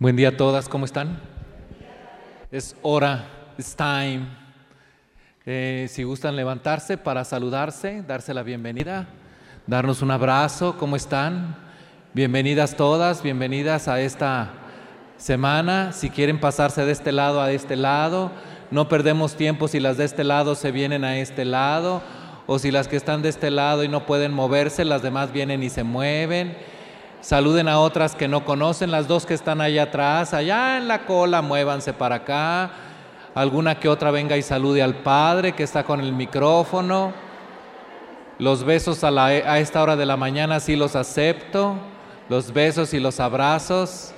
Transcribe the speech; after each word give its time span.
Buen 0.00 0.16
día 0.16 0.28
a 0.28 0.36
todas, 0.38 0.66
¿cómo 0.66 0.86
están? 0.86 1.20
Es 2.50 2.74
hora, 2.80 3.26
it's 3.58 3.76
time. 3.76 4.22
Eh, 5.44 5.88
si 5.90 6.04
gustan 6.04 6.36
levantarse 6.36 6.96
para 6.96 7.22
saludarse, 7.22 8.02
darse 8.08 8.32
la 8.32 8.42
bienvenida, 8.42 9.08
darnos 9.66 10.00
un 10.00 10.10
abrazo, 10.10 10.78
¿cómo 10.78 10.96
están? 10.96 11.54
Bienvenidas 12.14 12.78
todas, 12.78 13.22
bienvenidas 13.22 13.88
a 13.88 14.00
esta 14.00 14.52
semana. 15.18 15.92
Si 15.92 16.08
quieren 16.08 16.40
pasarse 16.40 16.86
de 16.86 16.92
este 16.92 17.12
lado 17.12 17.42
a 17.42 17.52
este 17.52 17.76
lado, 17.76 18.32
no 18.70 18.88
perdemos 18.88 19.36
tiempo 19.36 19.68
si 19.68 19.80
las 19.80 19.98
de 19.98 20.06
este 20.06 20.24
lado 20.24 20.54
se 20.54 20.72
vienen 20.72 21.04
a 21.04 21.18
este 21.18 21.44
lado 21.44 22.00
o 22.46 22.58
si 22.58 22.70
las 22.70 22.88
que 22.88 22.96
están 22.96 23.20
de 23.20 23.28
este 23.28 23.50
lado 23.50 23.84
y 23.84 23.88
no 23.88 24.06
pueden 24.06 24.32
moverse, 24.32 24.86
las 24.86 25.02
demás 25.02 25.30
vienen 25.30 25.62
y 25.62 25.68
se 25.68 25.84
mueven. 25.84 26.56
Saluden 27.20 27.68
a 27.68 27.78
otras 27.80 28.14
que 28.14 28.28
no 28.28 28.44
conocen, 28.44 28.90
las 28.90 29.06
dos 29.06 29.26
que 29.26 29.34
están 29.34 29.60
allá 29.60 29.84
atrás, 29.84 30.32
allá 30.32 30.78
en 30.78 30.88
la 30.88 31.04
cola, 31.04 31.42
muévanse 31.42 31.92
para 31.92 32.16
acá. 32.16 32.70
Alguna 33.34 33.78
que 33.78 33.88
otra 33.88 34.10
venga 34.10 34.36
y 34.36 34.42
salude 34.42 34.82
al 34.82 34.94
Padre 34.96 35.52
que 35.52 35.62
está 35.62 35.84
con 35.84 36.00
el 36.00 36.12
micrófono. 36.12 37.12
Los 38.38 38.64
besos 38.64 39.04
a, 39.04 39.10
la, 39.10 39.26
a 39.26 39.58
esta 39.58 39.82
hora 39.82 39.96
de 39.96 40.06
la 40.06 40.16
mañana 40.16 40.60
sí 40.60 40.76
los 40.76 40.96
acepto. 40.96 41.76
Los 42.30 42.52
besos 42.52 42.94
y 42.94 43.00
los 43.00 43.20
abrazos. 43.20 44.14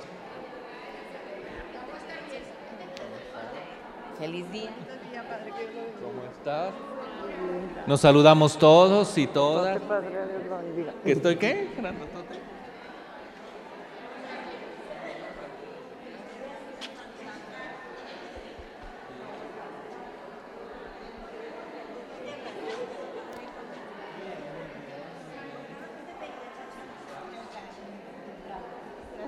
Feliz 4.17 4.49
día. 4.51 4.69
¿Cómo 6.01 6.23
estás? 6.31 6.73
Nos 7.85 7.99
saludamos 7.99 8.57
todos 8.57 9.17
y 9.17 9.27
todas. 9.27 9.79
¿Que 11.03 11.11
estoy 11.11 11.35
qué? 11.35 11.69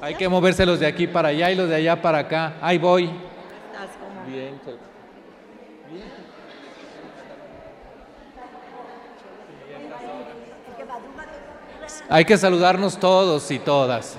Hay 0.05 0.13
que 0.13 0.29
moverse 0.29 0.67
los 0.67 0.79
de 0.79 0.85
aquí 0.85 1.07
para 1.07 1.29
allá 1.29 1.49
y 1.49 1.55
los 1.55 1.67
de 1.67 1.77
allá 1.77 1.99
para 1.99 2.19
acá. 2.19 2.57
Ahí 2.61 2.77
voy. 2.77 3.05
Estás 3.05 3.89
como 3.97 4.23
Bien, 4.27 4.61
Hay 12.07 12.23
que 12.23 12.37
saludarnos 12.37 12.99
todos 12.99 13.49
y 13.49 13.57
todas. 13.57 14.15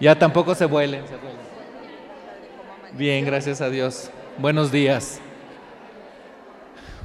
Ya 0.00 0.18
tampoco 0.18 0.54
se 0.54 0.66
vuelen. 0.66 1.04
Bien, 2.92 3.24
gracias 3.24 3.60
a 3.60 3.70
Dios. 3.70 4.10
Buenos 4.38 4.72
días. 4.72 5.20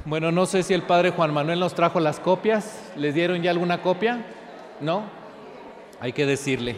Bueno, 0.04 0.32
no 0.32 0.46
sé 0.46 0.62
si 0.62 0.74
el 0.74 0.82
padre 0.82 1.10
Juan 1.10 1.32
Manuel 1.32 1.60
nos 1.60 1.74
trajo 1.74 2.00
las 2.00 2.18
copias. 2.18 2.92
¿Les 2.96 3.14
dieron 3.14 3.42
ya 3.42 3.50
alguna 3.50 3.82
copia? 3.82 4.24
¿No? 4.80 5.04
Hay 6.00 6.12
que 6.12 6.26
decirle. 6.26 6.76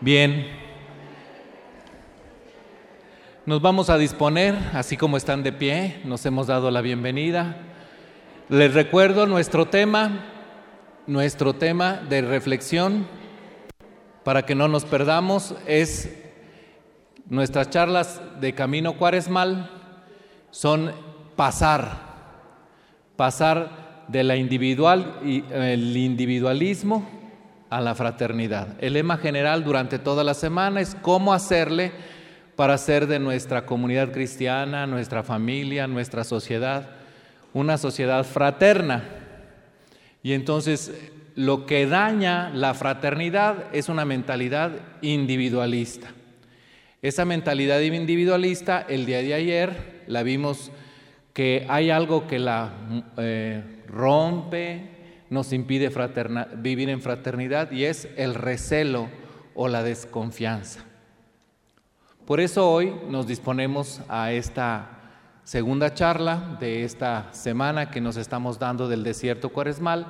Bien. 0.00 0.46
Nos 3.44 3.60
vamos 3.60 3.90
a 3.90 3.98
disponer, 3.98 4.54
así 4.74 4.96
como 4.96 5.16
están 5.16 5.42
de 5.42 5.52
pie, 5.52 6.00
nos 6.04 6.24
hemos 6.26 6.46
dado 6.46 6.70
la 6.70 6.82
bienvenida. 6.82 7.56
Les 8.48 8.74
recuerdo 8.74 9.26
nuestro 9.26 9.66
tema, 9.66 10.26
nuestro 11.08 11.54
tema 11.54 11.94
de 12.08 12.22
reflexión, 12.22 13.08
para 14.22 14.46
que 14.46 14.54
no 14.54 14.68
nos 14.68 14.84
perdamos, 14.84 15.56
es 15.66 16.08
Nuestras 17.28 17.68
charlas 17.68 18.22
de 18.40 18.54
Camino 18.54 18.96
Cuaresmal 18.96 19.68
son 20.50 20.90
pasar, 21.36 21.90
pasar 23.16 24.06
de 24.08 24.24
la 24.24 24.36
individual 24.36 25.18
y 25.22 25.44
el 25.52 25.94
individualismo 25.94 27.06
a 27.68 27.82
la 27.82 27.94
fraternidad. 27.94 28.68
El 28.78 28.94
lema 28.94 29.18
general 29.18 29.62
durante 29.62 29.98
toda 29.98 30.24
la 30.24 30.32
semana 30.32 30.80
es 30.80 30.96
cómo 31.02 31.34
hacerle 31.34 31.92
para 32.56 32.72
hacer 32.72 33.06
de 33.06 33.18
nuestra 33.18 33.66
comunidad 33.66 34.10
cristiana, 34.10 34.86
nuestra 34.86 35.22
familia, 35.22 35.86
nuestra 35.86 36.24
sociedad, 36.24 36.88
una 37.52 37.76
sociedad 37.76 38.24
fraterna. 38.24 39.04
Y 40.22 40.32
entonces 40.32 40.92
lo 41.34 41.66
que 41.66 41.86
daña 41.86 42.50
la 42.50 42.74
fraternidad 42.74 43.66
es 43.72 43.88
una 43.88 44.04
mentalidad 44.04 44.72
individualista. 45.02 46.08
Esa 47.00 47.24
mentalidad 47.24 47.80
individualista, 47.80 48.84
el 48.88 49.06
día 49.06 49.18
de 49.18 49.34
ayer 49.34 50.02
la 50.08 50.24
vimos 50.24 50.72
que 51.32 51.64
hay 51.68 51.90
algo 51.90 52.26
que 52.26 52.40
la 52.40 52.72
eh, 53.18 53.62
rompe, 53.86 54.98
nos 55.30 55.52
impide 55.52 55.92
vivir 56.56 56.88
en 56.88 57.00
fraternidad 57.00 57.70
y 57.70 57.84
es 57.84 58.08
el 58.16 58.34
recelo 58.34 59.08
o 59.54 59.68
la 59.68 59.84
desconfianza. 59.84 60.84
Por 62.26 62.40
eso 62.40 62.68
hoy 62.70 62.92
nos 63.08 63.26
disponemos 63.26 64.00
a 64.08 64.32
esta 64.32 64.97
segunda 65.48 65.94
charla 65.94 66.58
de 66.60 66.84
esta 66.84 67.32
semana 67.32 67.90
que 67.90 68.02
nos 68.02 68.18
estamos 68.18 68.58
dando 68.58 68.86
del 68.86 69.02
desierto 69.02 69.48
cuaresmal 69.48 70.06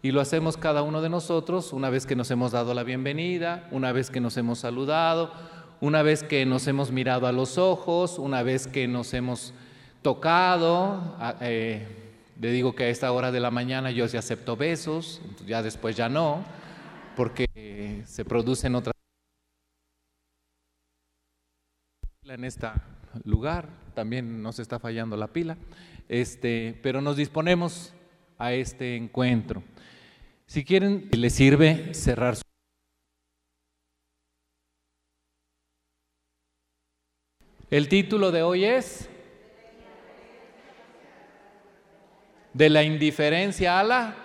y 0.00 0.12
lo 0.12 0.20
hacemos 0.20 0.56
cada 0.56 0.82
uno 0.82 1.02
de 1.02 1.08
nosotros 1.08 1.72
una 1.72 1.90
vez 1.90 2.06
que 2.06 2.14
nos 2.14 2.30
hemos 2.30 2.52
dado 2.52 2.72
la 2.72 2.84
bienvenida, 2.84 3.66
una 3.72 3.90
vez 3.90 4.10
que 4.10 4.20
nos 4.20 4.36
hemos 4.36 4.60
saludado, 4.60 5.32
una 5.80 6.02
vez 6.02 6.22
que 6.22 6.46
nos 6.46 6.68
hemos 6.68 6.92
mirado 6.92 7.26
a 7.26 7.32
los 7.32 7.58
ojos, 7.58 8.16
una 8.20 8.44
vez 8.44 8.68
que 8.68 8.86
nos 8.86 9.12
hemos 9.12 9.54
tocado, 10.02 11.16
eh, 11.40 11.84
le 12.40 12.52
digo 12.52 12.76
que 12.76 12.84
a 12.84 12.88
esta 12.90 13.10
hora 13.10 13.32
de 13.32 13.40
la 13.40 13.50
mañana 13.50 13.90
yo 13.90 14.06
sí 14.06 14.18
acepto 14.18 14.56
besos, 14.56 15.20
ya 15.48 15.64
después 15.64 15.96
ya 15.96 16.08
no, 16.08 16.44
porque 17.16 18.04
se 18.06 18.24
producen 18.24 18.76
otras 18.76 18.94
en 22.22 22.44
este 22.44 22.68
lugar, 23.24 23.68
también 23.94 24.42
nos 24.42 24.58
está 24.58 24.78
fallando 24.78 25.16
la 25.16 25.28
pila, 25.28 25.56
este, 26.08 26.78
pero 26.82 27.00
nos 27.00 27.16
disponemos 27.16 27.92
a 28.38 28.52
este 28.52 28.96
encuentro. 28.96 29.62
Si 30.46 30.64
quieren, 30.64 31.08
les 31.12 31.34
sirve 31.34 31.94
cerrar 31.94 32.36
su 32.36 32.42
El 37.70 37.88
título 37.88 38.32
de 38.32 38.42
hoy 38.42 38.64
es 38.64 39.08
De 42.52 42.68
la 42.68 42.82
indiferencia 42.82 43.78
a 43.78 43.84
la... 43.84 44.16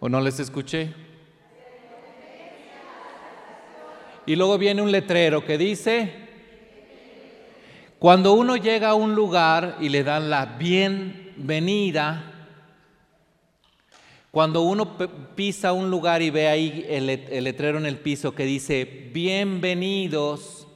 ¿O 0.00 0.08
no 0.08 0.22
les 0.22 0.40
escuché? 0.40 0.94
Y 4.24 4.36
luego 4.36 4.56
viene 4.56 4.80
un 4.80 4.90
letrero 4.90 5.44
que 5.44 5.58
dice, 5.58 6.21
cuando 8.02 8.32
uno 8.32 8.56
llega 8.56 8.88
a 8.88 8.94
un 8.94 9.14
lugar 9.14 9.76
y 9.78 9.88
le 9.88 10.02
dan 10.02 10.28
la 10.28 10.44
bienvenida, 10.44 12.48
cuando 14.32 14.62
uno 14.62 14.98
pisa 15.36 15.72
un 15.72 15.88
lugar 15.88 16.20
y 16.20 16.30
ve 16.30 16.48
ahí 16.48 16.84
el, 16.88 17.06
letrero 17.06 17.78
en 17.78 17.86
el 17.86 17.98
piso 17.98 18.34
que 18.34 18.44
dice, 18.44 19.08
bienvenidos, 19.14 20.66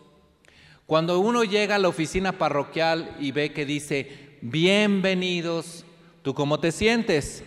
cuando 0.87 1.19
uno 1.19 1.43
llega 1.43 1.75
a 1.75 1.81
la 1.81 1.89
oficina 1.89 2.39
parroquial 2.39 3.17
y 3.19 3.33
ve 3.33 3.53
que 3.53 3.67
dice, 3.67 4.39
bienvenidos, 4.41 5.85
¿tú 6.23 6.33
cómo 6.33 6.61
te 6.61 6.71
sientes? 6.71 7.43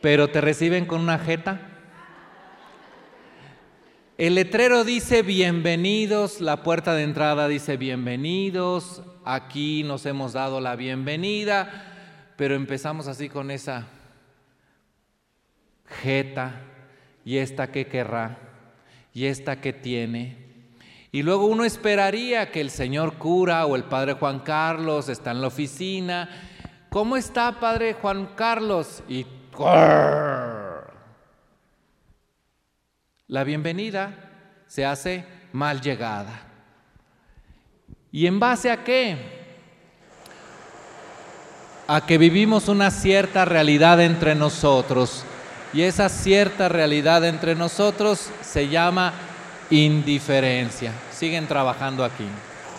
Pero 0.00 0.28
te 0.28 0.40
reciben 0.40 0.86
con 0.86 1.02
una 1.02 1.18
jeta. 1.18 1.75
El 4.18 4.36
letrero 4.36 4.82
dice 4.82 5.20
bienvenidos, 5.20 6.40
la 6.40 6.62
puerta 6.62 6.94
de 6.94 7.02
entrada 7.02 7.48
dice 7.48 7.76
bienvenidos, 7.76 9.02
aquí 9.26 9.82
nos 9.82 10.06
hemos 10.06 10.32
dado 10.32 10.58
la 10.58 10.74
bienvenida, 10.74 12.32
pero 12.36 12.54
empezamos 12.54 13.08
así 13.08 13.28
con 13.28 13.50
esa 13.50 13.88
jeta, 16.02 16.62
y 17.26 17.36
esta 17.36 17.70
que 17.70 17.88
querrá, 17.88 18.38
y 19.12 19.26
esta 19.26 19.60
que 19.60 19.74
tiene, 19.74 20.38
y 21.12 21.22
luego 21.22 21.44
uno 21.44 21.66
esperaría 21.66 22.50
que 22.50 22.62
el 22.62 22.70
señor 22.70 23.18
cura 23.18 23.66
o 23.66 23.76
el 23.76 23.84
padre 23.84 24.14
Juan 24.14 24.40
Carlos 24.40 25.10
está 25.10 25.32
en 25.32 25.42
la 25.42 25.48
oficina. 25.48 26.30
¿cómo 26.88 27.18
está, 27.18 27.60
padre 27.60 27.92
Juan 27.92 28.30
Carlos? 28.34 29.02
Y 29.10 29.26
la 33.28 33.42
bienvenida 33.42 34.14
se 34.66 34.84
hace 34.84 35.24
mal 35.52 35.80
llegada. 35.80 36.42
¿Y 38.12 38.26
en 38.26 38.38
base 38.38 38.70
a 38.70 38.84
qué? 38.84 39.16
A 41.88 42.06
que 42.06 42.18
vivimos 42.18 42.68
una 42.68 42.90
cierta 42.90 43.44
realidad 43.44 44.00
entre 44.00 44.34
nosotros. 44.34 45.24
Y 45.72 45.82
esa 45.82 46.08
cierta 46.08 46.68
realidad 46.68 47.24
entre 47.24 47.54
nosotros 47.54 48.30
se 48.42 48.68
llama 48.68 49.12
indiferencia. 49.70 50.92
Siguen 51.12 51.46
trabajando 51.46 52.04
aquí. 52.04 52.26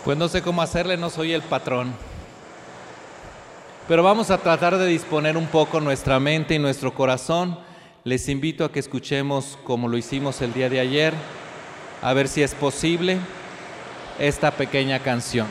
Pues 0.03 0.17
no 0.17 0.29
sé 0.29 0.41
cómo 0.41 0.61
hacerle, 0.61 0.97
no 0.97 1.09
soy 1.09 1.33
el 1.33 1.41
patrón. 1.41 1.93
Pero 3.87 4.03
vamos 4.03 4.31
a 4.31 4.37
tratar 4.37 4.77
de 4.77 4.87
disponer 4.87 5.37
un 5.37 5.47
poco 5.47 5.79
nuestra 5.79 6.19
mente 6.19 6.55
y 6.55 6.59
nuestro 6.59 6.93
corazón. 6.93 7.66
Les 8.07 8.29
invito 8.29 8.63
a 8.63 8.71
que 8.71 8.79
escuchemos 8.79 9.59
como 9.65 9.89
lo 9.89 9.97
hicimos 9.97 10.41
el 10.41 10.53
día 10.53 10.69
de 10.69 10.79
ayer, 10.79 11.13
a 12.01 12.13
ver 12.13 12.29
si 12.29 12.41
es 12.41 12.55
posible 12.55 13.17
esta 14.17 14.51
pequeña 14.51 14.99
canción. 14.99 15.45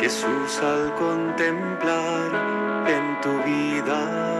Jesús 0.00 0.58
al 0.64 0.92
contemplar 0.96 2.32
en 2.88 3.20
tu 3.20 3.44
vida 3.44 4.39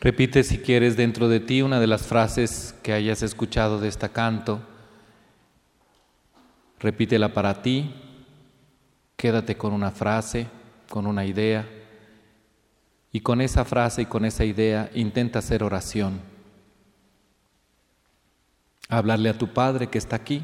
Repite 0.00 0.42
si 0.44 0.58
quieres 0.58 0.96
dentro 0.96 1.28
de 1.28 1.40
ti 1.40 1.60
una 1.60 1.78
de 1.78 1.86
las 1.86 2.06
frases 2.06 2.74
que 2.82 2.94
hayas 2.94 3.22
escuchado 3.22 3.78
de 3.78 3.88
este 3.88 4.08
canto. 4.08 4.62
Repítela 6.78 7.34
para 7.34 7.60
ti. 7.60 7.94
Quédate 9.16 9.58
con 9.58 9.74
una 9.74 9.90
frase, 9.90 10.46
con 10.88 11.06
una 11.06 11.26
idea. 11.26 11.68
Y 13.12 13.20
con 13.20 13.42
esa 13.42 13.66
frase 13.66 14.02
y 14.02 14.06
con 14.06 14.24
esa 14.24 14.46
idea 14.46 14.90
intenta 14.94 15.40
hacer 15.40 15.62
oración. 15.62 16.22
Hablarle 18.88 19.28
a 19.28 19.36
tu 19.36 19.52
Padre 19.52 19.88
que 19.88 19.98
está 19.98 20.16
aquí, 20.16 20.42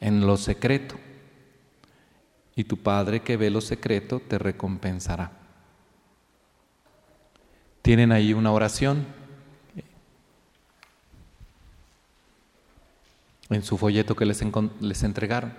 en 0.00 0.26
lo 0.26 0.36
secreto. 0.36 0.96
Y 2.56 2.64
tu 2.64 2.76
Padre 2.76 3.20
que 3.20 3.36
ve 3.36 3.50
lo 3.50 3.60
secreto 3.60 4.20
te 4.20 4.36
recompensará. 4.36 5.39
¿Tienen 7.82 8.12
ahí 8.12 8.32
una 8.32 8.52
oración? 8.52 9.06
En 13.48 13.62
su 13.62 13.76
folleto 13.76 14.14
que 14.14 14.26
les, 14.26 14.42
les 14.80 15.02
entregaron. 15.02 15.52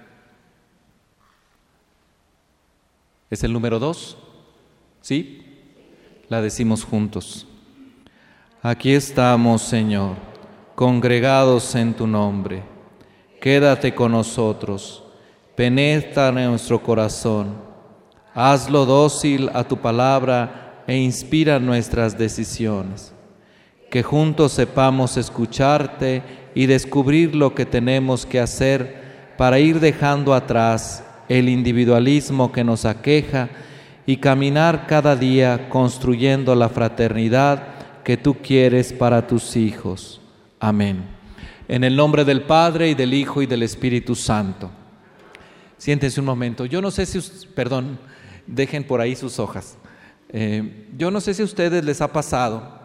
¿Es 3.30 3.44
el 3.44 3.52
número 3.52 3.80
dos? 3.80 4.18
¿Sí? 5.02 5.46
La 6.30 6.42
decimos 6.42 6.84
juntos. 6.84 7.48
Aquí 8.62 8.94
estamos, 8.94 9.64
Señor, 9.64 10.16
congregados 10.76 11.74
en 11.76 11.94
tu 11.94 12.06
nombre. 12.06 12.64
Quédate 13.42 13.96
con 13.96 14.12
nosotros, 14.12 15.04
penetra 15.56 16.30
en 16.30 16.52
nuestro 16.52 16.82
corazón, 16.84 17.56
hazlo 18.36 18.86
dócil 18.86 19.50
a 19.52 19.64
tu 19.64 19.78
palabra 19.78 20.61
e 20.88 20.98
inspira 20.98 21.60
nuestras 21.60 22.18
decisiones. 22.18 23.14
Que 23.90 24.04
juntos 24.04 24.54
sepamos 24.54 25.18
escucharte 25.18 26.24
y 26.56 26.66
descubrir 26.66 27.36
lo 27.36 27.54
que 27.56 27.66
tenemos 27.66 28.26
que 28.26 28.40
hacer 28.40 29.02
para 29.38 29.60
ir 29.60 29.80
dejando 29.80 30.34
atrás 30.34 31.04
el 31.30 31.50
individualismo 31.50 32.52
que 32.52 32.64
nos 32.64 32.86
aqueja 32.86 33.50
y 34.06 34.18
caminar 34.18 34.88
cada 34.88 35.16
día 35.16 35.70
construyendo 35.70 36.56
la 36.56 36.70
fraternidad 36.70 37.64
que 38.04 38.18
tú 38.18 38.36
quieres 38.36 38.92
para 38.92 39.28
tus 39.28 39.56
hijos. 39.56 40.22
Amén. 40.60 41.04
En 41.68 41.84
el 41.84 41.96
nombre 41.96 42.26
del 42.26 42.42
Padre 42.42 42.90
y 42.90 42.96
del 42.96 43.14
Hijo 43.14 43.42
y 43.42 43.46
del 43.46 43.64
Espíritu 43.64 44.16
Santo. 44.16 44.70
Siéntense 45.78 46.20
un 46.20 46.26
momento. 46.26 46.66
Yo 46.66 46.82
no 46.82 46.92
sé 46.92 47.06
si, 47.06 47.20
perdón, 47.56 47.98
dejen 48.46 48.84
por 48.84 49.02
ahí 49.02 49.16
sus 49.16 49.40
hojas. 49.40 49.78
Eh, 50.34 50.88
yo 50.98 51.12
no 51.12 51.20
sé 51.20 51.34
si 51.34 51.42
a 51.42 51.46
ustedes 51.46 51.84
les 51.84 52.02
ha 52.02 52.14
pasado, 52.14 52.80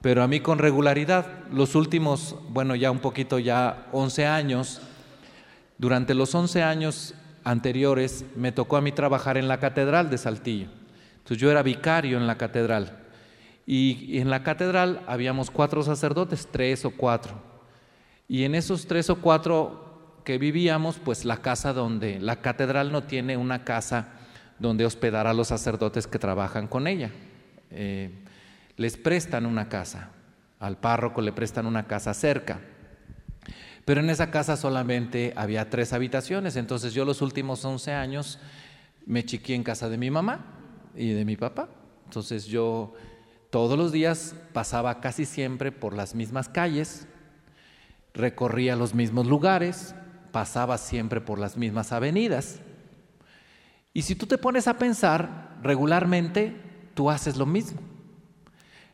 pero 0.00 0.22
a 0.22 0.28
mí 0.28 0.40
con 0.40 0.58
regularidad, 0.58 1.26
los 1.52 1.74
últimos, 1.74 2.36
bueno, 2.48 2.74
ya 2.74 2.90
un 2.90 3.00
poquito, 3.00 3.38
ya 3.38 3.86
11 3.92 4.26
años, 4.26 4.80
durante 5.76 6.14
los 6.14 6.34
11 6.34 6.62
años 6.62 7.14
anteriores 7.44 8.24
me 8.36 8.52
tocó 8.52 8.76
a 8.76 8.80
mí 8.80 8.92
trabajar 8.92 9.36
en 9.36 9.48
la 9.48 9.58
catedral 9.60 10.10
de 10.10 10.18
Saltillo. 10.18 10.68
Entonces 11.18 11.38
yo 11.38 11.50
era 11.50 11.62
vicario 11.62 12.16
en 12.16 12.26
la 12.26 12.38
catedral. 12.38 13.04
Y, 13.66 14.18
en 14.18 14.30
la 14.30 14.42
catedral 14.42 15.02
habíamos 15.06 15.50
cuatro 15.50 15.82
sacerdotes, 15.82 16.48
tres 16.50 16.86
o 16.86 16.90
cuatro. 16.90 17.34
Y 18.26 18.44
en 18.44 18.54
esos 18.54 18.86
tres 18.86 19.10
o 19.10 19.16
cuatro 19.16 20.20
que 20.24 20.38
vivíamos, 20.38 20.96
pues 20.96 21.24
la 21.24 21.38
casa 21.42 21.74
donde, 21.74 22.18
la 22.18 22.36
catedral 22.36 22.92
no 22.92 23.02
tiene 23.02 23.36
una 23.36 23.64
casa 23.64 24.08
donde 24.58 24.84
hospedar 24.84 25.26
a 25.26 25.34
los 25.34 25.48
sacerdotes 25.48 26.06
que 26.06 26.18
trabajan 26.18 26.68
con 26.68 26.86
ella. 26.86 27.10
Eh, 27.70 28.10
les 28.76 28.96
prestan 28.96 29.46
una 29.46 29.68
casa, 29.68 30.10
al 30.58 30.76
párroco 30.76 31.20
le 31.20 31.32
prestan 31.32 31.66
una 31.66 31.86
casa 31.86 32.14
cerca. 32.14 32.60
Pero 33.84 34.00
en 34.00 34.10
esa 34.10 34.30
casa 34.30 34.56
solamente 34.56 35.32
había 35.36 35.70
tres 35.70 35.92
habitaciones, 35.92 36.56
entonces 36.56 36.92
yo 36.92 37.04
los 37.04 37.22
últimos 37.22 37.64
11 37.64 37.92
años 37.92 38.38
me 39.06 39.24
chiqué 39.24 39.54
en 39.54 39.62
casa 39.62 39.88
de 39.88 39.96
mi 39.96 40.10
mamá 40.10 40.44
y 40.94 41.12
de 41.12 41.24
mi 41.24 41.36
papá. 41.36 41.68
Entonces 42.04 42.46
yo 42.46 42.92
todos 43.50 43.78
los 43.78 43.92
días 43.92 44.34
pasaba 44.52 45.00
casi 45.00 45.24
siempre 45.24 45.72
por 45.72 45.94
las 45.94 46.14
mismas 46.14 46.48
calles, 46.48 47.06
recorría 48.12 48.76
los 48.76 48.94
mismos 48.94 49.26
lugares, 49.26 49.94
pasaba 50.32 50.76
siempre 50.76 51.20
por 51.22 51.38
las 51.38 51.56
mismas 51.56 51.92
avenidas. 51.92 52.60
Y 53.98 54.02
si 54.02 54.14
tú 54.14 54.26
te 54.26 54.38
pones 54.38 54.68
a 54.68 54.78
pensar, 54.78 55.56
regularmente 55.60 56.54
tú 56.94 57.10
haces 57.10 57.36
lo 57.36 57.46
mismo. 57.46 57.80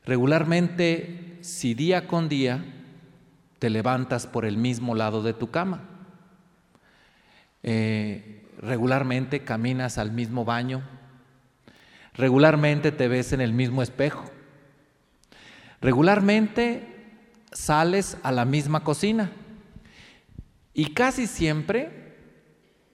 Regularmente, 0.06 1.36
si 1.42 1.74
día 1.74 2.08
con 2.08 2.30
día 2.30 2.64
te 3.58 3.68
levantas 3.68 4.26
por 4.26 4.46
el 4.46 4.56
mismo 4.56 4.94
lado 4.94 5.22
de 5.22 5.34
tu 5.34 5.50
cama, 5.50 5.82
eh, 7.62 8.48
regularmente 8.62 9.44
caminas 9.44 9.98
al 9.98 10.10
mismo 10.10 10.46
baño, 10.46 10.82
regularmente 12.14 12.90
te 12.90 13.06
ves 13.06 13.34
en 13.34 13.42
el 13.42 13.52
mismo 13.52 13.82
espejo, 13.82 14.24
regularmente 15.82 17.28
sales 17.52 18.16
a 18.22 18.32
la 18.32 18.46
misma 18.46 18.84
cocina. 18.84 19.32
Y 20.72 20.94
casi 20.94 21.26
siempre 21.26 22.03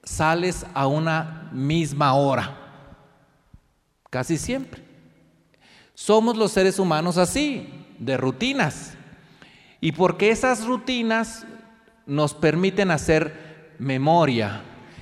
sales 0.03 0.65
a 0.73 0.87
una 0.87 1.49
misma 1.51 2.13
hora, 2.13 2.57
casi 4.09 4.37
siempre. 4.37 4.81
Somos 5.93 6.35
los 6.35 6.51
seres 6.51 6.79
humanos 6.79 7.17
así, 7.17 7.69
de 7.99 8.17
rutinas. 8.17 8.93
Y 9.79 9.91
porque 9.91 10.29
esas 10.29 10.65
rutinas 10.65 11.45
nos 12.05 12.33
permiten 12.33 12.91
hacer 12.91 13.73
memoria 13.79 14.61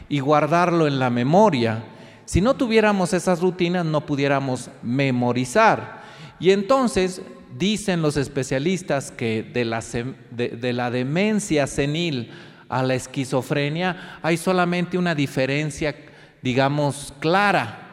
y 0.10 0.20
guardarlo 0.20 0.88
en 0.88 1.00
la 1.00 1.10
memoria, 1.10 1.84
si 2.26 2.42
no 2.42 2.56
tuviéramos 2.56 3.14
esas 3.14 3.42
rutinas 3.42 3.86
no 3.86 4.06
pudiéramos 4.06 4.70
memorizar. 4.84 6.02
Y 6.40 6.52
entonces 6.52 7.22
dicen 7.58 8.02
los 8.02 8.18
especialistas 8.18 9.12
que 9.12 9.44
de 9.44 9.66
la, 9.66 9.84
de 10.32 10.74
la 10.74 10.92
demencia 10.92 11.66
senil 11.68 12.32
a 12.70 12.84
la 12.84 12.94
esquizofrenia 12.94 14.20
hay 14.22 14.38
solamente 14.38 14.98
una 14.98 15.16
diferencia, 15.16 15.96
digamos, 16.42 17.14
clara. 17.20 17.88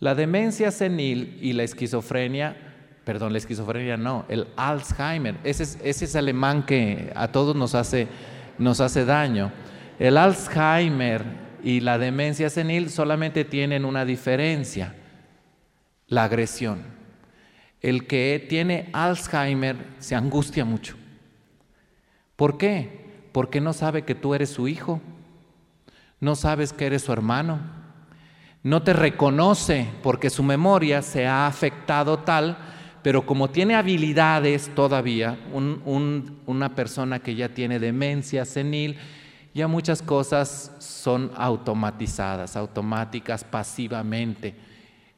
La 0.00 0.14
demencia 0.14 0.70
senil 0.70 1.38
y 1.40 1.52
la 1.52 1.62
esquizofrenia, 1.62 2.56
perdón, 3.04 3.32
la 3.32 3.38
esquizofrenia 3.38 3.96
no, 3.96 4.26
el 4.28 4.48
Alzheimer, 4.56 5.36
ese 5.44 5.62
es, 5.62 5.78
ese 5.82 6.18
alemán 6.18 6.66
que 6.66 7.12
a 7.14 7.28
todos 7.28 7.54
nos 7.54 7.74
hace, 7.74 8.08
nos 8.58 8.80
hace 8.80 9.04
daño. 9.04 9.52
El 9.98 10.18
Alzheimer 10.18 11.22
y 11.62 11.80
la 11.80 11.96
demencia 11.98 12.50
senil 12.50 12.90
solamente 12.90 13.44
tienen 13.44 13.84
una 13.84 14.04
diferencia, 14.04 14.94
la 16.08 16.24
agresión. 16.24 16.82
El 17.80 18.06
que 18.06 18.44
tiene 18.48 18.90
Alzheimer 18.92 19.76
se 19.98 20.14
angustia 20.14 20.64
mucho. 20.64 20.96
¿Por 22.36 22.58
qué? 22.58 23.03
Porque 23.34 23.60
no 23.60 23.72
sabe 23.72 24.02
que 24.02 24.14
tú 24.14 24.32
eres 24.32 24.50
su 24.50 24.68
hijo, 24.68 25.00
no 26.20 26.36
sabes 26.36 26.72
que 26.72 26.86
eres 26.86 27.02
su 27.02 27.12
hermano, 27.12 27.58
no 28.62 28.84
te 28.84 28.92
reconoce 28.92 29.88
porque 30.04 30.30
su 30.30 30.44
memoria 30.44 31.02
se 31.02 31.26
ha 31.26 31.48
afectado 31.48 32.20
tal, 32.20 32.56
pero 33.02 33.26
como 33.26 33.50
tiene 33.50 33.74
habilidades 33.74 34.72
todavía, 34.76 35.36
una 36.46 36.76
persona 36.76 37.18
que 37.18 37.34
ya 37.34 37.48
tiene 37.48 37.80
demencia 37.80 38.44
senil, 38.44 38.98
ya 39.52 39.66
muchas 39.66 40.00
cosas 40.00 40.70
son 40.78 41.32
automatizadas, 41.34 42.54
automáticas, 42.54 43.42
pasivamente. 43.42 44.54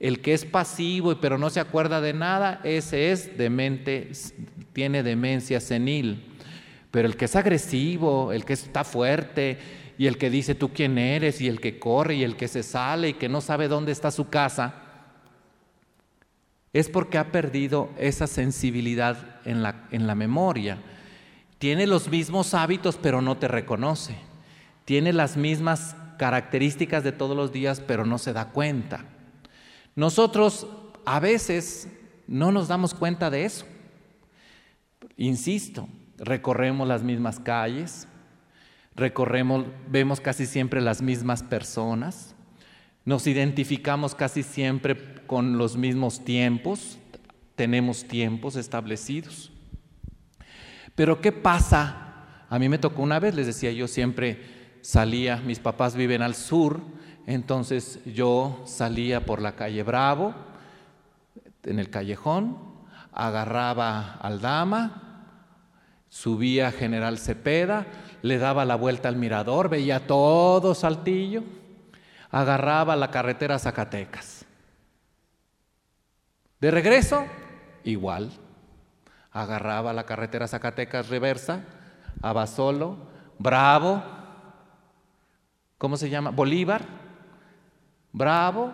El 0.00 0.22
que 0.22 0.32
es 0.32 0.46
pasivo 0.46 1.14
pero 1.20 1.36
no 1.36 1.50
se 1.50 1.60
acuerda 1.60 2.00
de 2.00 2.14
nada, 2.14 2.62
ese 2.64 3.12
es 3.12 3.36
demente, 3.36 4.10
tiene 4.72 5.02
demencia 5.02 5.60
senil. 5.60 6.32
Pero 6.96 7.08
el 7.08 7.16
que 7.18 7.26
es 7.26 7.36
agresivo, 7.36 8.32
el 8.32 8.46
que 8.46 8.54
está 8.54 8.82
fuerte 8.82 9.58
y 9.98 10.06
el 10.06 10.16
que 10.16 10.30
dice 10.30 10.54
tú 10.54 10.72
quién 10.72 10.96
eres 10.96 11.42
y 11.42 11.46
el 11.46 11.60
que 11.60 11.78
corre 11.78 12.14
y 12.14 12.22
el 12.22 12.36
que 12.36 12.48
se 12.48 12.62
sale 12.62 13.10
y 13.10 13.12
que 13.12 13.28
no 13.28 13.42
sabe 13.42 13.68
dónde 13.68 13.92
está 13.92 14.10
su 14.10 14.30
casa, 14.30 14.76
es 16.72 16.88
porque 16.88 17.18
ha 17.18 17.32
perdido 17.32 17.90
esa 17.98 18.26
sensibilidad 18.26 19.42
en 19.44 19.62
la, 19.62 19.86
en 19.90 20.06
la 20.06 20.14
memoria. 20.14 20.78
Tiene 21.58 21.86
los 21.86 22.08
mismos 22.08 22.54
hábitos 22.54 22.96
pero 22.96 23.20
no 23.20 23.36
te 23.36 23.48
reconoce. 23.48 24.16
Tiene 24.86 25.12
las 25.12 25.36
mismas 25.36 25.96
características 26.16 27.04
de 27.04 27.12
todos 27.12 27.36
los 27.36 27.52
días 27.52 27.82
pero 27.86 28.06
no 28.06 28.16
se 28.16 28.32
da 28.32 28.52
cuenta. 28.52 29.04
Nosotros 29.94 30.66
a 31.04 31.20
veces 31.20 31.88
no 32.26 32.52
nos 32.52 32.68
damos 32.68 32.94
cuenta 32.94 33.28
de 33.28 33.44
eso. 33.44 33.66
Insisto, 35.18 35.90
recorremos 36.18 36.88
las 36.88 37.02
mismas 37.02 37.40
calles, 37.40 38.08
recorremos, 38.94 39.66
vemos 39.88 40.20
casi 40.20 40.46
siempre 40.46 40.80
las 40.80 41.02
mismas 41.02 41.42
personas, 41.42 42.34
nos 43.04 43.26
identificamos 43.26 44.14
casi 44.14 44.42
siempre 44.42 44.96
con 45.26 45.58
los 45.58 45.76
mismos 45.76 46.24
tiempos, 46.24 46.98
tenemos 47.54 48.04
tiempos 48.04 48.56
establecidos. 48.56 49.52
Pero 50.94 51.20
¿qué 51.20 51.30
pasa? 51.30 52.44
A 52.48 52.58
mí 52.58 52.68
me 52.68 52.78
tocó 52.78 53.02
una 53.02 53.20
vez, 53.20 53.34
les 53.34 53.46
decía, 53.46 53.70
yo 53.70 53.86
siempre 53.86 54.78
salía, 54.80 55.36
mis 55.36 55.58
papás 55.58 55.94
viven 55.94 56.22
al 56.22 56.34
sur, 56.34 56.80
entonces 57.26 58.00
yo 58.06 58.62
salía 58.66 59.26
por 59.26 59.42
la 59.42 59.56
calle 59.56 59.82
Bravo, 59.82 60.34
en 61.64 61.78
el 61.78 61.90
callejón, 61.90 62.56
agarraba 63.12 64.14
al 64.14 64.40
dama, 64.40 65.05
subía 66.16 66.72
General 66.72 67.18
Cepeda, 67.18 67.84
le 68.22 68.38
daba 68.38 68.64
la 68.64 68.74
vuelta 68.74 69.10
al 69.10 69.16
mirador, 69.16 69.68
veía 69.68 70.06
todo 70.06 70.74
Saltillo, 70.74 71.44
agarraba 72.30 72.96
la 72.96 73.10
carretera 73.10 73.58
Zacatecas. 73.58 74.46
De 76.58 76.70
regreso, 76.70 77.26
igual. 77.84 78.32
Agarraba 79.30 79.92
la 79.92 80.06
carretera 80.06 80.48
Zacatecas 80.48 81.10
reversa, 81.10 81.64
Abasolo, 82.22 82.96
Bravo, 83.38 84.02
¿cómo 85.76 85.98
se 85.98 86.08
llama? 86.08 86.30
Bolívar, 86.30 86.80
Bravo, 88.12 88.72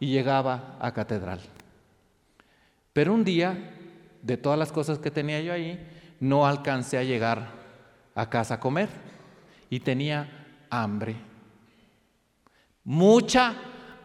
y 0.00 0.06
llegaba 0.06 0.78
a 0.80 0.90
Catedral. 0.94 1.40
Pero 2.94 3.12
un 3.12 3.24
día, 3.24 3.74
de 4.22 4.38
todas 4.38 4.58
las 4.58 4.72
cosas 4.72 4.98
que 4.98 5.10
tenía 5.10 5.38
yo 5.42 5.52
ahí, 5.52 5.91
no 6.22 6.46
alcancé 6.46 6.98
a 6.98 7.02
llegar 7.02 7.48
a 8.14 8.30
casa 8.30 8.54
a 8.54 8.60
comer 8.60 8.88
y 9.68 9.80
tenía 9.80 10.46
hambre. 10.70 11.16
Mucha 12.84 13.56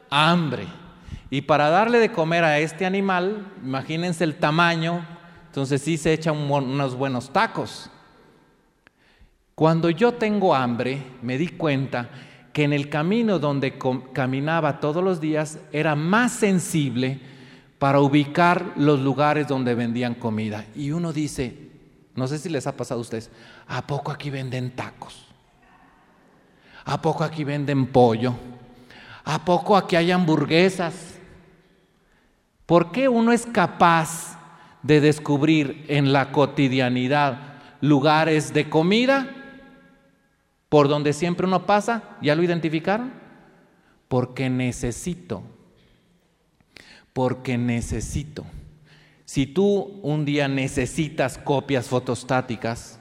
hambre. 0.09 0.65
Y 1.29 1.41
para 1.41 1.69
darle 1.69 2.00
de 2.00 2.12
comer 2.12 2.43
a 2.43 2.57
este 2.57 2.88
animal, 2.88 3.45
imagínense 3.63 4.24
el 4.24 4.38
tamaño, 4.38 5.05
entonces 5.45 5.79
sí 5.83 5.95
se 5.95 6.12
echan 6.12 6.38
unos 6.38 6.95
buenos 6.95 7.31
tacos. 7.31 7.91
Cuando 9.53 9.91
yo 9.91 10.15
tengo 10.15 10.55
hambre, 10.55 11.03
me 11.21 11.38
di 11.38 11.50
cuenta 11.50 12.09
que 12.51 12.63
en 12.63 12.74
el 12.74 12.89
camino 12.89 13.38
donde 13.38 13.77
caminaba 14.13 14.79
todos 14.79 15.03
los 15.03 15.21
días 15.21 15.59
era 15.71 15.95
más 15.95 16.31
sensible 16.31 17.19
para 17.77 18.00
ubicar 18.00 18.74
los 18.75 19.00
lugares 19.01 19.47
donde 19.47 19.75
vendían 19.75 20.15
comida. 20.15 20.65
Y 20.75 20.89
uno 20.89 21.13
dice, 21.13 21.66
no 22.17 22.27
sé 22.27 22.39
si 22.39 22.50
les 22.50 22.65
ha 22.65 22.75
pasado 22.75 23.00
a 23.00 23.01
ustedes, 23.01 23.29
¿a 23.67 23.86
poco 23.86 24.12
aquí 24.12 24.31
venden 24.31 24.71
tacos? 24.71 25.27
¿A 26.83 27.00
poco 27.00 27.24
aquí 27.24 27.43
venden 27.43 27.86
pollo? 27.86 28.33
¿A 29.24 29.45
poco 29.45 29.77
aquí 29.77 29.95
hay 29.95 30.09
hamburguesas? 30.09 31.19
¿Por 32.65 32.91
qué 32.91 33.07
uno 33.07 33.31
es 33.31 33.45
capaz 33.45 34.36
de 34.81 35.00
descubrir 35.00 35.86
en 35.89 36.12
la 36.12 36.31
cotidianidad 36.31 37.59
lugares 37.81 38.51
de 38.51 38.67
comida 38.67 39.29
por 40.69 40.88
donde 40.88 41.13
siempre 41.13 41.45
uno 41.45 41.67
pasa? 41.67 42.17
¿Ya 42.24 42.33
lo 42.33 42.41
identificaron? 42.41 43.13
Porque 44.07 44.50
necesito, 44.50 45.43
porque 47.13 47.59
necesito. 47.59 48.43
Si 49.27 49.46
tú 49.46 50.00
un 50.03 50.24
día 50.24 50.48
necesitas 50.48 51.38
copias 51.38 51.88
fotostáticas, 51.88 52.98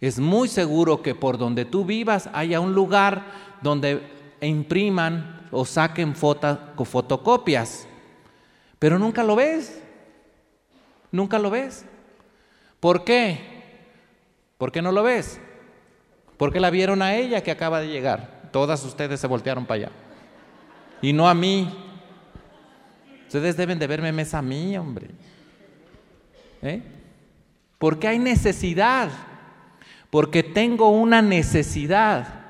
es 0.00 0.20
muy 0.20 0.46
seguro 0.46 1.02
que 1.02 1.16
por 1.16 1.38
donde 1.38 1.64
tú 1.64 1.84
vivas 1.84 2.30
haya 2.32 2.60
un 2.60 2.72
lugar 2.72 3.24
donde 3.60 4.00
impriman 4.40 5.48
o 5.50 5.64
saquen 5.64 6.14
fotocopias. 6.14 7.88
Pero 8.78 8.96
nunca 9.00 9.24
lo 9.24 9.34
ves. 9.34 9.82
Nunca 11.10 11.40
lo 11.40 11.50
ves. 11.50 11.84
¿Por 12.78 13.02
qué? 13.02 13.40
¿Por 14.56 14.70
qué 14.70 14.82
no 14.82 14.92
lo 14.92 15.02
ves? 15.02 15.40
Porque 16.36 16.60
la 16.60 16.70
vieron 16.70 17.02
a 17.02 17.16
ella 17.16 17.42
que 17.42 17.50
acaba 17.50 17.80
de 17.80 17.88
llegar. 17.88 18.50
Todas 18.52 18.84
ustedes 18.84 19.18
se 19.18 19.26
voltearon 19.26 19.66
para 19.66 19.86
allá. 19.86 19.92
Y 21.02 21.12
no 21.12 21.28
a 21.28 21.34
mí. 21.34 21.86
Ustedes 23.28 23.58
deben 23.58 23.78
de 23.78 23.86
verme 23.86 24.10
mes 24.10 24.32
a 24.32 24.40
mí, 24.40 24.74
hombre. 24.78 25.08
¿Eh? 26.62 26.80
Porque 27.76 28.08
hay 28.08 28.18
necesidad. 28.18 29.10
Porque 30.08 30.42
tengo 30.42 30.88
una 30.88 31.20
necesidad. 31.20 32.46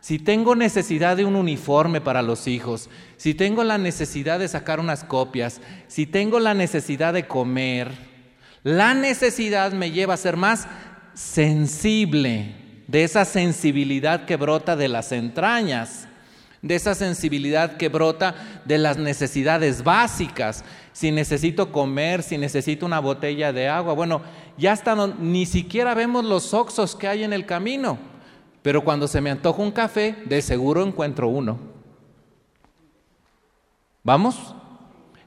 Si 0.00 0.18
tengo 0.18 0.56
necesidad 0.56 1.18
de 1.18 1.26
un 1.26 1.36
uniforme 1.36 2.00
para 2.00 2.22
los 2.22 2.48
hijos, 2.48 2.88
si 3.18 3.34
tengo 3.34 3.62
la 3.62 3.76
necesidad 3.76 4.38
de 4.38 4.48
sacar 4.48 4.80
unas 4.80 5.04
copias, 5.04 5.60
si 5.86 6.06
tengo 6.06 6.40
la 6.40 6.54
necesidad 6.54 7.12
de 7.12 7.26
comer, 7.26 7.92
la 8.64 8.94
necesidad 8.94 9.72
me 9.72 9.90
lleva 9.90 10.14
a 10.14 10.16
ser 10.16 10.38
más 10.38 10.66
sensible 11.12 12.54
de 12.88 13.04
esa 13.04 13.26
sensibilidad 13.26 14.24
que 14.24 14.36
brota 14.36 14.76
de 14.76 14.88
las 14.88 15.12
entrañas, 15.12 16.08
de 16.62 16.76
esa 16.76 16.94
sensibilidad 16.94 17.76
que 17.76 17.88
brota 17.88 18.36
de 18.64 18.78
las 18.78 18.96
necesidades 18.96 19.82
básicas. 19.82 20.64
Si 20.92 21.10
necesito 21.10 21.72
comer, 21.72 22.22
si 22.22 22.38
necesito 22.38 22.86
una 22.86 23.00
botella 23.00 23.52
de 23.52 23.68
agua, 23.68 23.94
bueno, 23.94 24.22
ya 24.56 24.72
hasta 24.72 24.94
ni 25.18 25.44
siquiera 25.44 25.94
vemos 25.94 26.24
los 26.24 26.54
oxos 26.54 26.94
que 26.94 27.08
hay 27.08 27.24
en 27.24 27.32
el 27.32 27.46
camino, 27.46 27.98
pero 28.62 28.84
cuando 28.84 29.08
se 29.08 29.20
me 29.20 29.30
antoja 29.30 29.60
un 29.60 29.72
café, 29.72 30.16
de 30.24 30.40
seguro 30.40 30.84
encuentro 30.86 31.28
uno. 31.28 31.58
¿Vamos? 34.04 34.54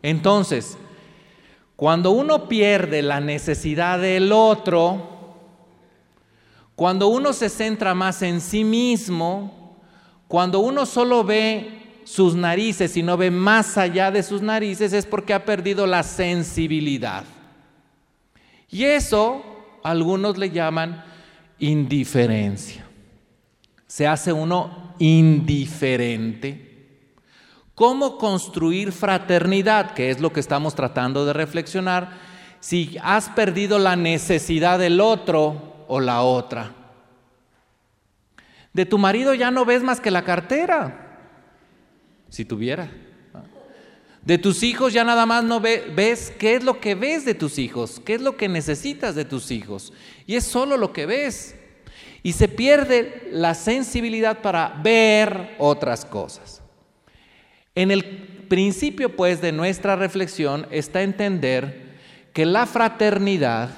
Entonces, 0.02 0.78
cuando 1.76 2.12
uno 2.12 2.48
pierde 2.48 3.02
la 3.02 3.20
necesidad 3.20 4.00
del 4.00 4.32
otro, 4.32 5.16
cuando 6.76 7.08
uno 7.08 7.34
se 7.34 7.50
centra 7.50 7.94
más 7.94 8.22
en 8.22 8.40
sí 8.40 8.64
mismo, 8.64 9.65
cuando 10.28 10.60
uno 10.60 10.86
solo 10.86 11.24
ve 11.24 12.02
sus 12.04 12.36
narices 12.36 12.96
y 12.98 13.04
no 13.04 13.18
ve 13.18 13.32
más 13.32 13.78
allá 13.78 14.12
de 14.12 14.24
sus 14.24 14.42
narices, 14.42 14.94
es 14.94 15.06
porque 15.06 15.34
ha 15.34 15.46
perdido 15.46 15.88
la 15.88 16.04
sensibilidad. 16.04 17.24
Y 18.70 18.84
eso 18.84 19.44
algunos 19.84 20.38
le 20.38 20.50
llaman 20.50 21.04
indiferencia. 21.60 22.86
Se 23.88 24.08
hace 24.08 24.34
uno 24.34 24.94
indiferente 25.00 26.66
¿Cómo 27.76 28.18
construir 28.18 28.94
fraternidad? 28.94 29.92
Que 29.92 30.10
es 30.10 30.22
lo 30.22 30.32
que 30.32 30.40
estamos 30.40 30.76
tratando 30.76 31.26
de 31.26 31.34
reflexionar. 31.34 32.10
Si 32.62 32.98
has 33.04 33.28
perdido 33.30 33.80
la 33.80 33.98
necesidad 33.98 34.80
del 34.80 35.02
otro 35.02 35.84
o 35.90 36.00
la 36.00 36.22
otra. 36.22 36.72
De 38.76 38.86
tu 38.86 38.98
marido 38.98 39.34
ya 39.34 39.52
no 39.52 39.64
ves 39.64 39.84
más 39.84 40.02
que 40.02 40.12
la 40.12 40.26
cartera, 40.26 41.22
si 42.28 42.44
tuviera. 42.44 42.92
De 44.22 44.38
tus 44.38 44.64
hijos 44.64 44.92
ya 44.92 45.06
nada 45.06 45.26
más 45.26 45.46
no 45.46 45.62
ves 45.62 46.34
qué 46.38 46.56
es 46.56 46.64
lo 46.66 46.82
que 46.82 46.94
ves 46.94 47.24
de 47.24 47.36
tus 47.36 47.58
hijos, 47.58 48.02
qué 48.04 48.16
es 48.16 48.22
lo 48.22 48.36
que 48.36 48.50
necesitas 48.50 49.16
de 49.16 49.24
tus 49.24 49.50
hijos. 49.50 49.94
Y 50.28 50.36
es 50.36 50.44
solo 50.44 50.76
lo 50.76 50.92
que 50.92 51.06
ves. 51.06 51.56
Y 52.22 52.34
se 52.34 52.50
pierde 52.50 53.30
la 53.32 53.54
sensibilidad 53.54 54.42
para 54.42 54.78
ver 54.84 55.56
otras 55.58 56.04
cosas. 56.04 56.62
En 57.76 57.92
el 57.92 58.04
principio, 58.50 59.16
pues, 59.16 59.40
de 59.40 59.54
nuestra 59.54 59.96
reflexión 59.96 60.68
está 60.70 61.02
entender 61.02 61.96
que 62.34 62.46
la 62.46 62.66
fraternidad 62.66 63.70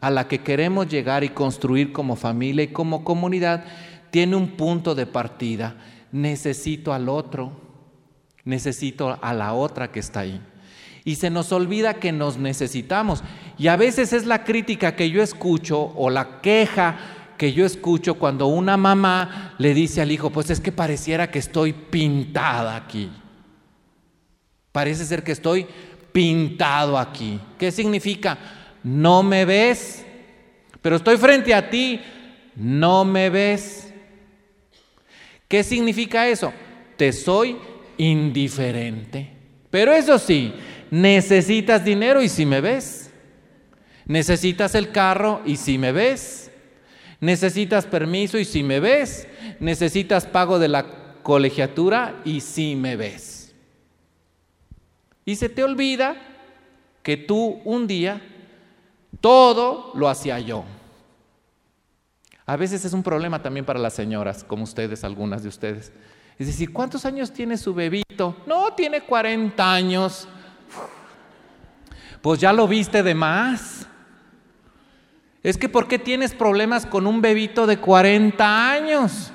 a 0.00 0.10
la 0.10 0.26
que 0.26 0.38
queremos 0.38 0.88
llegar 0.88 1.22
y 1.22 1.28
construir 1.28 1.92
como 1.92 2.16
familia 2.16 2.64
y 2.64 2.68
como 2.68 3.04
comunidad 3.04 3.66
tiene 4.10 4.36
un 4.36 4.48
punto 4.56 4.94
de 4.94 5.06
partida. 5.06 5.76
Necesito 6.12 6.92
al 6.92 7.08
otro, 7.08 7.52
necesito 8.44 9.18
a 9.20 9.34
la 9.34 9.52
otra 9.52 9.90
que 9.90 10.00
está 10.00 10.20
ahí. 10.20 10.40
Y 11.04 11.16
se 11.16 11.30
nos 11.30 11.52
olvida 11.52 11.94
que 11.94 12.12
nos 12.12 12.36
necesitamos. 12.36 13.22
Y 13.56 13.68
a 13.68 13.76
veces 13.76 14.12
es 14.12 14.26
la 14.26 14.44
crítica 14.44 14.94
que 14.94 15.10
yo 15.10 15.22
escucho 15.22 15.92
o 15.96 16.10
la 16.10 16.40
queja 16.40 16.96
que 17.38 17.52
yo 17.52 17.64
escucho 17.64 18.14
cuando 18.16 18.48
una 18.48 18.76
mamá 18.76 19.54
le 19.58 19.72
dice 19.72 20.02
al 20.02 20.10
hijo, 20.10 20.30
pues 20.30 20.50
es 20.50 20.60
que 20.60 20.72
pareciera 20.72 21.30
que 21.30 21.38
estoy 21.38 21.72
pintada 21.72 22.76
aquí. 22.76 23.10
Parece 24.72 25.04
ser 25.06 25.22
que 25.22 25.32
estoy 25.32 25.66
pintado 26.12 26.98
aquí. 26.98 27.40
¿Qué 27.56 27.70
significa? 27.70 28.36
No 28.82 29.22
me 29.22 29.44
ves, 29.44 30.04
pero 30.82 30.96
estoy 30.96 31.16
frente 31.16 31.54
a 31.54 31.70
ti, 31.70 32.00
no 32.56 33.04
me 33.04 33.30
ves. 33.30 33.87
¿Qué 35.48 35.64
significa 35.64 36.28
eso? 36.28 36.52
Te 36.96 37.12
soy 37.12 37.56
indiferente. 37.96 39.32
Pero 39.70 39.92
eso 39.92 40.18
sí, 40.18 40.52
necesitas 40.90 41.84
dinero 41.84 42.22
y 42.22 42.28
si 42.28 42.46
me 42.46 42.60
ves. 42.60 43.10
Necesitas 44.06 44.74
el 44.74 44.90
carro 44.90 45.42
y 45.44 45.56
si 45.56 45.78
me 45.78 45.92
ves. 45.92 46.50
Necesitas 47.20 47.86
permiso 47.86 48.38
y 48.38 48.44
si 48.44 48.62
me 48.62 48.78
ves. 48.78 49.26
Necesitas 49.58 50.26
pago 50.26 50.58
de 50.58 50.68
la 50.68 51.14
colegiatura 51.22 52.20
y 52.24 52.40
si 52.40 52.76
me 52.76 52.96
ves. 52.96 53.54
Y 55.24 55.36
se 55.36 55.48
te 55.48 55.64
olvida 55.64 56.16
que 57.02 57.16
tú 57.16 57.60
un 57.64 57.86
día 57.86 58.22
todo 59.20 59.92
lo 59.94 60.08
hacía 60.08 60.38
yo. 60.40 60.64
A 62.48 62.56
veces 62.56 62.82
es 62.86 62.94
un 62.94 63.02
problema 63.02 63.42
también 63.42 63.66
para 63.66 63.78
las 63.78 63.92
señoras, 63.92 64.42
como 64.42 64.64
ustedes, 64.64 65.04
algunas 65.04 65.42
de 65.42 65.50
ustedes. 65.50 65.92
Es 66.38 66.46
decir, 66.46 66.72
¿cuántos 66.72 67.04
años 67.04 67.30
tiene 67.30 67.58
su 67.58 67.74
bebito? 67.74 68.38
No, 68.46 68.72
tiene 68.72 69.02
40 69.02 69.70
años. 69.70 70.26
Pues 72.22 72.40
ya 72.40 72.54
lo 72.54 72.66
viste 72.66 73.02
de 73.02 73.14
más. 73.14 73.86
Es 75.42 75.58
que 75.58 75.68
¿por 75.68 75.88
qué 75.88 75.98
tienes 75.98 76.32
problemas 76.32 76.86
con 76.86 77.06
un 77.06 77.20
bebito 77.20 77.66
de 77.66 77.76
40 77.76 78.70
años? 78.72 79.30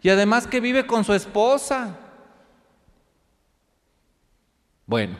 Y 0.00 0.08
además 0.08 0.46
que 0.46 0.60
vive 0.60 0.86
con 0.86 1.04
su 1.04 1.12
esposa. 1.12 1.98
Bueno, 4.86 5.18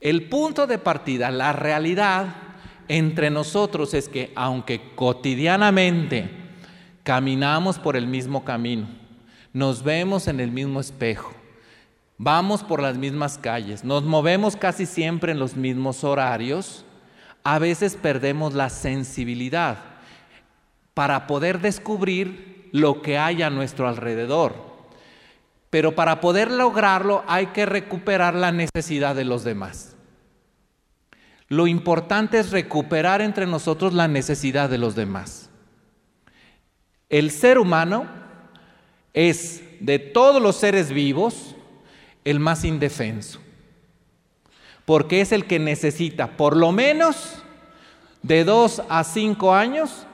el 0.00 0.28
punto 0.28 0.66
de 0.66 0.78
partida, 0.78 1.30
la 1.30 1.52
realidad 1.52 2.47
entre 2.88 3.30
nosotros 3.30 3.94
es 3.94 4.08
que 4.08 4.32
aunque 4.34 4.80
cotidianamente 4.94 6.30
caminamos 7.02 7.78
por 7.78 7.96
el 7.96 8.06
mismo 8.06 8.44
camino, 8.44 8.88
nos 9.52 9.82
vemos 9.82 10.28
en 10.28 10.40
el 10.40 10.50
mismo 10.50 10.80
espejo, 10.80 11.32
vamos 12.16 12.62
por 12.62 12.82
las 12.82 12.96
mismas 12.96 13.38
calles, 13.38 13.84
nos 13.84 14.02
movemos 14.02 14.56
casi 14.56 14.86
siempre 14.86 15.32
en 15.32 15.38
los 15.38 15.56
mismos 15.56 16.04
horarios, 16.04 16.84
a 17.44 17.58
veces 17.58 17.96
perdemos 17.96 18.54
la 18.54 18.68
sensibilidad 18.68 19.78
para 20.94 21.26
poder 21.26 21.60
descubrir 21.60 22.68
lo 22.72 23.02
que 23.02 23.18
hay 23.18 23.42
a 23.42 23.50
nuestro 23.50 23.88
alrededor. 23.88 24.54
Pero 25.70 25.94
para 25.94 26.20
poder 26.20 26.50
lograrlo 26.50 27.24
hay 27.26 27.46
que 27.46 27.66
recuperar 27.66 28.34
la 28.34 28.52
necesidad 28.52 29.14
de 29.14 29.24
los 29.24 29.44
demás. 29.44 29.97
Lo 31.48 31.66
importante 31.66 32.38
es 32.38 32.50
recuperar 32.50 33.20
entre 33.22 33.46
nosotros 33.46 33.94
la 33.94 34.06
necesidad 34.06 34.68
de 34.68 34.78
los 34.78 34.94
demás. 34.94 35.50
El 37.08 37.30
ser 37.30 37.58
humano 37.58 38.06
es 39.14 39.62
de 39.80 39.98
todos 39.98 40.42
los 40.42 40.56
seres 40.56 40.92
vivos 40.92 41.56
el 42.24 42.38
más 42.38 42.64
indefenso 42.64 43.40
porque 44.88 45.20
es 45.20 45.32
el 45.32 45.44
que 45.44 45.58
necesita 45.58 46.38
por 46.38 46.56
lo 46.56 46.72
menos 46.72 47.42
de 48.22 48.42
dos 48.42 48.80
a 48.88 49.04
cinco 49.04 49.54
años 49.54 50.06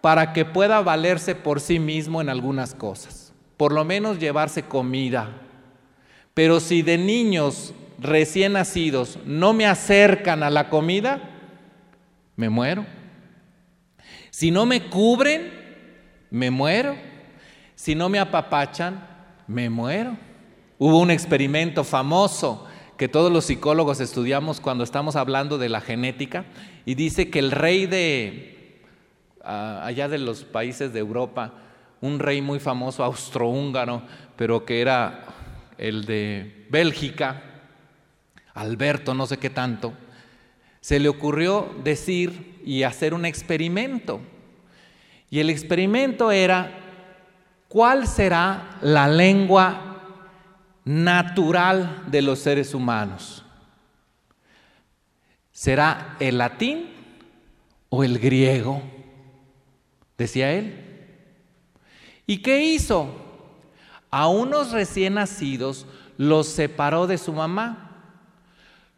para 0.00 0.32
que 0.32 0.46
pueda 0.46 0.80
valerse 0.80 1.34
por 1.34 1.60
sí 1.60 1.78
mismo 1.78 2.18
en 2.22 2.30
algunas 2.30 2.74
cosas, 2.74 3.34
por 3.58 3.72
lo 3.74 3.84
menos 3.84 4.18
llevarse 4.18 4.62
comida. 4.62 5.28
Pero 6.32 6.60
si 6.60 6.80
de 6.80 6.96
niños 6.96 7.74
recién 8.02 8.54
nacidos 8.54 9.18
no 9.24 9.52
me 9.52 9.66
acercan 9.66 10.42
a 10.42 10.50
la 10.50 10.68
comida, 10.68 11.20
me 12.36 12.48
muero. 12.48 12.84
Si 14.30 14.50
no 14.50 14.66
me 14.66 14.88
cubren, 14.88 15.52
me 16.30 16.50
muero. 16.50 16.96
Si 17.74 17.94
no 17.94 18.08
me 18.08 18.18
apapachan, 18.18 19.06
me 19.46 19.70
muero. 19.70 20.16
Hubo 20.78 20.98
un 20.98 21.10
experimento 21.10 21.84
famoso 21.84 22.66
que 22.96 23.08
todos 23.08 23.32
los 23.32 23.46
psicólogos 23.46 24.00
estudiamos 24.00 24.60
cuando 24.60 24.84
estamos 24.84 25.16
hablando 25.16 25.58
de 25.58 25.68
la 25.68 25.80
genética, 25.80 26.44
y 26.84 26.94
dice 26.94 27.30
que 27.30 27.38
el 27.40 27.50
rey 27.50 27.86
de 27.86 28.80
ah, 29.42 29.82
allá 29.84 30.08
de 30.08 30.18
los 30.18 30.44
países 30.44 30.92
de 30.92 31.00
Europa, 31.00 31.52
un 32.00 32.18
rey 32.18 32.40
muy 32.40 32.60
famoso 32.60 33.02
austrohúngaro, 33.02 34.02
pero 34.36 34.64
que 34.64 34.80
era 34.80 35.24
el 35.78 36.04
de 36.04 36.66
Bélgica, 36.70 37.42
Alberto, 38.54 39.14
no 39.14 39.26
sé 39.26 39.38
qué 39.38 39.50
tanto, 39.50 39.92
se 40.80 40.98
le 40.98 41.08
ocurrió 41.08 41.74
decir 41.84 42.60
y 42.64 42.82
hacer 42.82 43.14
un 43.14 43.24
experimento. 43.24 44.20
Y 45.30 45.40
el 45.40 45.50
experimento 45.50 46.30
era, 46.30 46.78
¿cuál 47.68 48.06
será 48.06 48.78
la 48.82 49.08
lengua 49.08 49.92
natural 50.84 52.04
de 52.08 52.22
los 52.22 52.40
seres 52.40 52.74
humanos. 52.74 53.44
¿Será 55.52 56.16
el 56.18 56.38
latín 56.38 56.90
o 57.88 58.02
el 58.02 58.18
griego? 58.18 58.82
Decía 60.18 60.52
él. 60.52 60.88
¿Y 62.26 62.38
qué 62.38 62.64
hizo? 62.64 63.08
A 64.10 64.28
unos 64.28 64.72
recién 64.72 65.14
nacidos 65.14 65.86
los 66.16 66.46
separó 66.46 67.06
de 67.06 67.18
su 67.18 67.32
mamá, 67.32 67.91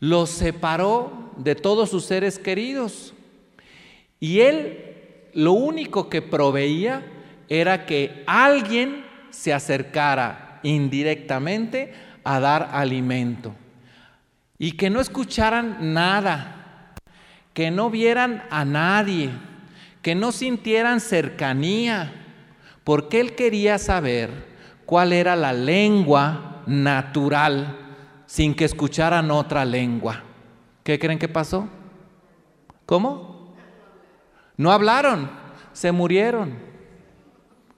los 0.05 0.29
separó 0.29 1.31
de 1.39 1.55
todos 1.55 1.89
sus 1.89 2.05
seres 2.05 2.39
queridos. 2.39 3.15
Y 4.21 4.41
él 4.41 5.31
lo 5.33 5.53
único 5.53 6.11
que 6.11 6.21
proveía 6.21 7.03
era 7.49 7.87
que 7.87 8.23
alguien 8.27 9.05
se 9.31 9.55
acercara 9.55 10.61
indirectamente 10.63 11.95
a 12.23 12.39
dar 12.39 12.69
alimento. 12.73 13.55
Y 14.59 14.73
que 14.73 14.91
no 14.91 15.01
escucharan 15.01 15.95
nada, 15.95 16.95
que 17.55 17.71
no 17.71 17.89
vieran 17.89 18.45
a 18.51 18.67
nadie, 18.67 19.31
que 20.03 20.15
no 20.15 20.33
sintieran 20.33 21.01
cercanía, 21.01 22.13
porque 22.85 23.21
él 23.21 23.35
quería 23.35 23.79
saber 23.79 24.31
cuál 24.85 25.15
era 25.15 25.35
la 25.35 25.55
lengua 25.55 26.63
natural 26.67 27.84
sin 28.27 28.55
que 28.55 28.65
escucharan 28.65 29.31
otra 29.31 29.65
lengua. 29.65 30.23
¿Qué 30.83 30.99
creen 30.99 31.19
que 31.19 31.29
pasó? 31.29 31.69
¿Cómo? 32.87 33.55
No 34.57 34.71
hablaron, 34.71 35.31
se 35.73 35.91
murieron, 35.93 36.59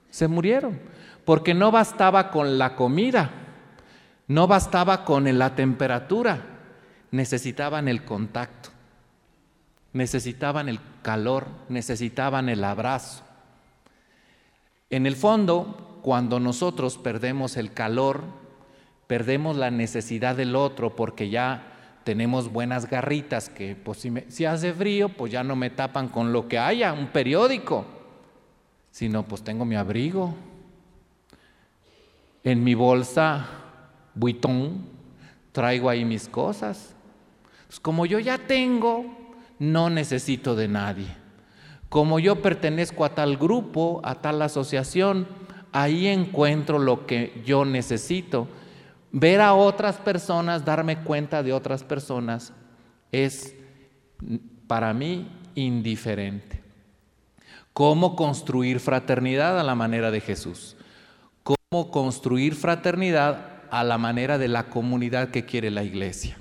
se 0.09 0.27
murieron 0.27 0.79
porque 1.27 1.53
no 1.53 1.71
bastaba 1.71 2.31
con 2.31 2.57
la 2.57 2.73
comida, 2.77 3.29
no 4.27 4.47
bastaba 4.47 5.03
con 5.03 5.37
la 5.37 5.55
temperatura, 5.55 6.39
necesitaban 7.11 7.89
el 7.89 8.05
contacto, 8.05 8.69
necesitaban 9.91 10.69
el 10.69 10.79
calor, 11.01 11.47
necesitaban 11.67 12.47
el 12.47 12.63
abrazo. 12.63 13.25
En 14.89 15.05
el 15.05 15.17
fondo, 15.17 15.99
cuando 16.01 16.39
nosotros 16.39 16.97
perdemos 16.97 17.57
el 17.57 17.73
calor, 17.73 18.23
perdemos 19.07 19.57
la 19.57 19.71
necesidad 19.71 20.35
del 20.35 20.55
otro 20.55 20.95
porque 20.95 21.29
ya 21.29 21.73
tenemos 22.03 22.51
buenas 22.51 22.89
garritas 22.89 23.49
que 23.49 23.75
pues, 23.75 23.99
si, 23.99 24.13
si, 24.27 24.45
hace 24.45 24.73
frío, 24.73 25.09
pues 25.09 25.31
ya 25.31 25.43
no 25.43 25.55
me 25.55 25.69
tapan 25.69 26.07
con 26.07 26.31
lo 26.31 26.47
que 26.47 26.59
haya, 26.59 26.93
un 26.93 27.07
periódico, 27.07 27.85
sino 28.91 29.23
pues 29.23 29.43
tengo 29.43 29.65
mi 29.65 29.75
abrigo, 29.75 30.33
en 32.43 32.63
mi 32.63 32.75
bolsa 32.75 33.45
buitón 34.15 34.85
traigo 35.51 35.89
ahí 35.89 36.05
mis 36.05 36.27
cosas. 36.27 36.93
Pues 37.67 37.79
como 37.79 38.05
yo 38.05 38.19
ya 38.19 38.37
tengo, 38.37 39.05
no 39.59 39.89
necesito 39.89 40.55
de 40.55 40.67
nadie. 40.67 41.07
Como 41.89 42.19
yo 42.19 42.41
pertenezco 42.41 43.03
a 43.05 43.15
tal 43.15 43.37
grupo, 43.37 43.99
a 44.03 44.15
tal 44.15 44.41
asociación, 44.41 45.27
ahí 45.71 46.07
encuentro 46.07 46.79
lo 46.79 47.05
que 47.05 47.41
yo 47.45 47.65
necesito. 47.65 48.47
Ver 49.11 49.41
a 49.41 49.53
otras 49.53 49.97
personas, 49.97 50.65
darme 50.65 51.03
cuenta 51.03 51.43
de 51.43 51.53
otras 51.53 51.83
personas, 51.83 52.53
es 53.11 53.55
para 54.67 54.93
mí 54.93 55.31
indiferente. 55.55 56.61
¿Cómo 57.73 58.15
construir 58.15 58.79
fraternidad 58.79 59.59
a 59.59 59.63
la 59.63 59.75
manera 59.75 60.11
de 60.11 60.21
Jesús? 60.21 60.77
cómo 61.69 61.91
construir 61.91 62.55
fraternidad 62.55 63.63
a 63.71 63.83
la 63.83 63.97
manera 63.97 64.37
de 64.37 64.47
la 64.47 64.69
comunidad 64.69 65.31
que 65.31 65.45
quiere 65.45 65.69
la 65.69 65.83
iglesia. 65.83 66.37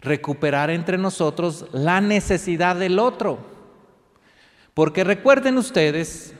Recuperar 0.00 0.70
entre 0.70 0.98
nosotros 0.98 1.66
la 1.72 2.00
necesidad 2.00 2.74
del 2.74 2.98
otro. 2.98 3.38
Porque 4.74 5.04
recuerden 5.04 5.58
ustedes, 5.58 6.34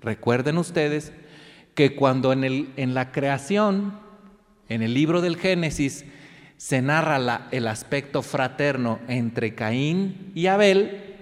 recuerden 0.00 0.58
ustedes 0.58 1.12
que 1.74 1.96
cuando 1.96 2.32
en, 2.34 2.44
el, 2.44 2.72
en 2.76 2.92
la 2.92 3.12
creación, 3.12 3.98
en 4.72 4.82
el 4.82 4.94
libro 4.94 5.20
del 5.20 5.36
Génesis, 5.36 6.04
se 6.56 6.80
narra 6.80 7.48
el 7.50 7.66
aspecto 7.66 8.22
fraterno 8.22 9.00
entre 9.08 9.54
Caín 9.54 10.32
y 10.34 10.46
Abel, 10.46 11.12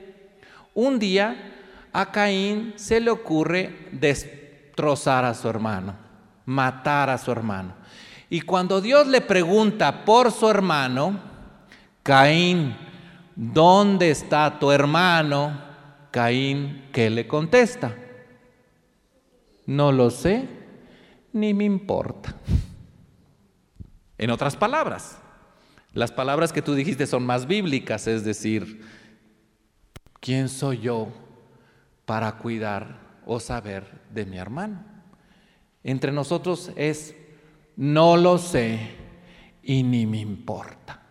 un 0.74 0.98
día 0.98 1.54
a 1.92 2.12
Caín 2.12 2.74
se 2.76 3.00
le 3.00 3.10
ocurre 3.10 3.88
trozar 4.76 5.24
a 5.24 5.34
su 5.34 5.48
hermano, 5.48 5.96
matar 6.44 7.10
a 7.10 7.18
su 7.18 7.32
hermano. 7.32 7.74
Y 8.28 8.42
cuando 8.42 8.80
Dios 8.80 9.08
le 9.08 9.20
pregunta 9.20 10.04
por 10.04 10.30
su 10.30 10.48
hermano, 10.48 11.18
Caín, 12.02 12.76
¿dónde 13.34 14.10
está 14.10 14.58
tu 14.58 14.70
hermano? 14.70 15.60
Caín, 16.10 16.84
¿qué 16.92 17.10
le 17.10 17.26
contesta? 17.26 17.96
No 19.66 19.90
lo 19.90 20.10
sé, 20.10 20.48
ni 21.32 21.54
me 21.54 21.64
importa. 21.64 22.34
En 24.20 24.28
otras 24.28 24.54
palabras, 24.54 25.16
Las 25.94 26.12
palabras 26.12 26.52
que 26.52 26.62
tú 26.62 26.74
dijiste 26.74 27.06
son 27.06 27.24
más 27.24 27.46
bíblicas, 27.46 28.06
es 28.06 28.22
decir, 28.22 28.82
¿quién 30.20 30.48
soy 30.48 30.78
yo 30.78 31.08
para 32.04 32.36
cuidar 32.36 33.00
o 33.26 33.40
saber 33.40 34.02
de 34.12 34.24
mi 34.26 34.36
hermano? 34.36 34.84
Entre 35.82 36.12
nosotros 36.12 36.70
es, 36.76 37.16
no 37.76 38.16
lo 38.16 38.38
sé 38.38 38.90
y 39.64 39.82
ni 39.82 40.06
me 40.06 40.18
importa. 40.18 41.02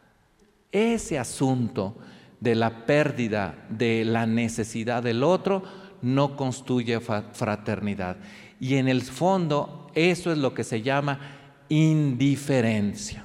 Ese 0.72 1.20
asunto 1.20 1.98
de 2.40 2.56
la 2.56 2.86
pérdida 2.86 3.66
de 3.70 4.06
la 4.06 4.28
necesidad 4.28 5.04
del 5.04 5.24
otro 5.24 5.64
no 6.02 6.38
construye 6.38 7.02
fraternidad. 7.02 8.18
Y 8.62 8.76
en 8.76 8.88
el 8.88 9.02
fondo 9.02 9.92
eso 9.94 10.32
es 10.32 10.38
lo 10.38 10.54
que 10.54 10.64
se 10.64 10.84
llama 10.84 11.39
indiferencia. 11.70 13.24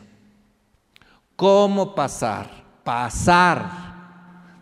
¿Cómo 1.37 1.94
pasar? 1.94 2.64
Pasar 2.85 3.85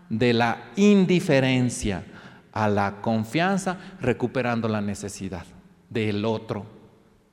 de 0.08 0.32
la 0.32 0.70
indiferencia 0.76 2.04
a 2.52 2.68
la 2.68 3.00
confianza 3.00 3.78
recuperando 4.00 4.68
la 4.68 4.80
necesidad 4.80 5.44
del 5.90 6.24
otro, 6.24 6.66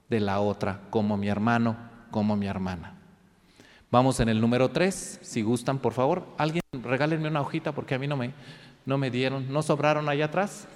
de 0.10 0.20
la 0.20 0.40
otra, 0.40 0.82
como 0.90 1.18
mi 1.18 1.28
hermano, 1.28 1.78
como 2.12 2.36
mi 2.36 2.48
hermana. 2.48 2.96
Vamos 3.92 4.20
en 4.20 4.30
el 4.30 4.40
número 4.40 4.70
3, 4.70 5.20
si 5.22 5.42
gustan, 5.42 5.80
por 5.80 5.94
favor. 5.94 6.26
Alguien 6.38 6.62
regálenme 6.84 7.28
una 7.28 7.42
hojita 7.42 7.72
porque 7.72 7.96
a 7.96 8.00
mí 8.00 8.08
no 8.08 8.18
me, 8.18 8.34
no 8.86 8.98
me 8.98 9.10
dieron, 9.10 9.52
no 9.52 9.62
sobraron 9.62 10.08
allá 10.10 10.26
atrás. 10.26 10.68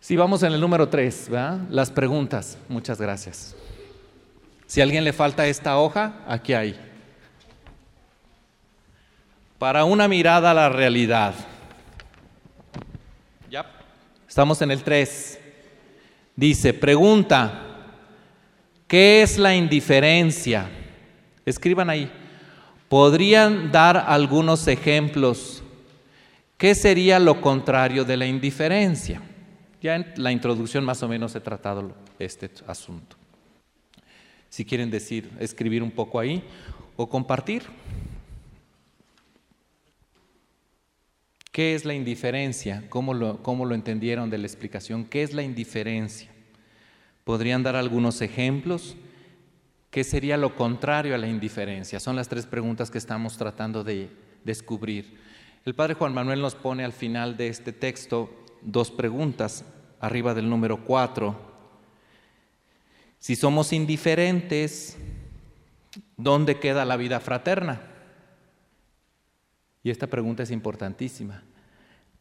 Si 0.00 0.16
vamos 0.16 0.42
en 0.42 0.52
el 0.52 0.60
número 0.60 0.88
3, 0.88 1.30
las 1.70 1.90
preguntas. 1.90 2.58
Muchas 2.68 3.00
gracias. 3.00 3.54
Si 4.70 4.80
a 4.80 4.84
alguien 4.84 5.02
le 5.02 5.12
falta 5.12 5.48
esta 5.48 5.76
hoja, 5.78 6.20
aquí 6.28 6.54
hay. 6.54 6.78
Para 9.58 9.82
una 9.82 10.06
mirada 10.06 10.52
a 10.52 10.54
la 10.54 10.68
realidad. 10.68 11.34
Ya. 13.50 13.66
Estamos 14.28 14.62
en 14.62 14.70
el 14.70 14.84
3. 14.84 15.40
Dice, 16.36 16.72
pregunta, 16.72 17.64
¿qué 18.86 19.22
es 19.22 19.38
la 19.38 19.56
indiferencia? 19.56 20.70
Escriban 21.44 21.90
ahí. 21.90 22.08
¿Podrían 22.88 23.72
dar 23.72 23.96
algunos 23.96 24.68
ejemplos? 24.68 25.64
¿Qué 26.56 26.76
sería 26.76 27.18
lo 27.18 27.40
contrario 27.40 28.04
de 28.04 28.16
la 28.16 28.26
indiferencia? 28.26 29.20
Ya 29.82 29.96
en 29.96 30.12
la 30.14 30.30
introducción 30.30 30.84
más 30.84 31.02
o 31.02 31.08
menos 31.08 31.34
he 31.34 31.40
tratado 31.40 31.92
este 32.20 32.52
asunto. 32.68 33.19
Si 34.50 34.64
quieren 34.64 34.90
decir, 34.90 35.30
escribir 35.40 35.82
un 35.82 35.90
poco 35.90 36.18
ahí 36.18 36.44
o 36.96 37.08
compartir. 37.08 37.62
¿Qué 41.50 41.74
es 41.74 41.84
la 41.84 41.94
indiferencia? 41.94 42.84
¿Cómo 42.90 43.14
lo, 43.14 43.42
¿Cómo 43.42 43.64
lo 43.64 43.74
entendieron 43.74 44.28
de 44.28 44.38
la 44.38 44.46
explicación? 44.46 45.04
¿Qué 45.04 45.22
es 45.22 45.32
la 45.32 45.42
indiferencia? 45.42 46.30
¿Podrían 47.24 47.62
dar 47.62 47.76
algunos 47.76 48.20
ejemplos? 48.20 48.96
¿Qué 49.90 50.04
sería 50.04 50.36
lo 50.36 50.54
contrario 50.54 51.14
a 51.14 51.18
la 51.18 51.26
indiferencia? 51.26 51.98
Son 51.98 52.14
las 52.14 52.28
tres 52.28 52.46
preguntas 52.46 52.90
que 52.90 52.98
estamos 52.98 53.36
tratando 53.36 53.82
de 53.82 54.08
descubrir. 54.44 55.18
El 55.64 55.74
padre 55.74 55.94
Juan 55.94 56.14
Manuel 56.14 56.40
nos 56.40 56.54
pone 56.54 56.84
al 56.84 56.92
final 56.92 57.36
de 57.36 57.48
este 57.48 57.72
texto 57.72 58.32
dos 58.62 58.90
preguntas, 58.90 59.64
arriba 60.00 60.32
del 60.34 60.48
número 60.48 60.84
cuatro. 60.84 61.49
Si 63.20 63.36
somos 63.36 63.72
indiferentes, 63.74 64.96
¿dónde 66.16 66.58
queda 66.58 66.86
la 66.86 66.96
vida 66.96 67.20
fraterna? 67.20 67.82
Y 69.82 69.90
esta 69.90 70.06
pregunta 70.06 70.42
es 70.42 70.50
importantísima. 70.50 71.42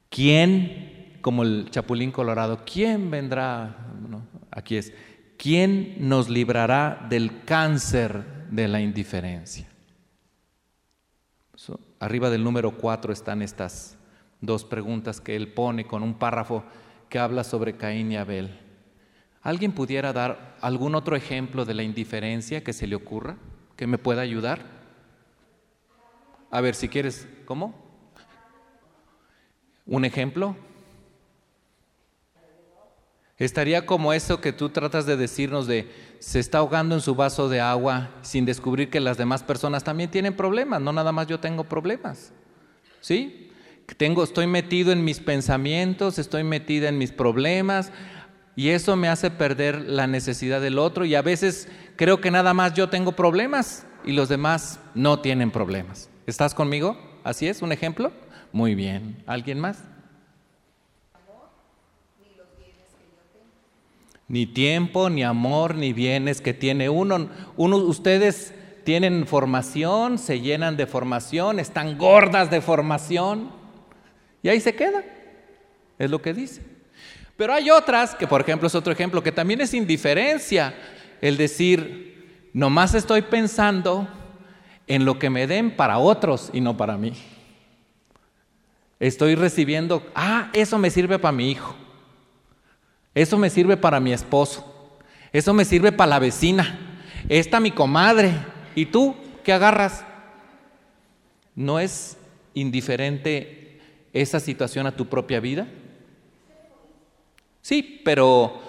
¿Quién, 0.09 1.17
como 1.21 1.43
el 1.43 1.69
Chapulín 1.71 2.11
Colorado, 2.11 2.63
quién 2.65 3.09
vendrá? 3.09 3.87
aquí 4.51 4.75
es, 4.75 4.93
¿quién 5.37 5.95
nos 5.99 6.29
librará 6.29 7.07
del 7.09 7.43
cáncer 7.45 8.47
de 8.51 8.67
la 8.67 8.81
indiferencia? 8.81 9.67
arriba 11.99 12.29
del 12.29 12.43
número 12.43 12.77
4 12.77 13.11
están 13.11 13.41
estas 13.41 13.97
dos 14.39 14.63
preguntas 14.63 15.19
que 15.19 15.35
él 15.35 15.51
pone 15.51 15.85
con 15.85 16.01
un 16.01 16.13
párrafo 16.13 16.63
que 17.09 17.19
habla 17.19 17.43
sobre 17.43 17.75
Caín 17.75 18.11
y 18.13 18.17
Abel. 18.17 18.68
¿Alguien 19.41 19.71
pudiera 19.71 20.11
dar 20.11 20.57
algún 20.61 20.95
otro 20.95 21.15
ejemplo 21.15 21.65
de 21.65 21.73
la 21.73 21.83
indiferencia 21.83 22.63
que 22.63 22.73
se 22.73 22.87
le 22.87 22.95
ocurra, 22.95 23.37
que 23.77 23.87
me 23.87 23.97
pueda 23.97 24.21
ayudar? 24.21 24.59
A 26.51 26.61
ver, 26.61 26.75
si 26.75 26.89
quieres, 26.89 27.27
¿cómo? 27.45 27.73
¿Un 29.85 30.03
ejemplo? 30.03 30.55
Estaría 33.37 33.85
como 33.85 34.11
eso 34.11 34.41
que 34.41 34.51
tú 34.51 34.69
tratas 34.69 35.05
de 35.05 35.15
decirnos 35.15 35.65
de 35.65 35.89
se 36.19 36.39
está 36.39 36.57
ahogando 36.57 36.93
en 36.95 37.01
su 37.01 37.15
vaso 37.15 37.47
de 37.47 37.61
agua 37.61 38.09
sin 38.21 38.43
descubrir 38.43 38.89
que 38.89 38.99
las 38.99 39.17
demás 39.17 39.43
personas 39.43 39.85
también 39.85 40.11
tienen 40.11 40.35
problemas, 40.35 40.81
no 40.81 40.91
nada 40.91 41.13
más 41.13 41.27
yo 41.27 41.39
tengo 41.39 41.63
problemas. 41.63 42.33
¿Sí? 42.99 43.49
Tengo, 43.95 44.23
estoy 44.23 44.45
metido 44.45 44.91
en 44.91 45.05
mis 45.05 45.21
pensamientos, 45.21 46.19
estoy 46.19 46.43
metida 46.43 46.89
en 46.89 46.97
mis 46.97 47.13
problemas 47.13 47.93
y 48.59 48.71
eso 48.71 48.97
me 48.97 49.07
hace 49.07 49.31
perder 49.31 49.79
la 49.87 50.05
necesidad 50.05 50.59
del 50.59 50.79
otro 50.79 51.05
y 51.05 51.15
a 51.15 51.21
veces 51.21 51.69
creo 51.95 52.19
que 52.19 52.29
nada 52.29 52.53
más 52.53 52.73
yo 52.73 52.89
tengo 52.89 53.13
problemas 53.13 53.87
y 54.03 54.11
los 54.11 54.27
demás 54.27 54.81
no 54.93 55.21
tienen 55.21 55.49
problemas. 55.49 56.09
¿Estás 56.27 56.53
conmigo? 56.53 56.97
¿Así 57.23 57.47
es? 57.47 57.61
¿Un 57.61 57.71
ejemplo? 57.71 58.11
Muy 58.51 58.75
bien. 58.75 59.23
¿Alguien 59.27 59.61
más? 59.61 59.85
ni 64.27 64.45
tiempo, 64.45 65.09
ni 65.09 65.23
amor, 65.23 65.75
ni 65.75 65.93
bienes 65.93 66.41
que 66.41 66.53
tiene 66.53 66.89
uno. 66.89 67.29
uno. 67.55 67.77
Ustedes 67.77 68.53
tienen 68.83 69.25
formación, 69.25 70.17
se 70.17 70.41
llenan 70.41 70.75
de 70.75 70.85
formación, 70.85 71.61
están 71.61 71.97
gordas 71.97 72.51
de 72.51 72.59
formación 72.59 73.51
y 74.43 74.49
ahí 74.49 74.59
se 74.59 74.75
queda. 74.75 75.01
Es 75.97 76.11
lo 76.11 76.21
que 76.21 76.33
dice. 76.33 76.68
Pero 77.39 77.53
hay 77.53 77.69
otras, 77.69 78.15
que 78.15 78.27
por 78.27 78.41
ejemplo 78.41 78.67
es 78.67 78.75
otro 78.75 78.91
ejemplo, 78.91 79.23
que 79.23 79.31
también 79.31 79.61
es 79.61 79.73
indiferencia, 79.73 80.75
el 81.21 81.37
decir, 81.37 82.49
nomás 82.51 82.93
estoy 82.95 83.21
pensando 83.21 84.09
en 84.87 85.05
lo 85.05 85.17
que 85.19 85.29
me 85.29 85.47
den 85.47 85.73
para 85.73 85.99
otros 85.99 86.49
y 86.51 86.59
no 86.59 86.75
para 86.75 86.97
mí. 86.97 87.13
Estoy 88.99 89.35
recibiendo, 89.35 90.05
ah, 90.15 90.49
eso 90.51 90.77
me 90.77 90.89
sirve 90.89 91.17
para 91.17 91.31
mi 91.31 91.49
hijo. 91.49 91.73
Eso 93.15 93.37
me 93.37 93.49
sirve 93.49 93.77
para 93.77 94.01
mi 94.01 94.11
esposo. 94.11 94.99
Eso 95.31 95.53
me 95.53 95.63
sirve 95.63 95.93
para 95.93 96.09
la 96.09 96.19
vecina. 96.19 96.99
Esta 97.29 97.61
mi 97.61 97.71
comadre. 97.71 98.33
¿Y 98.75 98.87
tú 98.87 99.15
qué 99.45 99.53
agarras? 99.53 100.03
¿No 101.55 101.79
es 101.79 102.17
indiferente 102.53 103.79
esa 104.11 104.41
situación 104.41 104.87
a 104.87 104.97
tu 104.97 105.07
propia 105.07 105.39
vida? 105.39 105.69
Sí, 107.61 108.01
pero 108.03 108.61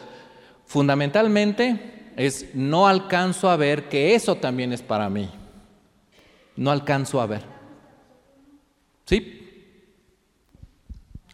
fundamentalmente 0.66 2.12
es 2.16 2.54
no 2.54 2.86
alcanzo 2.86 3.48
a 3.50 3.56
ver 3.56 3.88
que 3.88 4.14
eso 4.14 4.36
también 4.36 4.72
es 4.72 4.82
para 4.82 5.08
mí. 5.08 5.30
No 6.56 6.70
alcanzo 6.70 7.20
a 7.20 7.26
ver. 7.26 7.42
¿Sí? 9.06 9.72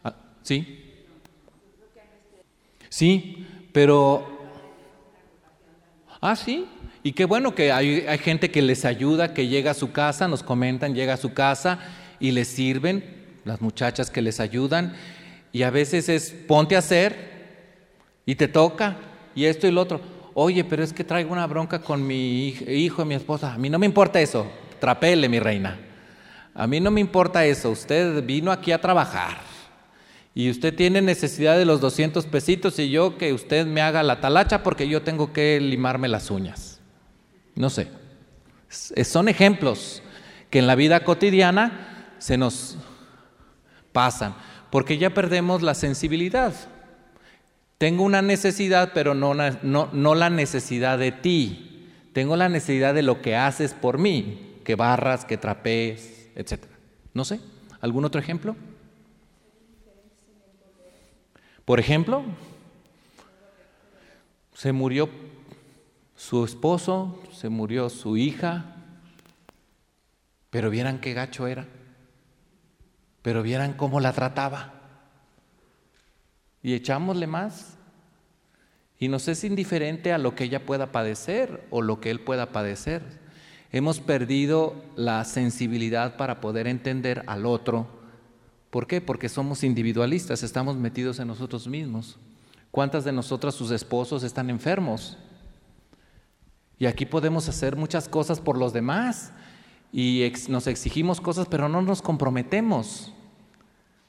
Ah, 0.04 0.14
¿Sí? 0.42 0.94
Sí, 2.88 3.46
pero... 3.72 4.38
Ah, 6.20 6.34
sí. 6.36 6.66
Y 7.02 7.12
qué 7.12 7.24
bueno 7.24 7.54
que 7.54 7.70
hay, 7.70 8.02
gente 8.18 8.50
que 8.50 8.62
les 8.62 8.84
ayuda, 8.84 9.34
que 9.34 9.48
llega 9.48 9.72
a 9.72 9.74
su 9.74 9.92
casa, 9.92 10.28
nos 10.28 10.42
comentan, 10.42 10.94
llega 10.94 11.14
a 11.14 11.18
su 11.18 11.34
casa 11.34 11.78
y 12.18 12.30
les 12.30 12.48
sirven, 12.48 13.04
las 13.44 13.60
muchachas 13.60 14.10
que 14.10 14.22
les 14.22 14.40
ayudan. 14.40 14.94
Y 15.52 15.62
a 15.62 15.70
veces 15.70 16.08
es, 16.08 16.30
ponte 16.48 16.74
a 16.74 16.78
hacer 16.78 17.35
y 18.26 18.34
te 18.34 18.48
toca 18.48 18.96
y 19.34 19.46
esto 19.46 19.66
y 19.66 19.70
lo 19.70 19.80
otro. 19.80 20.00
Oye, 20.34 20.64
pero 20.64 20.82
es 20.82 20.92
que 20.92 21.04
traigo 21.04 21.32
una 21.32 21.46
bronca 21.46 21.80
con 21.80 22.06
mi 22.06 22.48
hijo 22.48 23.02
y 23.02 23.04
mi 23.06 23.14
esposa. 23.14 23.54
A 23.54 23.58
mí 23.58 23.70
no 23.70 23.78
me 23.78 23.86
importa 23.86 24.20
eso. 24.20 24.46
Trapele, 24.78 25.28
mi 25.30 25.40
reina. 25.40 25.78
A 26.52 26.66
mí 26.66 26.80
no 26.80 26.90
me 26.90 27.00
importa 27.00 27.46
eso. 27.46 27.70
Usted 27.70 28.22
vino 28.22 28.52
aquí 28.52 28.72
a 28.72 28.80
trabajar 28.80 29.38
y 30.34 30.50
usted 30.50 30.74
tiene 30.74 31.00
necesidad 31.00 31.56
de 31.56 31.64
los 31.64 31.80
200 31.80 32.26
pesitos 32.26 32.78
y 32.78 32.90
yo 32.90 33.16
que 33.16 33.32
usted 33.32 33.64
me 33.66 33.80
haga 33.80 34.02
la 34.02 34.20
talacha 34.20 34.62
porque 34.62 34.86
yo 34.86 35.00
tengo 35.00 35.32
que 35.32 35.58
limarme 35.60 36.08
las 36.08 36.30
uñas. 36.30 36.80
No 37.54 37.70
sé. 37.70 37.88
Son 38.68 39.30
ejemplos 39.30 40.02
que 40.50 40.58
en 40.58 40.66
la 40.66 40.74
vida 40.74 41.04
cotidiana 41.04 42.14
se 42.18 42.36
nos 42.36 42.76
pasan, 43.92 44.34
porque 44.70 44.98
ya 44.98 45.10
perdemos 45.10 45.62
la 45.62 45.74
sensibilidad. 45.74 46.52
Tengo 47.78 48.04
una 48.04 48.22
necesidad, 48.22 48.92
pero 48.94 49.14
no, 49.14 49.34
no, 49.34 49.88
no 49.92 50.14
la 50.14 50.30
necesidad 50.30 50.98
de 50.98 51.12
ti. 51.12 51.90
Tengo 52.12 52.36
la 52.36 52.48
necesidad 52.48 52.94
de 52.94 53.02
lo 53.02 53.20
que 53.20 53.36
haces 53.36 53.74
por 53.74 53.98
mí. 53.98 54.42
que 54.64 54.74
barras, 54.74 55.24
que 55.24 55.36
trapees, 55.36 56.28
etc. 56.34 56.64
No 57.14 57.24
sé, 57.24 57.40
¿algún 57.80 58.04
otro 58.04 58.20
ejemplo? 58.20 58.56
Por 61.64 61.78
ejemplo, 61.78 62.24
se 64.54 64.72
murió 64.72 65.08
su 66.16 66.44
esposo, 66.44 67.22
se 67.32 67.48
murió 67.48 67.90
su 67.90 68.16
hija, 68.16 68.76
pero 70.50 70.70
vieran 70.70 71.00
qué 71.00 71.12
gacho 71.12 71.46
era, 71.46 71.66
pero 73.22 73.42
vieran 73.42 73.74
cómo 73.74 74.00
la 74.00 74.12
trataba. 74.12 74.75
Y 76.66 76.74
echámosle 76.74 77.28
más. 77.28 77.76
Y 78.98 79.06
nos 79.06 79.28
es 79.28 79.44
indiferente 79.44 80.12
a 80.12 80.18
lo 80.18 80.34
que 80.34 80.42
ella 80.42 80.66
pueda 80.66 80.90
padecer 80.90 81.64
o 81.70 81.80
lo 81.80 82.00
que 82.00 82.10
él 82.10 82.18
pueda 82.18 82.50
padecer. 82.50 83.04
Hemos 83.70 84.00
perdido 84.00 84.74
la 84.96 85.24
sensibilidad 85.24 86.16
para 86.16 86.40
poder 86.40 86.66
entender 86.66 87.22
al 87.28 87.46
otro. 87.46 87.86
¿Por 88.70 88.88
qué? 88.88 89.00
Porque 89.00 89.28
somos 89.28 89.62
individualistas, 89.62 90.42
estamos 90.42 90.76
metidos 90.76 91.20
en 91.20 91.28
nosotros 91.28 91.68
mismos. 91.68 92.18
¿Cuántas 92.72 93.04
de 93.04 93.12
nosotras, 93.12 93.54
sus 93.54 93.70
esposos, 93.70 94.24
están 94.24 94.50
enfermos? 94.50 95.16
Y 96.80 96.86
aquí 96.86 97.06
podemos 97.06 97.48
hacer 97.48 97.76
muchas 97.76 98.08
cosas 98.08 98.40
por 98.40 98.58
los 98.58 98.72
demás 98.72 99.30
y 99.92 100.32
nos 100.48 100.66
exigimos 100.66 101.20
cosas, 101.20 101.46
pero 101.48 101.68
no 101.68 101.80
nos 101.80 102.02
comprometemos. 102.02 103.12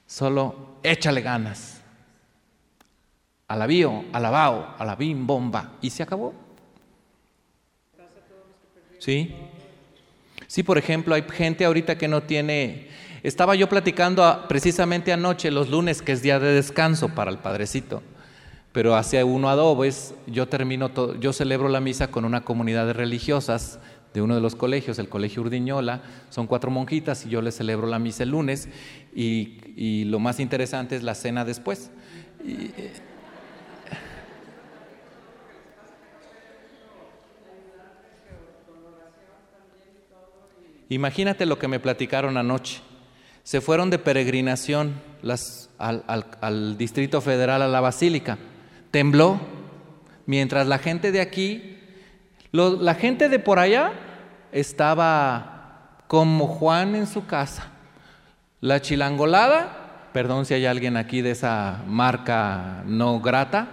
Solo 0.08 0.80
échale 0.82 1.20
ganas. 1.20 1.77
Alabío, 3.48 4.04
alabao, 4.12 4.74
alabim, 4.78 5.26
bomba. 5.26 5.72
Y 5.80 5.90
se 5.90 6.02
acabó. 6.02 6.34
Sí. 8.98 9.34
Sí, 10.46 10.62
por 10.62 10.78
ejemplo, 10.78 11.14
hay 11.14 11.22
gente 11.22 11.64
ahorita 11.64 11.98
que 11.98 12.08
no 12.08 12.22
tiene... 12.22 12.88
Estaba 13.22 13.56
yo 13.56 13.68
platicando 13.68 14.44
precisamente 14.48 15.12
anoche, 15.12 15.50
los 15.50 15.68
lunes, 15.68 16.02
que 16.02 16.12
es 16.12 16.22
día 16.22 16.38
de 16.38 16.52
descanso 16.52 17.08
para 17.08 17.30
el 17.30 17.38
padrecito 17.38 18.02
pero 18.72 18.94
hacia 18.94 19.24
uno 19.24 19.48
adobes, 19.48 20.14
yo 20.26 20.46
termino 20.46 20.90
todo, 20.90 21.18
yo 21.18 21.32
celebro 21.32 21.68
la 21.68 21.80
misa 21.80 22.12
con 22.12 22.24
una 22.24 22.44
comunidad 22.44 22.86
de 22.86 22.92
religiosas 22.92 23.80
de 24.14 24.22
uno 24.22 24.34
de 24.34 24.40
los 24.40 24.54
colegios, 24.54 24.98
el 24.98 25.08
Colegio 25.08 25.42
Urdiñola, 25.42 26.02
son 26.30 26.46
cuatro 26.46 26.70
monjitas 26.70 27.26
y 27.26 27.28
yo 27.28 27.42
les 27.42 27.56
celebro 27.56 27.86
la 27.86 27.98
misa 27.98 28.22
el 28.22 28.30
lunes 28.30 28.68
y, 29.14 30.04
lo 30.04 30.18
más 30.18 30.40
interesante 30.40 30.96
es 30.96 31.02
la 31.02 31.14
cena 31.14 31.44
después. 31.44 31.90
Eh, 32.44 32.92
imagínate 40.88 41.46
lo 41.46 41.58
que 41.58 41.68
me 41.68 41.80
platicaron 41.80 42.36
anoche. 42.36 42.80
Se 43.42 43.60
fueron 43.60 43.90
de 43.90 43.98
peregrinación 43.98 45.00
al 45.78 46.78
Distrito 46.78 47.20
Federal, 47.20 47.62
a 47.62 47.68
la 47.68 47.80
Basílica 47.80 48.38
tembló, 48.90 49.40
mientras 50.26 50.66
la 50.66 50.78
gente 50.78 51.12
de 51.12 51.20
aquí, 51.20 51.78
la 52.52 52.94
gente 52.94 53.28
de 53.28 53.38
por 53.38 53.58
allá 53.58 53.92
estaba 54.52 55.98
como 56.06 56.46
Juan 56.46 56.94
en 56.94 57.06
su 57.06 57.26
casa. 57.26 57.70
La 58.60 58.80
chilangolada, 58.80 60.08
perdón 60.12 60.46
si 60.46 60.54
hay 60.54 60.66
alguien 60.66 60.96
aquí 60.96 61.22
de 61.22 61.32
esa 61.32 61.82
marca 61.86 62.82
no 62.86 63.20
grata, 63.20 63.68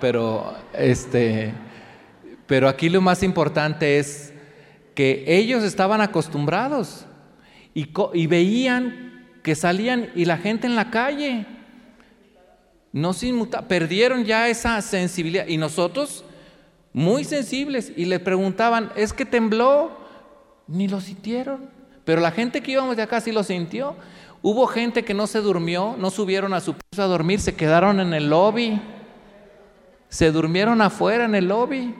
pero 0.00 0.54
este, 0.72 1.52
pero 2.46 2.68
aquí 2.68 2.88
lo 2.88 3.00
más 3.00 3.22
importante 3.22 3.98
es 3.98 4.32
que 4.98 5.22
ellos 5.28 5.62
estaban 5.62 6.00
acostumbrados 6.00 7.06
y, 7.72 8.26
veían 8.26 9.28
que 9.44 9.54
salían 9.54 10.10
y 10.16 10.24
la 10.24 10.38
gente 10.38 10.66
en 10.66 10.74
la 10.74 10.90
calle 10.90 11.46
no 12.92 13.12
se 13.12 13.32
perdieron 13.68 14.24
ya 14.24 14.48
esa 14.48 14.82
sensibilidad. 14.82 15.46
Y 15.46 15.56
nosotros, 15.56 16.24
muy 16.92 17.22
sensibles, 17.22 17.92
y 17.96 18.06
le 18.06 18.18
preguntaban, 18.18 18.90
¿es 18.96 19.12
que 19.12 19.24
tembló? 19.24 19.96
Ni 20.66 20.88
lo 20.88 21.00
sintieron. 21.00 21.70
Pero 22.04 22.20
la 22.20 22.32
gente 22.32 22.60
que 22.60 22.72
íbamos 22.72 22.96
de 22.96 23.02
acá 23.02 23.20
sí 23.20 23.30
lo 23.30 23.44
sintió. 23.44 23.94
Hubo 24.42 24.66
gente 24.66 25.04
que 25.04 25.14
no 25.14 25.28
se 25.28 25.38
durmió, 25.38 25.94
no 25.96 26.10
subieron 26.10 26.52
a 26.54 26.60
su 26.60 26.74
piso 26.74 27.04
a 27.04 27.06
dormir, 27.06 27.38
se 27.38 27.54
quedaron 27.54 28.00
en 28.00 28.14
el 28.14 28.28
lobby. 28.28 28.82
Se 30.08 30.32
durmieron 30.32 30.82
afuera 30.82 31.24
en 31.24 31.36
el 31.36 31.46
lobby. 31.46 31.94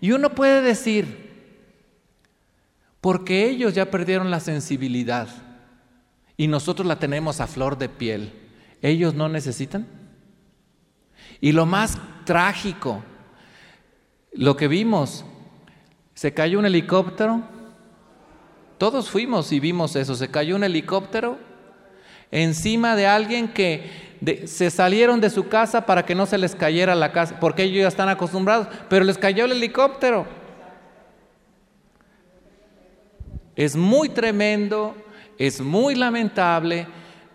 Y 0.00 0.12
uno 0.12 0.30
puede 0.30 0.62
decir, 0.62 1.27
porque 3.00 3.48
ellos 3.48 3.74
ya 3.74 3.90
perdieron 3.90 4.30
la 4.30 4.40
sensibilidad 4.40 5.28
y 6.36 6.48
nosotros 6.48 6.86
la 6.86 6.98
tenemos 6.98 7.40
a 7.40 7.46
flor 7.46 7.78
de 7.78 7.88
piel, 7.88 8.32
¿ellos 8.82 9.14
no 9.14 9.28
necesitan? 9.28 9.86
Y 11.40 11.52
lo 11.52 11.66
más 11.66 11.98
trágico, 12.24 13.02
lo 14.32 14.56
que 14.56 14.68
vimos, 14.68 15.24
se 16.14 16.34
cayó 16.34 16.58
un 16.58 16.66
helicóptero, 16.66 17.42
todos 18.76 19.10
fuimos 19.10 19.52
y 19.52 19.60
vimos 19.60 19.96
eso, 19.96 20.14
se 20.14 20.30
cayó 20.30 20.56
un 20.56 20.64
helicóptero 20.64 21.38
encima 22.30 22.94
de 22.94 23.06
alguien 23.06 23.48
que 23.48 24.08
se 24.46 24.70
salieron 24.70 25.20
de 25.20 25.30
su 25.30 25.48
casa 25.48 25.86
para 25.86 26.04
que 26.04 26.14
no 26.14 26.26
se 26.26 26.38
les 26.38 26.54
cayera 26.54 26.94
la 26.94 27.12
casa, 27.12 27.38
porque 27.40 27.64
ellos 27.64 27.82
ya 27.82 27.88
están 27.88 28.08
acostumbrados, 28.08 28.68
pero 28.88 29.04
les 29.04 29.18
cayó 29.18 29.44
el 29.44 29.52
helicóptero. 29.52 30.37
Es 33.58 33.74
muy 33.74 34.08
tremendo, 34.08 34.94
es 35.36 35.60
muy 35.60 35.96
lamentable, 35.96 36.86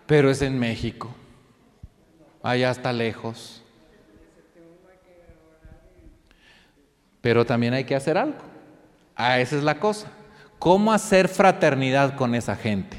pero 0.06 0.30
es 0.30 0.40
en 0.40 0.58
México. 0.58 1.14
Allá 2.42 2.70
está 2.70 2.94
lejos. 2.94 3.62
Pero 7.20 7.44
también 7.44 7.74
hay 7.74 7.84
que 7.84 7.94
hacer 7.94 8.16
algo. 8.16 8.38
Ah, 9.14 9.38
esa 9.38 9.58
es 9.58 9.62
la 9.62 9.78
cosa. 9.78 10.10
¿Cómo 10.58 10.94
hacer 10.94 11.28
fraternidad 11.28 12.16
con 12.16 12.34
esa 12.34 12.56
gente? 12.56 12.96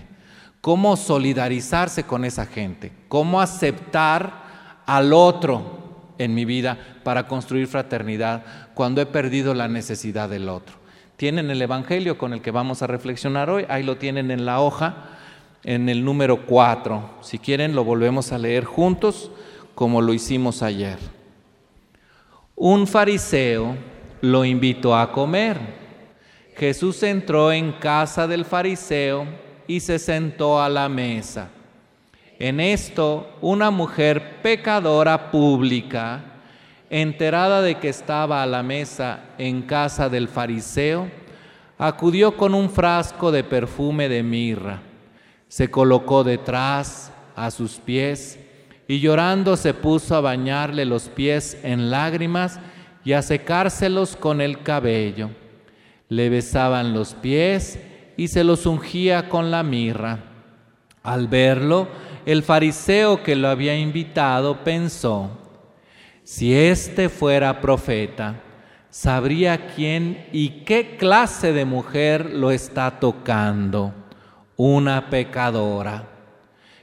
¿Cómo 0.62 0.96
solidarizarse 0.96 2.04
con 2.04 2.26
esa 2.26 2.46
gente? 2.46 2.92
¿Cómo 3.08 3.42
aceptar 3.42 4.84
al 4.86 5.14
otro 5.14 6.12
en 6.20 6.36
mi 6.36 6.46
vida 6.46 6.78
para 7.04 7.26
construir 7.26 7.66
fraternidad 7.66 8.46
cuando 8.76 9.02
he 9.02 9.08
perdido 9.08 9.56
la 9.56 9.68
necesidad 9.68 10.30
del 10.30 10.48
otro? 10.48 10.85
Tienen 11.18 11.50
el 11.50 11.62
Evangelio 11.62 12.18
con 12.18 12.34
el 12.34 12.42
que 12.42 12.52
vamos 12.52 12.82
a 12.82 12.88
reflexionar 12.88 13.50
hoy, 13.50 13.66
ahí 13.70 13.84
lo 13.84 13.98
tienen 13.98 14.32
en 14.32 14.46
la 14.46 14.60
hoja, 14.60 15.18
en 15.64 15.88
el 15.90 16.04
número 16.04 16.46
4. 16.46 17.10
Si 17.22 17.40
quieren, 17.40 17.74
lo 17.74 17.84
volvemos 17.84 18.32
a 18.32 18.38
leer 18.38 18.66
juntos 18.66 19.32
como 19.76 20.02
lo 20.02 20.14
hicimos 20.14 20.62
ayer. 20.62 20.98
Un 22.56 22.88
fariseo 22.88 23.76
lo 24.22 24.46
invitó 24.46 24.96
a 24.96 25.12
comer. 25.12 25.60
Jesús 26.56 27.04
entró 27.04 27.52
en 27.52 27.74
casa 27.74 28.28
del 28.28 28.46
fariseo 28.46 29.26
y 29.68 29.80
se 29.80 30.00
sentó 30.00 30.62
a 30.62 30.70
la 30.70 30.88
mesa. 30.88 31.50
En 32.40 32.60
esto, 32.60 33.38
una 33.42 33.72
mujer 33.72 34.42
pecadora 34.42 35.32
pública, 35.32 36.35
enterada 36.90 37.62
de 37.62 37.76
que 37.76 37.90
estaba 37.90 38.44
a 38.44 38.46
la 38.46 38.64
mesa 38.64 39.26
en 39.38 39.64
casa 39.64 40.10
del 40.10 40.28
fariseo, 40.28 41.10
acudió 41.78 42.38
con 42.38 42.54
un 42.54 42.70
frasco 42.70 43.32
de 43.32 43.44
perfume 43.44 44.08
de 44.08 44.24
mirra, 44.24 44.82
se 45.48 45.70
colocó 45.70 46.24
detrás 46.24 47.12
a 47.36 47.52
sus 47.52 47.74
pies 47.74 48.40
y 48.88 49.00
llorando 49.00 49.58
se 49.58 49.74
puso 49.74 50.16
a 50.16 50.22
bañarle 50.22 50.86
los 50.86 51.10
pies 51.10 51.58
en 51.64 51.90
lágrimas 51.90 52.60
y 53.04 53.14
a 53.14 53.22
secárselos 53.22 54.16
con 54.16 54.42
el 54.42 54.62
cabello. 54.64 55.30
Le 56.10 56.30
besaban 56.30 56.94
los 56.94 57.14
pies 57.14 57.80
y 58.18 58.28
se 58.28 58.44
los 58.44 58.66
ungía 58.66 59.30
con 59.30 59.52
la 59.52 59.64
mirra. 59.64 60.20
Al 61.04 61.28
verlo, 61.28 61.88
el 62.26 62.44
fariseo 62.44 63.22
que 63.22 63.36
lo 63.36 63.48
había 63.48 63.78
invitado 63.78 64.64
pensó, 64.64 65.45
si 66.26 66.56
éste 66.56 67.08
fuera 67.08 67.62
profeta, 67.62 68.42
sabría 68.90 69.68
quién 69.76 70.28
y 70.34 70.64
qué 70.66 70.98
clase 70.98 71.54
de 71.54 71.66
mujer 71.66 72.32
lo 72.34 72.50
está 72.50 73.00
tocando, 73.00 73.94
una 74.58 75.12
pecadora. 75.12 76.10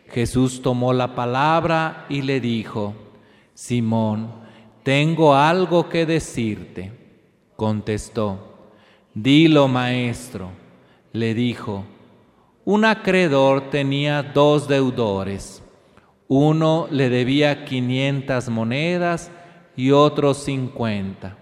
Jesús 0.08 0.62
tomó 0.62 0.92
la 0.92 1.16
palabra 1.16 2.06
y 2.08 2.22
le 2.22 2.38
dijo, 2.38 2.94
Simón, 3.52 4.32
tengo 4.84 5.34
algo 5.34 5.88
que 5.88 6.06
decirte. 6.06 6.92
Contestó, 7.56 8.70
dilo 9.12 9.66
maestro. 9.66 10.50
Le 11.12 11.34
dijo, 11.34 11.84
un 12.64 12.84
acreedor 12.84 13.70
tenía 13.70 14.22
dos 14.22 14.68
deudores. 14.68 15.64
Uno 16.34 16.88
le 16.90 17.10
debía 17.10 17.66
quinientas 17.66 18.48
monedas 18.48 19.30
y 19.76 19.90
otro 19.90 20.32
cincuenta. 20.32 21.36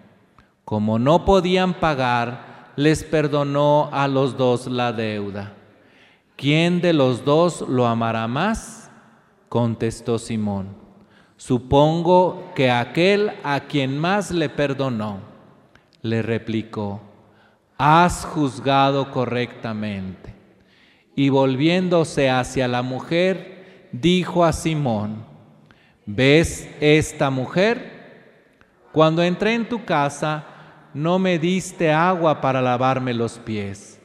Como 0.64 0.98
no 0.98 1.24
podían 1.24 1.74
pagar, 1.74 2.72
les 2.74 3.04
perdonó 3.04 3.88
a 3.92 4.08
los 4.08 4.36
dos 4.36 4.66
la 4.66 4.92
deuda. 4.92 5.52
¿Quién 6.34 6.80
de 6.80 6.92
los 6.92 7.24
dos 7.24 7.60
lo 7.68 7.86
amará 7.86 8.26
más? 8.26 8.90
contestó 9.48 10.18
Simón. 10.18 10.74
Supongo 11.36 12.50
que 12.56 12.68
aquel 12.68 13.30
a 13.44 13.60
quien 13.60 13.96
más 13.96 14.32
le 14.32 14.48
perdonó. 14.48 15.20
Le 16.02 16.20
replicó, 16.20 17.00
has 17.78 18.24
juzgado 18.24 19.12
correctamente. 19.12 20.34
Y 21.14 21.28
volviéndose 21.28 22.28
hacia 22.28 22.66
la 22.66 22.82
mujer, 22.82 23.59
dijo 23.92 24.44
a 24.44 24.52
Simón, 24.52 25.24
¿ves 26.06 26.68
esta 26.80 27.30
mujer? 27.30 28.00
Cuando 28.92 29.22
entré 29.22 29.54
en 29.54 29.68
tu 29.68 29.84
casa, 29.84 30.44
no 30.94 31.18
me 31.18 31.38
diste 31.38 31.92
agua 31.92 32.40
para 32.40 32.60
lavarme 32.60 33.14
los 33.14 33.38
pies. 33.38 34.00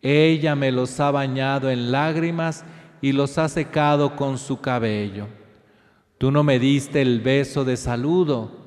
Ella 0.00 0.56
me 0.56 0.72
los 0.72 0.98
ha 1.00 1.10
bañado 1.10 1.70
en 1.70 1.92
lágrimas 1.92 2.64
y 3.00 3.12
los 3.12 3.38
ha 3.38 3.48
secado 3.48 4.16
con 4.16 4.38
su 4.38 4.60
cabello. 4.60 5.28
Tú 6.18 6.30
no 6.30 6.42
me 6.42 6.58
diste 6.58 7.02
el 7.02 7.20
beso 7.20 7.64
de 7.64 7.76
saludo. 7.76 8.62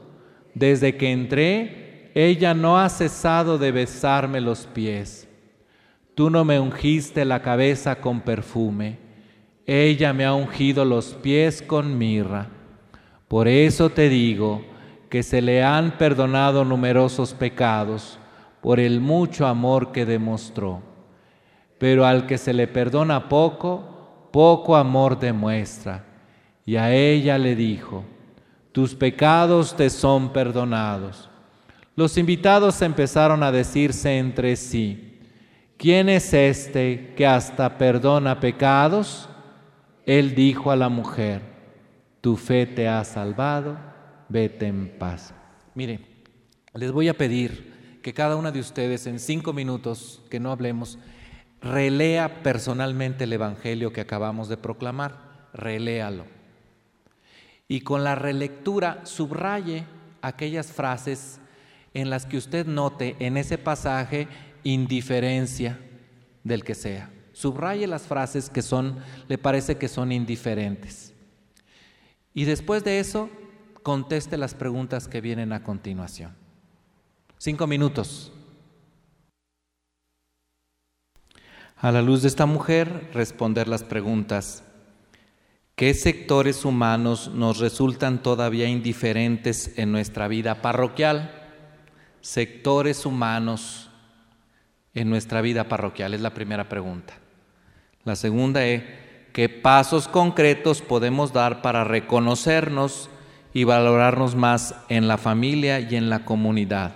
Desde 0.53 0.95
que 0.95 1.11
entré, 1.11 2.11
ella 2.13 2.53
no 2.53 2.80
ha 2.80 2.88
cesado 2.89 3.57
de 3.57 3.72
besarme 3.72 4.39
los 4.39 4.68
pies. 4.68 5.28
Tú 6.13 6.30
no 6.30 6.45
me 6.45 6.59
ungiste 6.59 7.26
la 7.26 7.41
cabeza 7.41 7.99
con 7.99 8.22
perfume. 8.22 9.05
Ella 9.66 10.13
me 10.13 10.26
ha 10.26 10.34
ungido 10.34 10.86
los 10.86 11.13
pies 11.13 11.61
con 11.61 11.97
mirra. 11.97 12.47
Por 13.28 13.47
eso 13.47 13.89
te 13.89 14.09
digo, 14.09 14.63
que 15.09 15.24
se 15.24 15.41
le 15.41 15.63
han 15.63 15.97
perdonado 15.97 16.66
numerosos 16.66 17.34
pecados 17.34 18.20
por 18.61 18.80
el 18.80 18.99
mucho 18.99 19.47
amor 19.47 19.91
que 19.91 20.05
demostró. 20.05 20.82
Pero 21.78 22.05
al 22.05 22.26
que 22.26 22.38
se 22.38 22.53
le 22.53 22.68
perdona 22.68 23.30
poco, 23.30 24.30
poco 24.32 24.76
amor 24.76 25.18
demuestra. 25.20 26.03
Y 26.66 26.76
a 26.76 26.93
ella 26.93 27.38
le 27.38 27.55
dijo, 27.55 28.03
tus 28.72 28.93
pecados 28.93 29.76
te 29.76 29.89
son 29.89 30.34
perdonados. 30.34 31.30
Los 31.95 32.18
invitados 32.18 32.82
empezaron 32.82 33.41
a 33.43 33.51
decirse 33.51 34.18
entre 34.18 34.55
sí, 34.55 35.22
¿quién 35.78 36.09
es 36.09 36.34
este 36.34 37.13
que 37.16 37.26
hasta 37.26 37.78
perdona 37.78 38.39
pecados? 38.39 39.30
Él 40.06 40.36
dijo 40.36 40.72
a 40.72 40.76
la 40.76 40.89
mujer, 40.89 41.41
tu 42.22 42.38
fe 42.38 42.66
te 42.66 42.88
ha 42.88 43.03
salvado 43.03 43.78
vete 44.30 44.68
en 44.68 44.97
paz. 44.97 45.34
Mire, 45.74 45.99
les 46.74 46.91
voy 46.91 47.08
a 47.08 47.18
pedir 47.18 47.99
que 48.01 48.14
cada 48.14 48.36
una 48.36 48.51
de 48.51 48.60
ustedes 48.60 49.08
en 49.08 49.20
cinco 49.20 49.53
minutos, 49.53 50.22
que 50.30 50.39
no 50.39 50.51
hablemos, 50.51 50.99
relea 51.62 52.43
personalmente 52.43 53.24
el 53.24 53.34
Evangelio 53.34 53.91
que 53.91 54.01
acabamos 54.01 54.47
de 54.47 54.58
proclamar, 54.58 55.49
reléalo. 55.53 56.26
Y 57.68 57.82
con 57.82 58.03
la 58.03 58.14
relectura 58.16 59.01
subraye 59.06 59.86
aquellas 60.22 60.72
frases 60.72 61.39
en 61.93 62.10
las 62.10 62.26
que 62.26 62.38
usted 62.38 62.68
note 62.68 63.16
en 63.20 63.38
ese 63.38 63.58
pasaje 63.58 64.28
indiferencia 64.64 65.80
del 66.43 66.64
que 66.64 66.76
sea. 66.76 67.10
Subraye 67.36 67.86
las 67.86 68.04
frases 68.04 68.50
que 68.50 68.62
son, 68.62 68.98
le 69.28 69.38
parece 69.38 69.78
que 69.78 69.90
son 69.90 70.14
indiferentes. 70.14 71.14
Y 72.34 72.46
después 72.46 72.86
de 72.86 73.02
eso, 73.02 73.30
conteste 73.84 74.38
las 74.38 74.54
preguntas 74.54 75.10
que 75.10 75.20
vienen 75.20 75.52
a 75.52 75.62
continuación. 75.62 76.34
Cinco 77.38 77.68
minutos. 77.68 78.32
A 81.76 81.92
la 81.92 82.02
luz 82.02 82.22
de 82.22 82.30
esta 82.30 82.46
mujer, 82.46 83.10
responder 83.14 83.68
las 83.68 83.84
preguntas. 83.84 84.64
¿Qué 85.76 85.94
sectores 85.94 86.64
humanos 86.64 87.32
nos 87.34 87.60
resultan 87.60 88.24
todavía 88.24 88.70
indiferentes 88.70 89.78
en 89.78 89.92
nuestra 89.92 90.30
vida 90.30 90.62
parroquial? 90.62 91.32
Sectores 92.22 93.06
humanos 93.06 93.90
en 94.94 95.10
nuestra 95.10 95.42
vida 95.42 95.68
parroquial 95.68 96.14
es 96.14 96.22
la 96.22 96.34
primera 96.34 96.70
pregunta. 96.70 97.25
La 98.06 98.16
segunda 98.16 98.66
es, 98.66 98.84
¿qué 99.34 99.49
pasos 99.49 100.08
concretos 100.08 100.82
podemos 100.82 101.34
dar 101.34 101.62
para 101.62 101.84
reconocernos 101.84 103.10
y 103.56 103.64
valorarnos 103.64 104.36
más 104.36 104.76
en 104.89 105.08
la 105.08 105.18
familia 105.18 105.80
y 105.80 105.95
en 105.95 106.10
la 106.10 106.26
comunidad. 106.26 106.93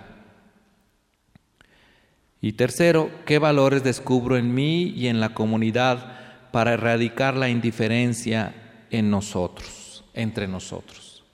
Y 2.42 2.52
tercero, 2.52 3.10
¿qué 3.24 3.38
valores 3.38 3.82
descubro 3.82 4.36
en 4.36 4.54
mí 4.54 4.92
y 4.94 5.06
en 5.06 5.20
la 5.20 5.32
comunidad 5.32 6.18
para 6.52 6.74
erradicar 6.74 7.34
la 7.34 7.48
indiferencia 7.48 8.54
en 8.90 9.10
nosotros, 9.10 10.04
entre 10.12 10.46
nosotros? 10.46 11.24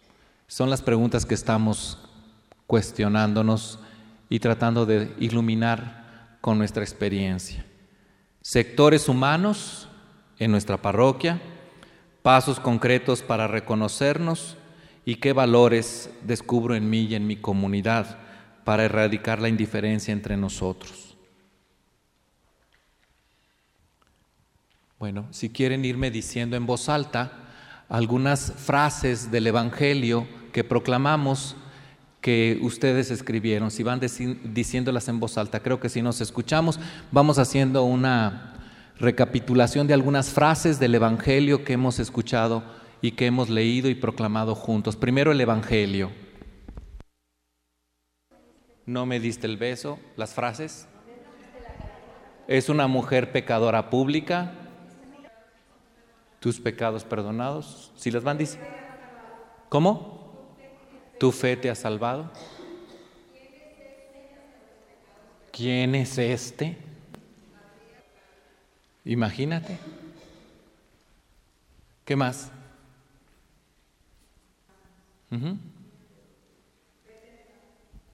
Son 0.46 0.70
las 0.70 0.80
preguntas 0.80 1.26
que 1.26 1.34
estamos 1.34 1.98
cuestionándonos 2.68 3.80
y 4.28 4.38
tratando 4.38 4.86
de 4.86 5.12
iluminar 5.18 6.38
con 6.40 6.56
nuestra 6.56 6.84
experiencia. 6.84 7.66
Sectores 8.48 9.08
humanos 9.08 9.88
en 10.38 10.52
nuestra 10.52 10.80
parroquia, 10.80 11.42
pasos 12.22 12.60
concretos 12.60 13.22
para 13.22 13.48
reconocernos 13.48 14.56
y 15.04 15.16
qué 15.16 15.32
valores 15.32 16.10
descubro 16.22 16.76
en 16.76 16.88
mí 16.88 17.06
y 17.06 17.16
en 17.16 17.26
mi 17.26 17.34
comunidad 17.34 18.18
para 18.62 18.84
erradicar 18.84 19.40
la 19.40 19.48
indiferencia 19.48 20.12
entre 20.12 20.36
nosotros. 20.36 21.16
Bueno, 25.00 25.26
si 25.32 25.50
quieren 25.50 25.84
irme 25.84 26.12
diciendo 26.12 26.56
en 26.56 26.66
voz 26.66 26.88
alta 26.88 27.32
algunas 27.88 28.52
frases 28.52 29.32
del 29.32 29.48
Evangelio 29.48 30.28
que 30.52 30.62
proclamamos 30.62 31.56
que 32.26 32.58
ustedes 32.60 33.12
escribieron, 33.12 33.70
si 33.70 33.84
van 33.84 34.00
diciéndolas 34.00 35.06
en 35.06 35.20
voz 35.20 35.38
alta, 35.38 35.60
creo 35.60 35.78
que 35.78 35.88
si 35.88 36.02
nos 36.02 36.20
escuchamos 36.20 36.80
vamos 37.12 37.38
haciendo 37.38 37.84
una 37.84 38.52
recapitulación 38.98 39.86
de 39.86 39.94
algunas 39.94 40.30
frases 40.30 40.80
del 40.80 40.96
Evangelio 40.96 41.62
que 41.62 41.74
hemos 41.74 42.00
escuchado 42.00 42.64
y 43.00 43.12
que 43.12 43.26
hemos 43.26 43.48
leído 43.48 43.88
y 43.88 43.94
proclamado 43.94 44.56
juntos. 44.56 44.96
Primero 44.96 45.30
el 45.30 45.40
Evangelio. 45.40 46.10
No 48.86 49.06
me 49.06 49.20
diste 49.20 49.46
el 49.46 49.56
beso, 49.56 50.00
las 50.16 50.34
frases. 50.34 50.88
Es 52.48 52.68
una 52.68 52.88
mujer 52.88 53.30
pecadora 53.30 53.88
pública. 53.88 54.52
Tus 56.40 56.58
pecados 56.58 57.04
perdonados. 57.04 57.92
Si 57.94 58.10
las 58.10 58.24
van 58.24 58.36
diciendo. 58.36 58.68
¿Cómo? 59.68 60.15
Tu 61.18 61.32
fe 61.32 61.56
te 61.56 61.70
ha 61.70 61.74
salvado. 61.74 62.30
¿Quién 65.50 65.94
es 65.94 66.18
este? 66.18 66.76
Imagínate. 69.04 69.78
¿Qué 72.04 72.14
más? 72.14 72.50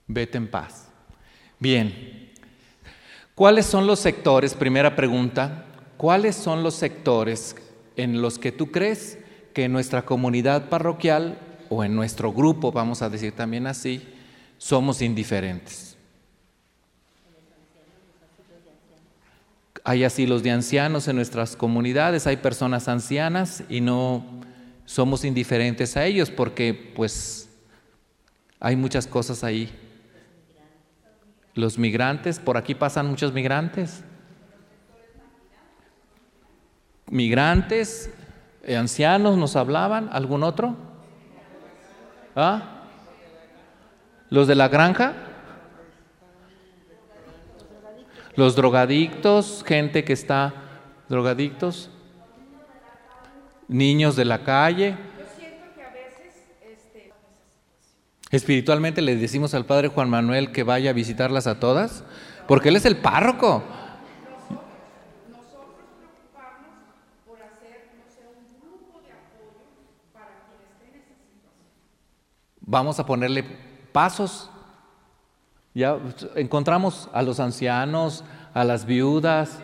Vete 0.06 0.38
en 0.38 0.48
paz. 0.48 0.88
Bien. 1.58 2.32
¿Cuáles 3.34 3.66
son 3.66 3.86
los 3.86 3.98
sectores? 3.98 4.54
Primera 4.54 4.94
pregunta. 4.94 5.64
¿Cuáles 5.96 6.36
son 6.36 6.62
los 6.62 6.74
sectores 6.74 7.56
en 7.96 8.22
los 8.22 8.38
que 8.38 8.52
tú 8.52 8.70
crees 8.70 9.18
que 9.52 9.68
nuestra 9.68 10.04
comunidad 10.04 10.68
parroquial 10.68 11.38
o 11.74 11.82
en 11.82 11.94
nuestro 11.94 12.34
grupo, 12.34 12.70
vamos 12.70 13.00
a 13.00 13.08
decir 13.08 13.32
también 13.32 13.66
así, 13.66 14.06
somos 14.58 15.00
indiferentes? 15.00 15.96
Hay 19.82 20.04
asilos 20.04 20.42
de 20.42 20.50
ancianos 20.50 21.08
en 21.08 21.16
nuestras 21.16 21.56
comunidades, 21.56 22.26
hay 22.26 22.36
personas 22.36 22.88
ancianas 22.88 23.64
y 23.70 23.80
no 23.80 24.22
somos 24.84 25.24
indiferentes 25.24 25.96
a 25.96 26.04
ellos 26.04 26.30
porque 26.30 26.92
pues 26.94 27.48
hay 28.60 28.76
muchas 28.76 29.06
cosas 29.06 29.42
ahí. 29.42 29.72
Los 31.54 31.78
migrantes, 31.78 32.38
por 32.38 32.58
aquí 32.58 32.74
pasan 32.74 33.08
muchos 33.08 33.32
migrantes. 33.32 34.04
Migrantes, 37.10 38.10
eh, 38.62 38.76
ancianos 38.76 39.38
nos 39.38 39.56
hablaban, 39.56 40.10
¿algún 40.12 40.42
otro? 40.42 40.91
¿Ah? 42.34 42.62
¿Los 44.30 44.48
de 44.48 44.54
la 44.54 44.68
granja? 44.68 45.12
Los 48.34 48.56
drogadictos, 48.56 49.62
gente 49.66 50.04
que 50.04 50.14
está 50.14 50.54
drogadictos 51.08 51.90
niños 53.68 54.16
de 54.16 54.24
la 54.24 54.44
calle. 54.44 54.96
Espiritualmente 58.30 59.02
le 59.02 59.16
decimos 59.16 59.52
al 59.52 59.66
Padre 59.66 59.88
Juan 59.88 60.08
Manuel 60.08 60.52
que 60.52 60.62
vaya 60.62 60.90
a 60.90 60.94
visitarlas 60.94 61.46
a 61.46 61.60
todas, 61.60 62.04
porque 62.48 62.70
Él 62.70 62.76
es 62.76 62.86
el 62.86 62.96
párroco. 62.96 63.62
Vamos 72.64 72.98
a 72.98 73.06
ponerle 73.06 73.44
pasos. 73.92 74.50
Ya 75.74 75.98
encontramos 76.36 77.08
a 77.12 77.22
los 77.22 77.40
ancianos, 77.40 78.24
a 78.54 78.64
las 78.64 78.84
viudas, 78.84 79.58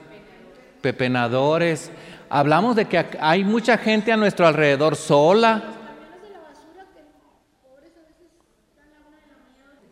pepenadores. 0.81 1.93
Hablamos 2.29 2.77
de 2.77 2.87
que 2.87 3.07
hay 3.21 3.45
mucha 3.45 3.79
gente 3.79 4.13
a 4.13 4.17
nuestro 4.17 4.47
alrededor 4.47 4.97
sola. 4.97 5.75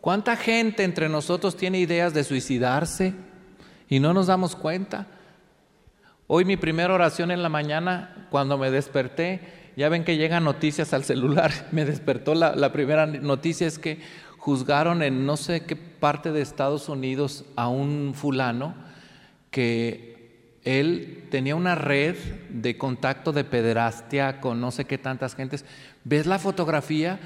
¿Cuánta 0.01 0.37
gente 0.37 0.85
entre 0.85 1.09
nosotros 1.09 1.57
tiene 1.57 1.79
ideas 1.79 2.15
de 2.15 2.23
suicidarse 2.23 3.15
y 3.89 3.99
no 3.99 4.15
nos 4.15 4.29
damos 4.29 4.55
cuenta? 4.55 5.07
Hoy 6.29 6.45
mi 6.45 6.57
primera 6.57 6.95
oración 6.95 7.31
en 7.31 7.43
la 7.43 7.49
mañana, 7.49 8.29
cuando 8.31 8.59
me 8.59 8.71
desperté, 8.71 9.66
ya 9.77 9.91
ven 9.91 10.05
que 10.05 10.17
llegan 10.17 10.45
noticias 10.45 10.93
al 10.95 11.05
celular, 11.05 11.53
me 11.73 11.85
despertó 11.85 12.35
la, 12.35 12.73
primera 12.73 13.07
noticia 13.07 13.67
es 13.67 13.79
que 13.79 14.01
juzgaron 14.39 15.03
en 15.03 15.27
no 15.27 15.37
sé 15.37 15.65
qué 15.65 15.77
parte 15.77 16.33
de 16.33 16.41
Estados 16.41 16.89
Unidos 16.89 17.45
a 17.57 17.69
un 17.69 18.15
fulano 18.15 18.75
que 19.51 20.17
él 20.65 21.29
tenía 21.31 21.55
una 21.55 21.75
red 21.75 22.17
de 22.49 22.77
contacto 22.77 23.33
de 23.33 23.45
pederastia 23.45 24.41
con 24.41 24.61
no 24.61 24.71
sé 24.71 24.85
qué 24.85 24.99
tantas 24.99 25.37
gentes. 25.37 25.65
¿Ves 26.05 26.27
la 26.27 26.39
fotografía? 26.39 27.21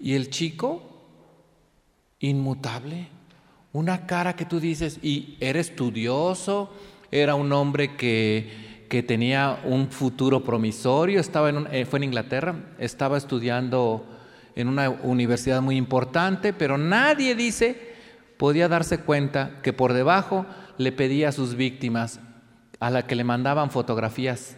Y 0.00 0.14
el 0.14 0.30
chico, 0.30 0.82
inmutable, 2.20 3.08
una 3.72 4.06
cara 4.06 4.36
que 4.36 4.46
tú 4.46 4.60
dices, 4.60 4.98
y 5.02 5.36
era 5.40 5.60
estudioso, 5.60 6.72
era 7.10 7.34
un 7.34 7.52
hombre 7.52 7.96
que, 7.96 8.65
que 8.88 9.02
tenía 9.02 9.60
un 9.64 9.90
futuro 9.90 10.44
promisorio, 10.44 11.20
estaba 11.20 11.50
en 11.50 11.66
eh, 11.72 11.84
fue 11.84 11.98
en 11.98 12.04
Inglaterra, 12.04 12.54
estaba 12.78 13.18
estudiando 13.18 14.06
en 14.54 14.68
una 14.68 14.90
universidad 14.90 15.60
muy 15.60 15.76
importante, 15.76 16.52
pero 16.52 16.78
nadie 16.78 17.34
dice, 17.34 17.94
podía 18.36 18.68
darse 18.68 18.98
cuenta 18.98 19.60
que 19.62 19.72
por 19.72 19.92
debajo 19.92 20.46
le 20.78 20.92
pedía 20.92 21.28
a 21.28 21.32
sus 21.32 21.54
víctimas, 21.54 22.20
a 22.80 22.90
la 22.90 23.06
que 23.06 23.16
le 23.16 23.24
mandaban 23.24 23.70
fotografías 23.70 24.56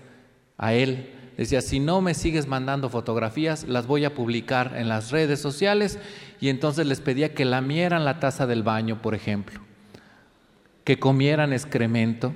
a 0.56 0.72
él. 0.72 1.14
Decía, 1.36 1.60
si 1.60 1.78
no 1.78 2.00
me 2.00 2.14
sigues 2.14 2.48
mandando 2.48 2.88
fotografías, 2.90 3.64
las 3.68 3.86
voy 3.86 4.04
a 4.04 4.14
publicar 4.14 4.74
en 4.76 4.88
las 4.88 5.10
redes 5.10 5.40
sociales 5.40 5.98
y 6.40 6.48
entonces 6.48 6.86
les 6.86 7.00
pedía 7.00 7.34
que 7.34 7.44
lamieran 7.44 8.04
la 8.04 8.18
taza 8.18 8.46
del 8.46 8.64
baño, 8.64 9.00
por 9.02 9.14
ejemplo, 9.14 9.60
que 10.82 10.98
comieran 10.98 11.52
excremento, 11.52 12.34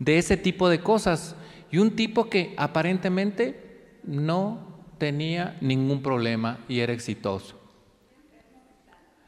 de 0.00 0.18
ese 0.18 0.36
tipo 0.36 0.68
de 0.68 0.80
cosas. 0.80 1.36
Y 1.70 1.78
un 1.78 1.94
tipo 1.94 2.28
que 2.28 2.54
aparentemente 2.56 4.00
no 4.02 4.80
tenía 4.98 5.56
ningún 5.60 6.02
problema 6.02 6.58
y 6.68 6.80
era 6.80 6.92
exitoso. 6.92 7.56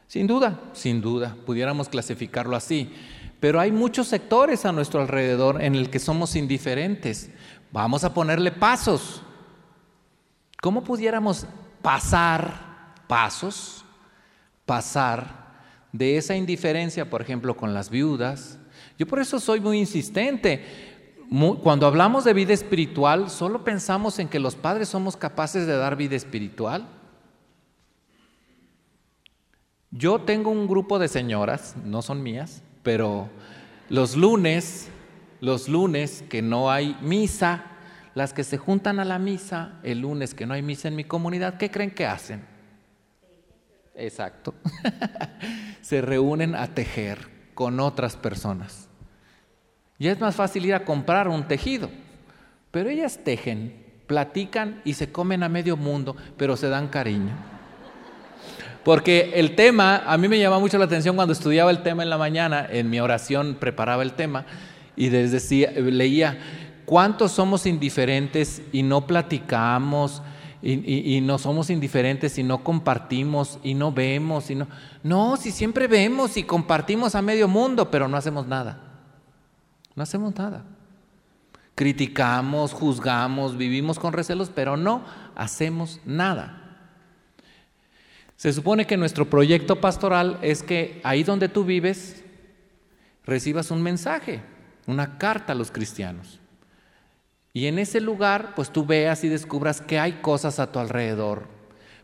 Sin 0.07 0.27
duda, 0.27 0.59
sin 0.73 1.01
duda, 1.01 1.37
pudiéramos 1.45 1.87
clasificarlo 1.87 2.55
así. 2.55 2.93
Pero 3.39 3.59
hay 3.59 3.71
muchos 3.71 4.07
sectores 4.07 4.65
a 4.65 4.71
nuestro 4.71 5.01
alrededor 5.01 5.61
en 5.61 5.75
el 5.75 5.89
que 5.89 5.99
somos 5.99 6.35
indiferentes. 6.35 7.31
Vamos 7.71 8.03
a 8.03 8.13
ponerle 8.13 8.51
pasos. 8.51 9.23
¿Cómo 10.61 10.83
pudiéramos 10.83 11.47
pasar 11.81 12.93
pasos? 13.07 13.83
Pasar 14.65 15.43
de 15.91 16.17
esa 16.17 16.35
indiferencia, 16.35 17.09
por 17.09 17.21
ejemplo, 17.21 17.57
con 17.57 17.73
las 17.73 17.89
viudas. 17.89 18.59
Yo 18.97 19.07
por 19.07 19.19
eso 19.19 19.39
soy 19.39 19.59
muy 19.59 19.79
insistente. 19.79 20.63
Cuando 21.63 21.87
hablamos 21.87 22.25
de 22.25 22.33
vida 22.33 22.53
espiritual, 22.53 23.29
solo 23.29 23.63
pensamos 23.63 24.19
en 24.19 24.27
que 24.27 24.39
los 24.39 24.55
padres 24.55 24.89
somos 24.89 25.17
capaces 25.17 25.65
de 25.65 25.75
dar 25.75 25.95
vida 25.95 26.15
espiritual. 26.15 26.87
Yo 29.89 30.19
tengo 30.19 30.51
un 30.51 30.67
grupo 30.67 30.99
de 30.99 31.07
señoras, 31.07 31.75
no 31.83 32.01
son 32.01 32.21
mías, 32.21 32.61
pero 32.83 33.29
los 33.89 34.15
lunes, 34.15 34.89
los 35.39 35.67
lunes 35.67 36.23
que 36.29 36.41
no 36.41 36.71
hay 36.71 36.97
misa, 37.01 37.65
las 38.15 38.33
que 38.33 38.43
se 38.43 38.57
juntan 38.57 38.99
a 38.99 39.05
la 39.05 39.17
misa, 39.17 39.79
el 39.83 40.01
lunes 40.01 40.33
que 40.35 40.45
no 40.45 40.53
hay 40.53 40.61
misa 40.61 40.87
en 40.87 40.95
mi 40.95 41.03
comunidad, 41.03 41.57
¿qué 41.57 41.71
creen 41.71 41.91
que 41.91 42.05
hacen? 42.05 42.43
Exacto. 43.95 44.53
se 45.81 46.01
reúnen 46.01 46.55
a 46.55 46.67
tejer 46.67 47.32
con 47.53 47.79
otras 47.79 48.15
personas. 48.15 48.87
Y 49.99 50.07
es 50.07 50.19
más 50.19 50.35
fácil 50.35 50.65
ir 50.65 50.73
a 50.73 50.85
comprar 50.85 51.27
un 51.27 51.47
tejido, 51.47 51.89
pero 52.71 52.89
ellas 52.89 53.19
tejen, 53.23 53.83
platican 54.07 54.81
y 54.83 54.93
se 54.93 55.11
comen 55.11 55.43
a 55.43 55.49
medio 55.49 55.77
mundo, 55.77 56.15
pero 56.37 56.57
se 56.57 56.67
dan 56.69 56.87
cariño. 56.87 57.33
Porque 58.83 59.31
el 59.35 59.55
tema, 59.55 60.03
a 60.05 60.17
mí 60.17 60.27
me 60.27 60.39
llama 60.39 60.59
mucho 60.59 60.77
la 60.77 60.85
atención 60.85 61.15
cuando 61.15 61.31
estudiaba 61.31 61.71
el 61.71 61.83
tema 61.83 62.03
en 62.03 62.09
la 62.09 62.17
mañana, 62.17 62.67
en 62.69 62.89
mi 62.89 62.99
oración 62.99 63.55
preparaba 63.59 64.03
el 64.03 64.13
tema 64.13 64.45
y 64.95 65.07
decía, 65.09 65.71
leía, 65.71 66.37
¿cuántos 66.85 67.31
somos 67.31 67.65
indiferentes 67.65 68.61
y 68.73 68.83
no 68.83 69.07
platicamos? 69.07 70.21
Y, 70.65 71.19
no 71.19 71.37
somos 71.39 71.69
indiferentes 71.69 72.37
y 72.37 72.43
no 72.43 72.63
compartimos 72.63 73.59
y 73.63 73.73
no 73.73 73.91
vemos 73.91 74.49
y 74.49 74.55
no. 74.55 74.67
No, 75.03 75.35
si 75.35 75.51
siempre 75.51 75.87
vemos 75.87 76.37
y 76.37 76.43
compartimos 76.43 77.15
a 77.15 77.21
medio 77.21 77.49
mundo, 77.49 77.91
pero 77.91 78.07
no 78.07 78.15
hacemos 78.15 78.47
nada. 78.47 78.79
No 79.93 80.03
hacemos 80.03 80.33
nada. 80.37 80.63
Criticamos, 81.75 82.71
juzgamos, 82.71 83.57
vivimos 83.57 83.99
con 83.99 84.13
recelos, 84.13 84.49
pero 84.55 84.77
no 84.77 85.03
hacemos 85.35 85.99
nada. 86.05 86.77
Se 88.37 88.53
supone 88.53 88.87
que 88.87 88.95
nuestro 88.95 89.29
proyecto 89.29 89.81
pastoral 89.81 90.39
es 90.41 90.63
que 90.63 91.01
ahí 91.03 91.23
donde 91.23 91.49
tú 91.49 91.65
vives 91.65 92.23
recibas 93.25 93.69
un 93.69 93.81
mensaje, 93.81 94.41
una 94.87 95.17
carta 95.17 95.51
a 95.51 95.55
los 95.57 95.71
cristianos. 95.71 96.39
Y 97.53 97.67
en 97.67 97.77
ese 97.77 98.01
lugar, 98.01 98.55
pues 98.55 98.71
tú 98.71 98.83
veas 98.83 99.23
y 99.23 99.29
descubras 99.29 99.79
que 99.79 99.99
hay 99.99 100.13
cosas 100.13 100.59
a 100.59 100.71
tu 100.71 100.79
alrededor, 100.79 101.47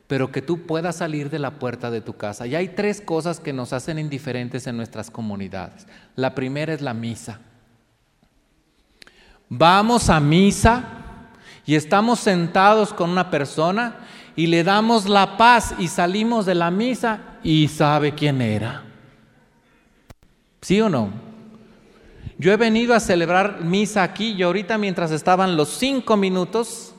pero 0.06 0.32
que 0.32 0.43
tú 0.43 0.68
puedas 0.68 0.97
salir 0.97 1.32
de 1.32 1.39
la 1.39 1.58
puerta 1.58 1.89
de 1.89 2.02
tu 2.02 2.16
casa. 2.16 2.45
Y 2.45 2.54
hay 2.54 2.70
tres 2.70 3.02
cosas 3.02 3.39
que 3.39 3.52
nos 3.52 3.74
hacen 3.74 3.97
indiferentes 3.97 4.68
en 4.68 4.78
nuestras 4.78 5.10
comunidades. 5.10 5.88
La 6.16 6.36
primera 6.36 6.72
es 6.72 6.82
la 6.82 6.93
misa. 6.93 7.39
Vamos 9.50 10.12
a 10.12 10.20
misa 10.20 10.84
y 11.66 11.74
estamos 11.74 12.20
sentados 12.20 12.93
con 12.93 13.10
una 13.10 13.32
persona 13.32 13.95
y 14.36 14.45
le 14.45 14.64
damos 14.64 15.10
la 15.10 15.36
paz 15.36 15.74
y 15.80 15.88
salimos 15.88 16.45
de 16.45 16.54
la 16.54 16.70
misa 16.70 17.39
y 17.43 17.68
sabe 17.70 18.14
quién 18.14 18.43
era. 18.43 18.84
¿Sí 20.62 20.80
o 20.80 20.89
no? 20.89 21.29
Yo 22.40 22.54
he 22.54 22.58
venido 22.58 22.96
a 22.96 23.02
celebrar 23.02 23.66
misa 23.66 24.02
aquí 24.02 24.32
y 24.32 24.44
ahorita 24.44 24.78
mientras 24.78 25.12
estaban 25.12 25.58
los 25.58 25.68
cinco 25.70 26.16
minutos, 26.16 26.96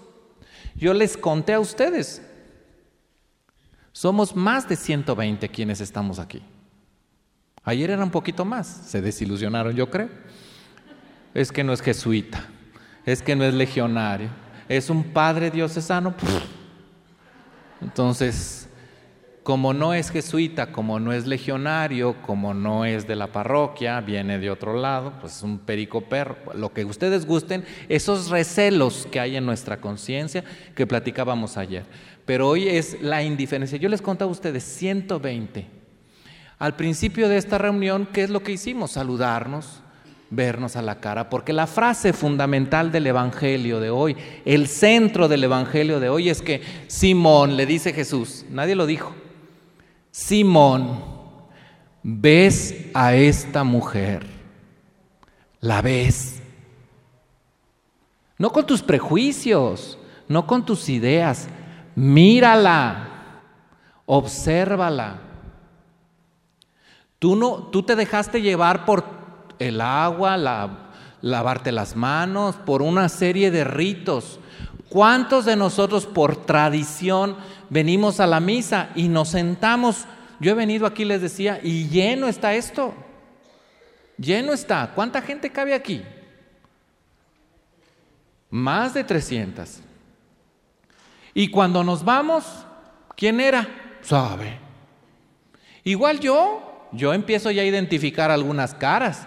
yo 0.76 0.92
les 0.92 1.16
conté 1.16 1.54
a 1.54 1.60
ustedes. 1.60 2.20
Somos 3.90 4.36
más 4.36 4.68
de 4.68 4.76
120 4.76 5.48
quienes 5.48 5.80
estamos 5.80 6.18
aquí. 6.18 6.42
Ayer 7.64 7.88
era 7.90 8.04
un 8.04 8.10
poquito 8.10 8.44
más, 8.44 8.66
se 8.66 9.00
desilusionaron 9.00 9.74
yo 9.74 9.90
creo. 9.90 10.10
Es 11.32 11.50
que 11.50 11.64
no 11.64 11.72
es 11.72 11.80
jesuita, 11.80 12.44
es 13.06 13.22
que 13.22 13.34
no 13.34 13.44
es 13.44 13.54
legionario, 13.54 14.28
es 14.68 14.90
un 14.90 15.02
padre 15.02 15.50
diocesano. 15.50 16.14
Entonces, 17.80 18.59
como 19.50 19.74
no 19.74 19.94
es 19.94 20.12
jesuita, 20.12 20.70
como 20.70 21.00
no 21.00 21.12
es 21.12 21.26
legionario, 21.26 22.14
como 22.22 22.54
no 22.54 22.84
es 22.84 23.08
de 23.08 23.16
la 23.16 23.32
parroquia, 23.32 24.00
viene 24.00 24.38
de 24.38 24.48
otro 24.48 24.80
lado, 24.80 25.14
pues 25.20 25.38
es 25.38 25.42
un 25.42 25.58
perico 25.58 26.02
perro, 26.02 26.36
lo 26.54 26.72
que 26.72 26.84
ustedes 26.84 27.26
gusten, 27.26 27.64
esos 27.88 28.30
recelos 28.30 29.08
que 29.10 29.18
hay 29.18 29.34
en 29.34 29.44
nuestra 29.44 29.80
conciencia 29.80 30.44
que 30.76 30.86
platicábamos 30.86 31.56
ayer. 31.56 31.82
Pero 32.24 32.46
hoy 32.46 32.68
es 32.68 33.02
la 33.02 33.24
indiferencia. 33.24 33.76
Yo 33.76 33.88
les 33.88 34.00
contaba 34.00 34.28
a 34.28 34.32
ustedes 34.32 34.62
120. 34.62 35.66
Al 36.60 36.76
principio 36.76 37.28
de 37.28 37.36
esta 37.36 37.58
reunión, 37.58 38.06
¿qué 38.12 38.22
es 38.22 38.30
lo 38.30 38.44
que 38.44 38.52
hicimos? 38.52 38.92
Saludarnos, 38.92 39.82
vernos 40.30 40.76
a 40.76 40.82
la 40.82 41.00
cara, 41.00 41.28
porque 41.28 41.52
la 41.52 41.66
frase 41.66 42.12
fundamental 42.12 42.92
del 42.92 43.08
Evangelio 43.08 43.80
de 43.80 43.90
hoy, 43.90 44.16
el 44.44 44.68
centro 44.68 45.26
del 45.26 45.42
Evangelio 45.42 45.98
de 45.98 46.08
hoy 46.08 46.28
es 46.28 46.40
que 46.40 46.62
Simón, 46.86 47.56
le 47.56 47.66
dice 47.66 47.92
Jesús, 47.92 48.44
nadie 48.48 48.76
lo 48.76 48.86
dijo, 48.86 49.12
Simón, 50.10 51.02
ves 52.02 52.86
a 52.94 53.14
esta 53.14 53.62
mujer, 53.64 54.26
la 55.60 55.82
ves, 55.82 56.42
no 58.38 58.50
con 58.50 58.66
tus 58.66 58.82
prejuicios, 58.82 59.98
no 60.26 60.46
con 60.46 60.64
tus 60.64 60.88
ideas, 60.88 61.48
mírala, 61.94 63.08
obsérvala. 64.06 65.20
Tú, 67.18 67.36
no, 67.36 67.68
tú 67.70 67.82
te 67.82 67.96
dejaste 67.96 68.40
llevar 68.40 68.86
por 68.86 69.04
el 69.58 69.80
agua, 69.80 70.36
la, 70.36 70.90
lavarte 71.20 71.70
las 71.70 71.94
manos, 71.94 72.56
por 72.56 72.82
una 72.82 73.08
serie 73.08 73.50
de 73.50 73.64
ritos. 73.64 74.40
¿Cuántos 74.88 75.44
de 75.44 75.54
nosotros 75.54 76.06
por 76.06 76.34
tradición 76.34 77.36
venimos 77.70 78.20
a 78.20 78.26
la 78.26 78.40
misa 78.40 78.90
y 78.94 79.08
nos 79.08 79.30
sentamos? 79.30 80.04
Yo 80.40 80.50
he 80.52 80.54
venido 80.54 80.86
aquí, 80.86 81.04
les 81.04 81.22
decía, 81.22 81.60
y 81.62 81.88
lleno 81.88 82.28
está 82.28 82.54
esto. 82.54 82.94
Lleno 84.18 84.52
está. 84.52 84.92
¿Cuánta 84.94 85.22
gente 85.22 85.50
cabe 85.50 85.72
aquí? 85.72 86.02
Más 88.50 88.92
de 88.92 89.04
300. 89.04 89.80
Y 91.32 91.48
cuando 91.48 91.84
nos 91.84 92.04
vamos, 92.04 92.44
¿quién 93.16 93.40
era? 93.40 93.68
Sabe. 94.02 94.58
Igual 95.84 96.20
yo, 96.20 96.88
yo 96.92 97.14
empiezo 97.14 97.50
ya 97.50 97.62
a 97.62 97.66
identificar 97.66 98.30
algunas 98.30 98.74
caras. 98.74 99.26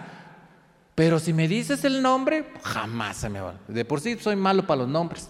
Pero 0.94 1.18
si 1.18 1.32
me 1.32 1.48
dices 1.48 1.84
el 1.84 2.02
nombre, 2.02 2.52
jamás 2.62 3.16
se 3.16 3.28
me 3.28 3.40
va. 3.40 3.54
De 3.66 3.84
por 3.84 4.00
sí 4.00 4.16
soy 4.18 4.36
malo 4.36 4.66
para 4.66 4.82
los 4.82 4.88
nombres. 4.88 5.28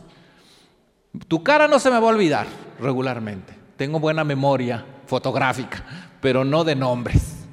Tu 1.28 1.42
cara 1.42 1.68
no 1.68 1.78
se 1.78 1.90
me 1.90 2.00
va 2.00 2.08
a 2.08 2.12
olvidar 2.12 2.46
regularmente. 2.80 3.54
Tengo 3.76 4.00
buena 4.00 4.24
memoria 4.24 4.84
fotográfica, 5.06 5.84
pero 6.20 6.44
no 6.44 6.64
de 6.64 6.74
nombres. 6.74 7.44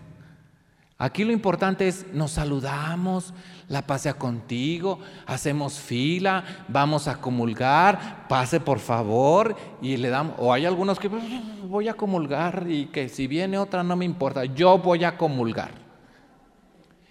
Aquí 0.98 1.24
lo 1.24 1.32
importante 1.32 1.88
es, 1.88 2.06
nos 2.14 2.34
saludamos, 2.34 3.34
la 3.68 3.88
pasea 3.88 4.14
contigo, 4.14 5.00
hacemos 5.26 5.80
fila, 5.80 6.44
vamos 6.68 7.08
a 7.08 7.20
comulgar, 7.20 8.28
pase 8.28 8.60
por 8.60 8.78
favor 8.78 9.56
y 9.82 9.98
le 9.98 10.10
damos, 10.10 10.36
o 10.38 10.54
hay 10.54 10.68
algunos 10.68 11.00
que 11.00 11.08
voy 11.08 11.88
a 11.88 11.96
comulgar 11.96 12.68
y 12.70 12.86
que 12.86 13.10
si 13.10 13.26
viene 13.26 13.58
otra 13.58 13.82
no 13.82 13.96
me 13.96 14.06
importa, 14.06 14.46
yo 14.46 14.78
voy 14.78 15.04
a 15.04 15.18
comulgar. 15.18 15.72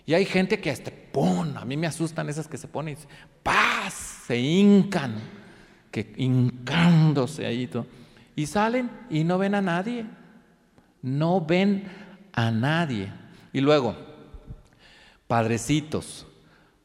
Y 0.06 0.14
hay 0.14 0.24
gente 0.24 0.60
que 0.60 0.70
hasta, 0.70 0.92
¡pum! 1.12 1.56
A 1.56 1.64
mí 1.64 1.76
me 1.76 1.88
asustan 1.88 2.28
esas 2.28 2.46
que 2.46 2.58
se 2.58 2.68
ponen, 2.68 2.96
¡paz! 3.42 3.94
Se 4.26 4.38
hincan, 4.38 5.16
que 5.90 6.12
hincándose 6.16 7.46
ahí 7.46 7.66
todo. 7.66 7.86
Y 8.36 8.46
salen 8.46 8.90
y 9.10 9.24
no 9.24 9.38
ven 9.38 9.54
a 9.54 9.62
nadie, 9.62 10.06
no 11.02 11.40
ven 11.40 11.84
a 12.32 12.50
nadie. 12.50 13.12
Y 13.52 13.60
luego, 13.60 13.96
padrecitos, 15.26 16.26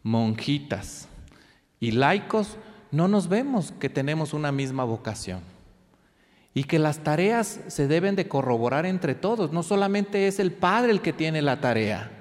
monjitas 0.03 1.07
y 1.79 1.91
laicos, 1.91 2.57
no 2.91 3.07
nos 3.07 3.27
vemos 3.27 3.73
que 3.79 3.89
tenemos 3.89 4.33
una 4.33 4.51
misma 4.51 4.83
vocación. 4.83 5.41
Y 6.53 6.63
que 6.63 6.79
las 6.79 6.99
tareas 6.99 7.59
se 7.67 7.87
deben 7.87 8.15
de 8.15 8.29
corroborar 8.29 8.85
entre 8.85 9.13
todos. 9.13 9.51
No 9.51 9.61
solamente 9.61 10.27
es 10.27 10.39
el 10.39 10.53
padre 10.53 10.91
el 10.91 11.01
que 11.01 11.11
tiene 11.11 11.41
la 11.41 11.59
tarea. 11.59 12.11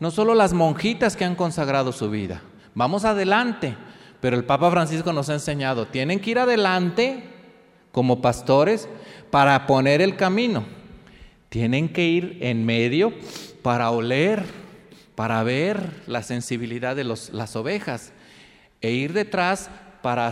No 0.00 0.10
solo 0.10 0.34
las 0.34 0.52
monjitas 0.52 1.16
que 1.16 1.24
han 1.24 1.36
consagrado 1.36 1.92
su 1.92 2.10
vida. 2.10 2.42
Vamos 2.74 3.04
adelante. 3.04 3.76
Pero 4.20 4.36
el 4.36 4.44
Papa 4.44 4.70
Francisco 4.70 5.12
nos 5.12 5.28
ha 5.30 5.34
enseñado, 5.34 5.86
tienen 5.86 6.20
que 6.20 6.30
ir 6.30 6.38
adelante 6.38 7.24
como 7.92 8.20
pastores 8.20 8.88
para 9.30 9.66
poner 9.66 10.02
el 10.02 10.16
camino. 10.16 10.64
Tienen 11.48 11.88
que 11.88 12.04
ir 12.04 12.38
en 12.40 12.64
medio 12.64 13.12
para 13.62 13.90
oler, 13.90 14.44
para 15.14 15.42
ver 15.42 16.02
la 16.06 16.22
sensibilidad 16.22 16.94
de 16.94 17.04
las 17.04 17.56
ovejas 17.56 18.12
e 18.80 18.92
ir 18.92 19.12
detrás 19.12 19.70
para 20.02 20.30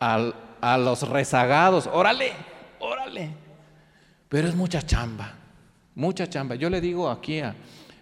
a 0.00 0.78
los 0.78 1.08
rezagados. 1.08 1.88
Órale, 1.92 2.32
órale. 2.78 3.30
Pero 4.28 4.48
es 4.48 4.54
mucha 4.54 4.82
chamba, 4.82 5.34
mucha 5.94 6.28
chamba. 6.28 6.54
Yo 6.54 6.68
le 6.68 6.80
digo 6.80 7.08
aquí 7.08 7.40
a, 7.40 7.54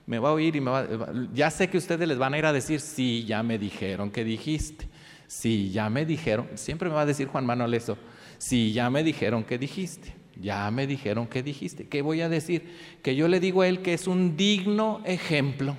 me 0.07 0.19
va 0.19 0.31
a 0.31 0.33
oír 0.33 0.57
y 0.57 0.61
me 0.61 0.71
va, 0.71 0.87
ya 1.33 1.51
sé 1.51 1.69
que 1.69 1.79
ustedes 1.79 2.07
les 2.07 2.19
van 2.19 2.35
a 2.35 2.39
ir 2.39 2.47
a 2.47 2.53
decir, 2.53 2.81
sí, 2.81 3.25
ya 3.25 3.43
me 3.43 3.59
dijeron 3.59 4.11
que 4.11 4.25
dijiste, 4.25 4.89
sí, 5.27 5.71
ya 5.71 5.91
me 5.91 6.07
dijeron, 6.07 6.49
siempre 6.55 6.89
me 6.89 6.95
va 6.95 7.03
a 7.03 7.07
decir 7.07 7.27
Juan 7.29 7.45
Manuel 7.45 7.75
eso, 7.75 7.99
sí, 8.39 8.73
ya 8.73 8.89
me 8.91 9.03
dijeron 9.03 9.45
que 9.45 9.59
dijiste. 9.59 10.15
Ya 10.39 10.71
me 10.71 10.87
dijeron 10.87 11.27
que 11.27 11.43
dijiste. 11.43 11.89
¿Qué 11.89 12.03
voy 12.03 12.21
a 12.21 12.29
decir? 12.29 12.99
Que 13.03 13.17
yo 13.17 13.27
le 13.27 13.41
digo 13.41 13.63
a 13.63 13.69
él 13.69 13.81
que 13.81 13.95
es 13.95 14.07
un 14.07 14.37
digno 14.37 15.01
ejemplo 15.07 15.77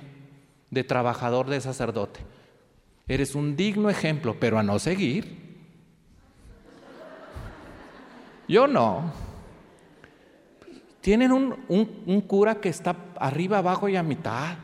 de 0.70 0.84
trabajador 0.84 1.48
de 1.48 1.60
sacerdote. 1.60 2.20
Eres 3.06 3.34
un 3.34 3.56
digno 3.56 3.88
ejemplo, 3.88 4.36
pero 4.38 4.58
a 4.58 4.62
no 4.62 4.78
seguir. 4.78 5.48
Yo 8.48 8.66
no. 8.66 9.12
Tienen 11.00 11.32
un, 11.32 11.54
un 11.68 12.20
cura 12.22 12.56
que 12.56 12.68
está 12.68 12.96
arriba, 13.18 13.58
abajo 13.58 13.88
y 13.88 13.96
a 13.96 14.02
mitad. 14.02 14.56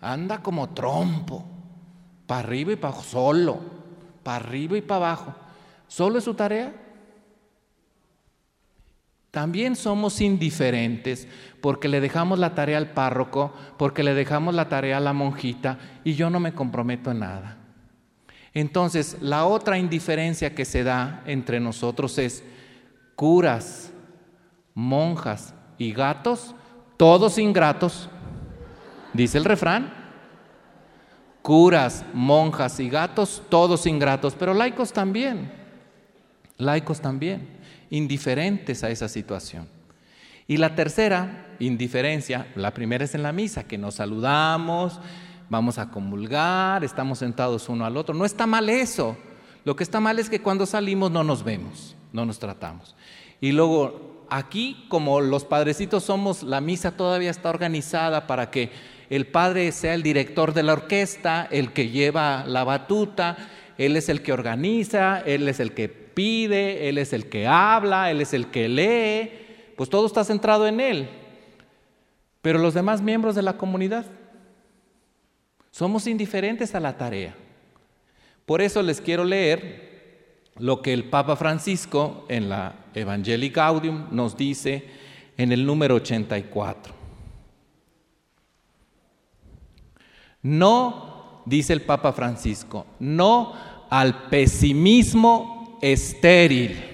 Anda 0.00 0.42
como 0.42 0.70
trompo. 0.70 1.44
Para 2.26 2.40
arriba 2.40 2.72
y 2.72 2.76
para 2.76 2.94
abajo. 2.94 3.04
Solo. 3.04 3.60
Para 4.22 4.36
arriba 4.36 4.76
y 4.76 4.82
para 4.82 4.96
abajo. 4.96 5.34
¿Solo 5.88 6.18
es 6.18 6.24
su 6.24 6.34
tarea? 6.34 6.72
También 9.30 9.76
somos 9.76 10.20
indiferentes 10.20 11.28
porque 11.60 11.88
le 11.88 12.00
dejamos 12.00 12.38
la 12.38 12.54
tarea 12.54 12.78
al 12.78 12.90
párroco, 12.90 13.52
porque 13.76 14.02
le 14.02 14.14
dejamos 14.14 14.54
la 14.54 14.68
tarea 14.68 14.96
a 14.96 15.00
la 15.00 15.12
monjita 15.12 15.78
y 16.02 16.14
yo 16.14 16.30
no 16.30 16.40
me 16.40 16.52
comprometo 16.52 17.12
en 17.12 17.20
nada. 17.20 17.56
Entonces, 18.52 19.18
la 19.20 19.46
otra 19.46 19.78
indiferencia 19.78 20.54
que 20.54 20.64
se 20.64 20.82
da 20.82 21.22
entre 21.26 21.60
nosotros 21.60 22.18
es 22.18 22.42
curas, 23.14 23.92
monjas 24.74 25.54
y 25.80 25.92
gatos, 25.92 26.54
todos 26.98 27.38
ingratos, 27.38 28.10
dice 29.14 29.38
el 29.38 29.46
refrán. 29.46 29.98
Curas, 31.40 32.04
monjas 32.12 32.78
y 32.80 32.90
gatos, 32.90 33.42
todos 33.48 33.86
ingratos, 33.86 34.34
pero 34.38 34.52
laicos 34.52 34.92
también, 34.92 35.50
laicos 36.58 37.00
también 37.00 37.48
indiferentes 37.88 38.84
a 38.84 38.90
esa 38.90 39.08
situación. 39.08 39.68
Y 40.46 40.58
la 40.58 40.74
tercera 40.74 41.56
indiferencia, 41.60 42.48
la 42.56 42.74
primera 42.74 43.04
es 43.04 43.14
en 43.14 43.22
la 43.22 43.32
misa, 43.32 43.64
que 43.64 43.78
nos 43.78 43.94
saludamos, 43.94 45.00
vamos 45.48 45.78
a 45.78 45.90
comulgar, 45.90 46.84
estamos 46.84 47.20
sentados 47.20 47.70
uno 47.70 47.86
al 47.86 47.96
otro. 47.96 48.14
No 48.14 48.26
está 48.26 48.46
mal 48.46 48.68
eso. 48.68 49.16
Lo 49.64 49.76
que 49.76 49.84
está 49.84 49.98
mal 49.98 50.18
es 50.18 50.28
que 50.28 50.42
cuando 50.42 50.66
salimos 50.66 51.10
no 51.10 51.24
nos 51.24 51.42
vemos, 51.42 51.96
no 52.12 52.26
nos 52.26 52.38
tratamos. 52.38 52.94
Y 53.40 53.52
luego, 53.52 54.09
aquí, 54.30 54.86
como 54.88 55.20
los 55.20 55.44
padrecitos 55.44 56.04
somos, 56.04 56.42
la 56.42 56.60
misa 56.60 56.96
todavía 56.96 57.30
está 57.30 57.50
organizada 57.50 58.26
para 58.26 58.50
que 58.50 58.70
el 59.10 59.26
padre 59.26 59.72
sea 59.72 59.94
el 59.94 60.02
director 60.02 60.54
de 60.54 60.62
la 60.62 60.74
orquesta, 60.74 61.48
el 61.50 61.72
que 61.72 61.88
lleva 61.88 62.44
la 62.46 62.64
batuta, 62.64 63.36
él 63.76 63.96
es 63.96 64.08
el 64.08 64.22
que 64.22 64.32
organiza, 64.32 65.20
él 65.20 65.48
es 65.48 65.58
el 65.58 65.72
que 65.72 66.00
pide, 66.20 66.88
Él 66.88 66.98
es 66.98 67.14
el 67.14 67.30
que 67.30 67.46
habla, 67.46 68.10
Él 68.10 68.20
es 68.20 68.34
el 68.34 68.50
que 68.50 68.68
lee, 68.68 69.30
pues 69.76 69.88
todo 69.88 70.06
está 70.06 70.22
centrado 70.22 70.66
en 70.66 70.80
Él. 70.80 71.08
Pero 72.42 72.58
los 72.58 72.74
demás 72.74 73.00
miembros 73.00 73.34
de 73.34 73.42
la 73.42 73.56
comunidad 73.56 74.04
somos 75.70 76.06
indiferentes 76.06 76.74
a 76.74 76.80
la 76.80 76.96
tarea. 76.98 77.34
Por 78.44 78.60
eso 78.60 78.82
les 78.82 79.00
quiero 79.00 79.24
leer 79.24 79.89
lo 80.58 80.82
que 80.82 80.92
el 80.92 81.04
Papa 81.04 81.36
Francisco 81.36 82.26
en 82.28 82.48
la 82.48 82.74
Evangelii 82.94 83.50
Gaudium 83.50 84.06
nos 84.10 84.36
dice 84.36 84.84
en 85.36 85.52
el 85.52 85.64
número 85.64 85.94
84. 85.96 86.94
No, 90.42 91.42
dice 91.46 91.72
el 91.72 91.82
Papa 91.82 92.12
Francisco, 92.12 92.86
no 92.98 93.52
al 93.90 94.28
pesimismo 94.28 95.78
estéril. 95.82 96.84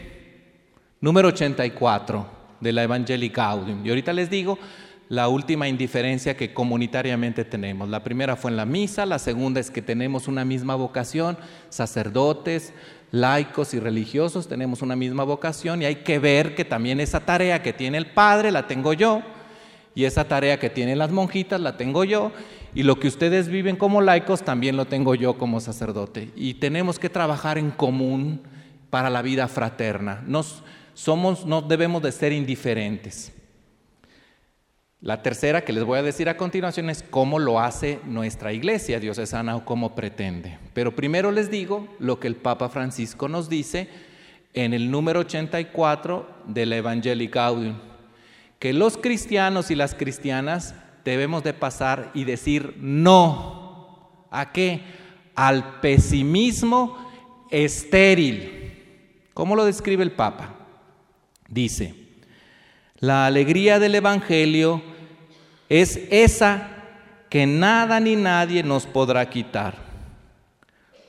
Número 1.01 1.29
84 1.29 2.27
de 2.61 2.73
la 2.73 2.83
Evangelii 2.83 3.29
Gaudium. 3.29 3.85
Y 3.85 3.91
ahorita 3.91 4.13
les 4.13 4.31
digo 4.31 4.59
la 5.09 5.29
última 5.29 5.69
indiferencia 5.69 6.37
que 6.37 6.53
comunitariamente 6.53 7.45
tenemos. 7.45 7.89
La 7.89 8.03
primera 8.03 8.35
fue 8.35 8.51
en 8.51 8.57
la 8.57 8.67
misa, 8.67 9.07
la 9.07 9.19
segunda 9.19 9.61
es 9.61 9.71
que 9.71 9.83
tenemos 9.83 10.27
una 10.27 10.45
misma 10.45 10.75
vocación, 10.75 11.39
sacerdotes, 11.69 12.73
laicos 13.21 13.75
y 13.75 13.81
religiosos 13.81 14.49
tenemos 14.49 14.83
una 14.83 14.97
misma 14.97 15.25
vocación 15.25 15.83
y 15.83 15.85
hay 15.85 15.97
que 15.97 16.19
ver 16.19 16.55
que 16.55 16.65
también 16.65 17.01
esa 17.01 17.21
tarea 17.21 17.63
que 17.63 17.73
tiene 17.73 17.99
el 17.99 18.07
Padre 18.07 18.51
la 18.51 18.67
tengo 18.67 18.93
yo 18.93 19.23
y 19.95 20.05
esa 20.05 20.29
tarea 20.29 20.59
que 20.59 20.71
tienen 20.71 20.99
las 20.99 21.11
monjitas 21.11 21.61
la 21.61 21.77
tengo 21.77 22.05
yo 22.05 22.33
y 22.75 22.83
lo 22.83 23.01
que 23.01 23.09
ustedes 23.09 23.49
viven 23.49 23.77
como 23.77 24.01
laicos 24.01 24.43
también 24.43 24.77
lo 24.77 24.85
tengo 24.85 25.15
yo 25.15 25.39
como 25.39 25.61
sacerdote 25.61 26.31
y 26.37 26.55
tenemos 26.55 26.99
que 26.99 27.09
trabajar 27.09 27.59
en 27.59 27.71
común 27.71 28.43
para 28.91 29.11
la 29.11 29.23
vida 29.23 29.49
fraterna. 29.49 30.23
Nos, 30.27 30.63
somos, 30.95 31.45
no 31.47 31.63
debemos 31.63 32.03
de 32.03 32.13
ser 32.13 32.33
indiferentes. 32.33 33.33
La 35.01 35.23
tercera 35.23 35.63
que 35.63 35.75
les 35.75 35.85
voy 35.85 35.99
a 35.99 36.03
decir 36.03 36.29
a 36.29 36.39
continuación 36.39 36.89
es 36.89 37.03
cómo 37.03 37.39
lo 37.39 37.61
hace 37.61 38.01
nuestra 38.07 38.55
iglesia 38.55 38.99
diocesana 38.99 39.55
o 39.55 39.65
cómo 39.65 39.95
pretende. 39.95 40.59
Pero 40.73 40.97
primero 40.97 41.31
les 41.31 41.51
digo 41.51 41.87
lo 41.99 42.19
que 42.19 42.29
el 42.29 42.37
Papa 42.37 42.71
Francisco 42.71 43.29
nos 43.29 43.51
dice 43.51 43.89
en 44.55 44.73
el 44.73 44.91
número 44.91 45.21
84 45.21 46.27
de 46.47 46.65
la 46.65 46.77
Evangelii 46.77 47.29
Gaudium, 47.29 47.77
que 48.59 48.73
los 48.73 48.97
cristianos 48.97 49.71
y 49.71 49.75
las 49.75 49.95
cristianas 49.95 50.75
debemos 51.05 51.45
de 51.45 51.53
pasar 51.53 52.11
y 52.15 52.25
decir 52.25 52.75
no. 52.79 54.27
¿A 54.31 54.51
qué? 54.51 54.81
Al 55.35 55.81
pesimismo 55.81 56.97
estéril. 57.51 59.29
¿Cómo 59.35 59.57
lo 59.57 59.67
describe 59.67 60.03
el 60.03 60.13
Papa? 60.13 60.55
Dice, 61.49 62.06
la 62.99 63.27
alegría 63.27 63.79
del 63.79 63.95
Evangelio 63.95 64.83
es 65.69 66.01
esa 66.11 66.69
que 67.29 67.47
nada 67.47 68.01
ni 68.01 68.17
nadie 68.17 68.63
nos 68.63 68.87
podrá 68.87 69.29
quitar. 69.29 69.75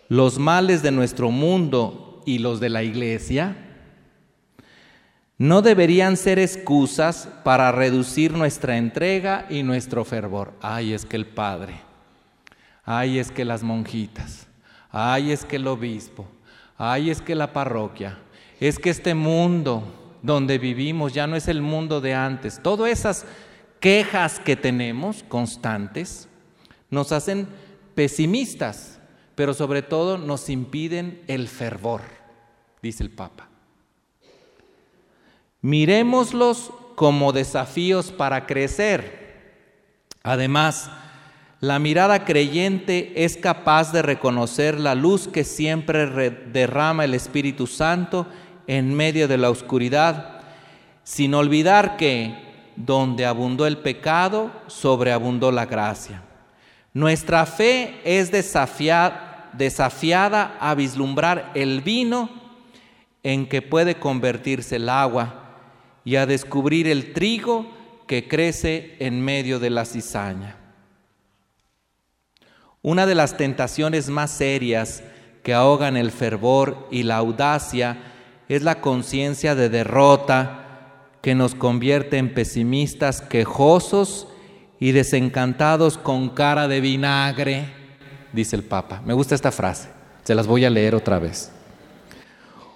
Los 0.10 0.40
males 0.40 0.82
de 0.82 0.92
nuestro 0.92 1.32
mundo 1.32 2.22
y 2.26 2.40
los 2.40 2.60
de 2.60 2.70
la 2.70 2.84
iglesia 2.84 3.56
no 5.38 5.62
deberían 5.62 6.18
ser 6.18 6.40
excusas 6.40 7.30
para 7.44 7.72
reducir 7.72 8.34
nuestra 8.34 8.78
entrega 8.78 9.46
y 9.50 9.64
nuestro 9.64 10.04
fervor. 10.04 10.54
Ay, 10.62 10.94
es 10.94 11.06
que 11.06 11.16
el 11.16 11.28
Padre, 11.28 11.76
ay, 12.84 13.20
es 13.20 13.32
que 13.32 13.46
las 13.46 13.62
monjitas, 13.62 14.48
ay, 14.90 15.32
es 15.32 15.46
que 15.46 15.58
el 15.58 15.68
obispo, 15.68 16.26
ay, 16.78 17.12
es 17.12 17.22
que 17.22 17.36
la 17.36 17.54
parroquia, 17.54 18.18
es 18.60 18.80
que 18.80 18.90
este 18.90 19.14
mundo 19.14 20.07
donde 20.28 20.60
vivimos 20.60 21.14
ya 21.14 21.26
no 21.26 21.36
es 21.38 21.48
el 21.48 21.62
mundo 21.62 22.02
de 22.02 22.14
antes. 22.14 22.60
Todas 22.62 22.92
esas 22.92 23.26
quejas 23.80 24.40
que 24.40 24.56
tenemos 24.56 25.24
constantes 25.24 26.28
nos 26.92 27.12
hacen 27.14 27.48
pesimistas, 27.96 29.00
pero 29.36 29.54
sobre 29.54 29.82
todo 29.82 30.18
nos 30.18 30.50
impiden 30.50 31.24
el 31.28 31.48
fervor, 31.48 32.02
dice 32.82 33.04
el 33.04 33.10
Papa. 33.10 33.48
Miremoslos 35.62 36.72
como 36.96 37.32
desafíos 37.32 38.12
para 38.12 38.46
crecer. 38.46 39.26
Además, 40.24 40.92
la 41.62 41.80
mirada 41.80 42.26
creyente 42.26 43.24
es 43.24 43.38
capaz 43.38 43.94
de 43.94 44.02
reconocer 44.02 44.78
la 44.78 44.94
luz 44.94 45.30
que 45.30 45.46
siempre 45.46 46.30
derrama 46.52 47.06
el 47.06 47.14
Espíritu 47.14 47.66
Santo 47.66 48.28
en 48.68 48.94
medio 48.94 49.28
de 49.28 49.38
la 49.38 49.50
oscuridad, 49.50 50.42
sin 51.04 51.34
olvidar 51.34 51.98
que 51.98 52.36
donde 52.76 53.26
abundó 53.26 53.66
el 53.66 53.78
pecado, 53.78 54.52
sobreabundó 54.68 55.52
la 55.52 55.66
gracia. 55.66 56.22
Nuestra 56.94 57.46
fe 57.46 58.02
es 58.04 58.32
desafiada, 58.32 59.50
desafiada 59.54 60.58
a 60.60 60.76
vislumbrar 60.76 61.52
el 61.56 61.82
vino 61.82 62.30
en 63.24 63.48
que 63.48 63.62
puede 63.62 63.96
convertirse 63.96 64.76
el 64.76 64.90
agua 64.90 65.48
y 66.06 66.16
a 66.16 66.26
descubrir 66.26 66.88
el 66.88 67.14
trigo 67.14 67.72
que 68.08 68.28
crece 68.28 68.96
en 69.00 69.22
medio 69.22 69.60
de 69.60 69.70
la 69.70 69.86
cizaña. 69.86 70.56
Una 72.82 73.06
de 73.06 73.16
las 73.16 73.36
tentaciones 73.36 74.10
más 74.10 74.32
serias 74.32 75.04
que 75.44 75.54
ahogan 75.54 75.98
el 75.98 76.12
fervor 76.12 76.88
y 76.92 77.04
la 77.04 77.18
audacia 77.18 78.07
es 78.50 78.64
la 78.64 78.82
conciencia 78.82 79.56
de 79.56 79.70
derrota 79.70 80.64
que 81.22 81.36
nos 81.36 81.56
convierte 81.56 82.18
en 82.18 82.34
pesimistas, 82.34 83.22
quejosos 83.22 84.28
y 84.80 84.92
desencantados 84.92 85.98
con 85.98 86.30
cara 86.30 86.68
de 86.68 86.80
vinagre, 86.80 87.74
dice 88.32 88.56
el 88.56 88.64
Papa. 88.64 89.02
Me 89.06 89.14
gusta 89.14 89.36
esta 89.36 89.52
frase, 89.52 89.90
se 90.24 90.36
las 90.36 90.48
voy 90.48 90.64
a 90.66 90.70
leer 90.70 90.96
otra 90.96 91.20
vez. 91.20 91.52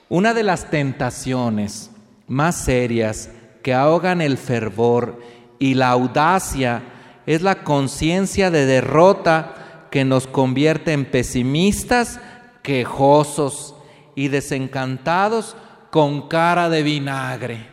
Una 0.09 0.33
de 0.33 0.43
las 0.43 0.69
tentaciones 0.69 1.91
más 2.27 2.55
serias 2.55 3.29
que 3.63 3.73
ahogan 3.73 4.21
el 4.21 4.37
fervor 4.37 5.21
y 5.59 5.75
la 5.75 5.89
audacia 5.89 6.83
es 7.25 7.41
la 7.41 7.63
conciencia 7.63 8.51
de 8.51 8.65
derrota 8.65 9.87
que 9.91 10.03
nos 10.03 10.27
convierte 10.27 10.91
en 10.91 11.05
pesimistas, 11.05 12.19
quejosos 12.63 13.75
y 14.15 14.27
desencantados 14.27 15.55
con 15.91 16.29
cara 16.29 16.69
de 16.69 16.83
vinagre. 16.83 17.67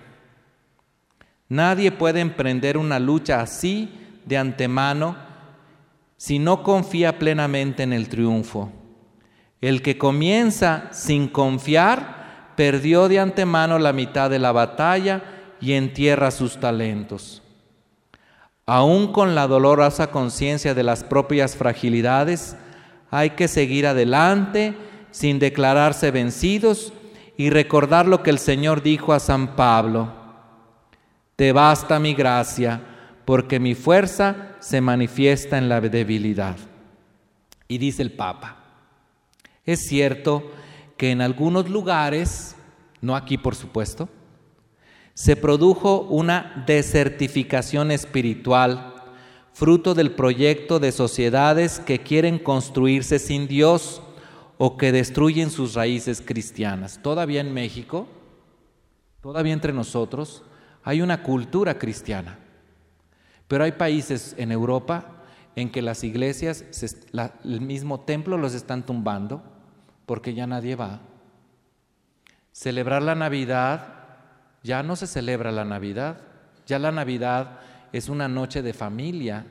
Nadie 1.49 1.93
puede 1.93 2.21
emprender 2.21 2.77
una 2.77 2.99
lucha 2.99 3.41
así 3.41 3.91
de 4.27 4.37
antemano 4.37 5.16
si 6.16 6.39
no 6.39 6.62
confía 6.62 7.19
plenamente 7.19 7.85
en 7.85 7.93
el 7.93 8.09
triunfo. 8.09 8.71
El 9.61 9.83
que 9.83 9.97
comienza 9.97 10.89
sin 10.91 11.29
confiar 11.29 12.53
perdió 12.57 13.09
de 13.09 13.21
antemano 13.21 13.79
la 13.79 13.93
mitad 13.93 14.29
de 14.29 14.41
la 14.41 14.53
batalla 14.53 15.23
y 15.61 15.73
entierra 15.73 16.31
sus 16.33 16.59
talentos. 16.59 17.43
Aún 18.66 19.12
con 19.12 19.35
la 19.35 19.47
dolorosa 19.47 20.11
conciencia 20.11 20.75
de 20.75 20.83
las 20.83 21.05
propias 21.05 21.57
fragilidades, 21.57 22.57
hay 23.11 23.31
que 23.31 23.49
seguir 23.49 23.87
adelante 23.87 24.75
sin 25.11 25.39
declararse 25.39 26.11
vencidos 26.11 26.93
y 27.39 27.51
recordar 27.51 28.09
lo 28.09 28.22
que 28.24 28.30
el 28.30 28.41
Señor 28.41 28.82
dijo 28.82 29.12
a 29.12 29.20
San 29.20 29.55
Pablo. 29.55 30.12
Te 31.36 31.53
basta 31.53 32.01
mi 32.01 32.12
gracia, 32.12 32.82
porque 33.24 33.61
mi 33.61 33.76
fuerza 33.76 34.57
se 34.59 34.80
manifiesta 34.80 35.57
en 35.57 35.68
la 35.68 35.80
debilidad. 35.80 36.57
Y 37.68 37.78
dice 37.78 38.03
el 38.03 38.11
Papa, 38.11 38.57
es 39.64 39.86
cierto 39.86 40.51
que 40.97 41.12
en 41.12 41.22
algunos 41.22 41.70
lugares, 41.70 42.57
no 43.01 43.14
aquí 43.14 43.39
por 43.39 43.55
supuesto, 43.55 44.09
se 45.14 45.36
produjo 45.36 46.01
una 46.01 46.64
desertificación 46.66 47.93
espiritual, 47.93 48.95
fruto 49.53 49.95
del 49.95 50.11
proyecto 50.11 50.80
de 50.80 50.91
sociedades 50.91 51.78
que 51.78 52.01
quieren 52.01 52.41
construirse 52.41 53.20
sin 53.20 53.47
Dios 53.47 54.03
o 54.59 54.76
que 54.76 54.92
destruyen 54.92 55.50
sus 55.50 55.74
raíces 55.74 56.20
cristianas. 56.20 57.00
Todavía 57.00 57.40
en 57.40 57.54
México, 57.54 58.09
todavía 59.22 59.52
entre 59.52 59.72
nosotros, 59.72 60.42
hay 60.82 61.00
una 61.00 61.22
cultura 61.22 61.78
cristiana, 61.78 62.38
pero 63.46 63.64
hay 63.64 63.72
países 63.72 64.34
en 64.36 64.52
Europa 64.52 65.22
en 65.54 65.70
que 65.70 65.80
las 65.80 66.04
iglesias, 66.04 66.64
el 67.44 67.61
mismo 67.61 68.00
templo 68.00 68.36
los 68.36 68.54
están 68.54 68.84
tumbando, 68.84 69.42
porque 70.06 70.34
ya 70.34 70.46
nadie 70.46 70.76
va. 70.76 71.00
Celebrar 72.52 73.02
la 73.02 73.14
Navidad, 73.14 73.94
ya 74.62 74.82
no 74.82 74.96
se 74.96 75.06
celebra 75.06 75.52
la 75.52 75.64
Navidad, 75.64 76.20
ya 76.66 76.78
la 76.78 76.90
Navidad 76.92 77.61
es 77.92 78.09
una 78.09 78.28
noche 78.28 78.62
de 78.62 78.72
familia 78.72 79.46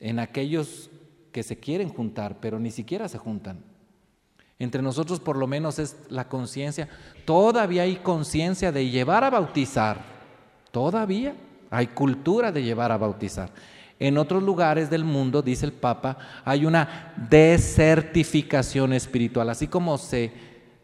en 0.00 0.18
aquellos 0.18 0.90
que 1.32 1.42
se 1.42 1.58
quieren 1.58 1.88
juntar, 1.88 2.38
pero 2.40 2.58
ni 2.58 2.70
siquiera 2.70 3.08
se 3.08 3.18
juntan. 3.18 3.62
Entre 4.58 4.82
nosotros 4.82 5.20
por 5.20 5.36
lo 5.36 5.46
menos 5.46 5.78
es 5.78 5.96
la 6.08 6.28
conciencia, 6.28 6.88
todavía 7.24 7.82
hay 7.82 7.96
conciencia 7.96 8.72
de 8.72 8.90
llevar 8.90 9.22
a 9.22 9.30
bautizar, 9.30 9.98
todavía 10.72 11.34
hay 11.70 11.86
cultura 11.88 12.50
de 12.50 12.62
llevar 12.62 12.90
a 12.90 12.98
bautizar. 12.98 13.50
En 14.00 14.16
otros 14.16 14.42
lugares 14.42 14.90
del 14.90 15.04
mundo, 15.04 15.42
dice 15.42 15.66
el 15.66 15.72
Papa, 15.72 16.18
hay 16.44 16.64
una 16.64 17.14
desertificación 17.28 18.92
espiritual. 18.92 19.50
Así 19.50 19.66
como 19.66 19.98
se, 19.98 20.32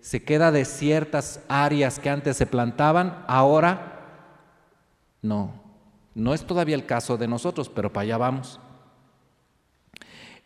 se 0.01 0.25
queda 0.25 0.51
de 0.51 0.65
ciertas 0.65 1.41
áreas 1.49 2.01
que 2.01 2.11
antes 2.11 2.37
se 2.37 2.47
plantaban, 2.47 3.25
ahora 3.29 3.95
no. 5.23 5.63
No 6.15 6.35
es 6.35 6.45
todavía 6.45 6.75
el 6.75 6.87
caso 6.87 7.17
de 7.17 7.29
nosotros, 7.29 7.69
pero 7.69 7.93
para 7.93 8.03
allá 8.03 8.19
vamos. 8.19 8.61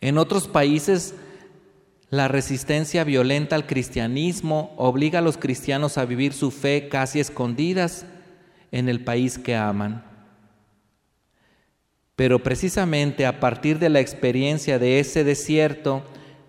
En 0.01 0.17
otros 0.17 0.47
países, 0.47 1.15
la 2.09 2.27
resistencia 2.27 3.03
violenta 3.03 3.55
al 3.55 3.67
cristianismo 3.67 4.73
obliga 4.77 5.19
a 5.19 5.21
los 5.21 5.37
cristianos 5.37 5.97
a 5.97 6.05
vivir 6.05 6.33
su 6.33 6.49
fe 6.49 6.89
casi 6.89 7.19
escondidas 7.19 8.05
en 8.71 8.89
el 8.89 9.03
país 9.03 9.37
que 9.37 9.55
aman. 9.55 10.03
Pero 12.15 12.41
precisamente 12.41 13.25
a 13.25 13.39
partir 13.39 13.77
de 13.77 13.89
la 13.89 13.99
experiencia 13.99 14.79
de 14.79 14.99
ese 14.99 15.23
desierto, 15.23 16.03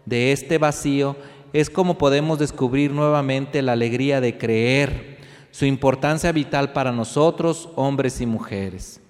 de 0.06 0.32
este 0.32 0.56
vacío, 0.56 1.16
es 1.52 1.68
como 1.68 1.98
podemos 1.98 2.38
descubrir 2.38 2.92
nuevamente 2.92 3.60
la 3.60 3.72
alegría 3.72 4.20
de 4.20 4.38
creer, 4.38 5.18
su 5.50 5.66
importancia 5.66 6.32
vital 6.32 6.72
para 6.72 6.90
nosotros, 6.90 7.68
hombres 7.76 8.20
y 8.20 8.26
mujeres. 8.26 9.00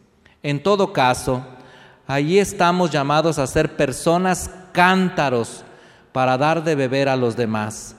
En 0.43 0.63
todo 0.63 0.93
caso, 0.93 1.47
allí 2.07 2.39
estamos 2.39 2.91
llamados 2.91 3.39
a 3.39 3.47
ser 3.47 3.77
personas 3.77 4.51
cántaros 4.73 5.65
para 6.13 6.39
dar 6.39 6.65
de 6.65 6.75
beber 6.75 7.09
a 7.09 7.17
los 7.17 7.37
demás. 7.37 7.97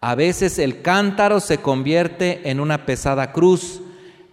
A 0.00 0.14
veces 0.14 0.58
el 0.58 0.82
cántaro 0.82 1.40
se 1.40 1.58
convierte 1.58 2.50
en 2.50 2.60
una 2.60 2.86
pesada 2.86 3.32
cruz, 3.32 3.80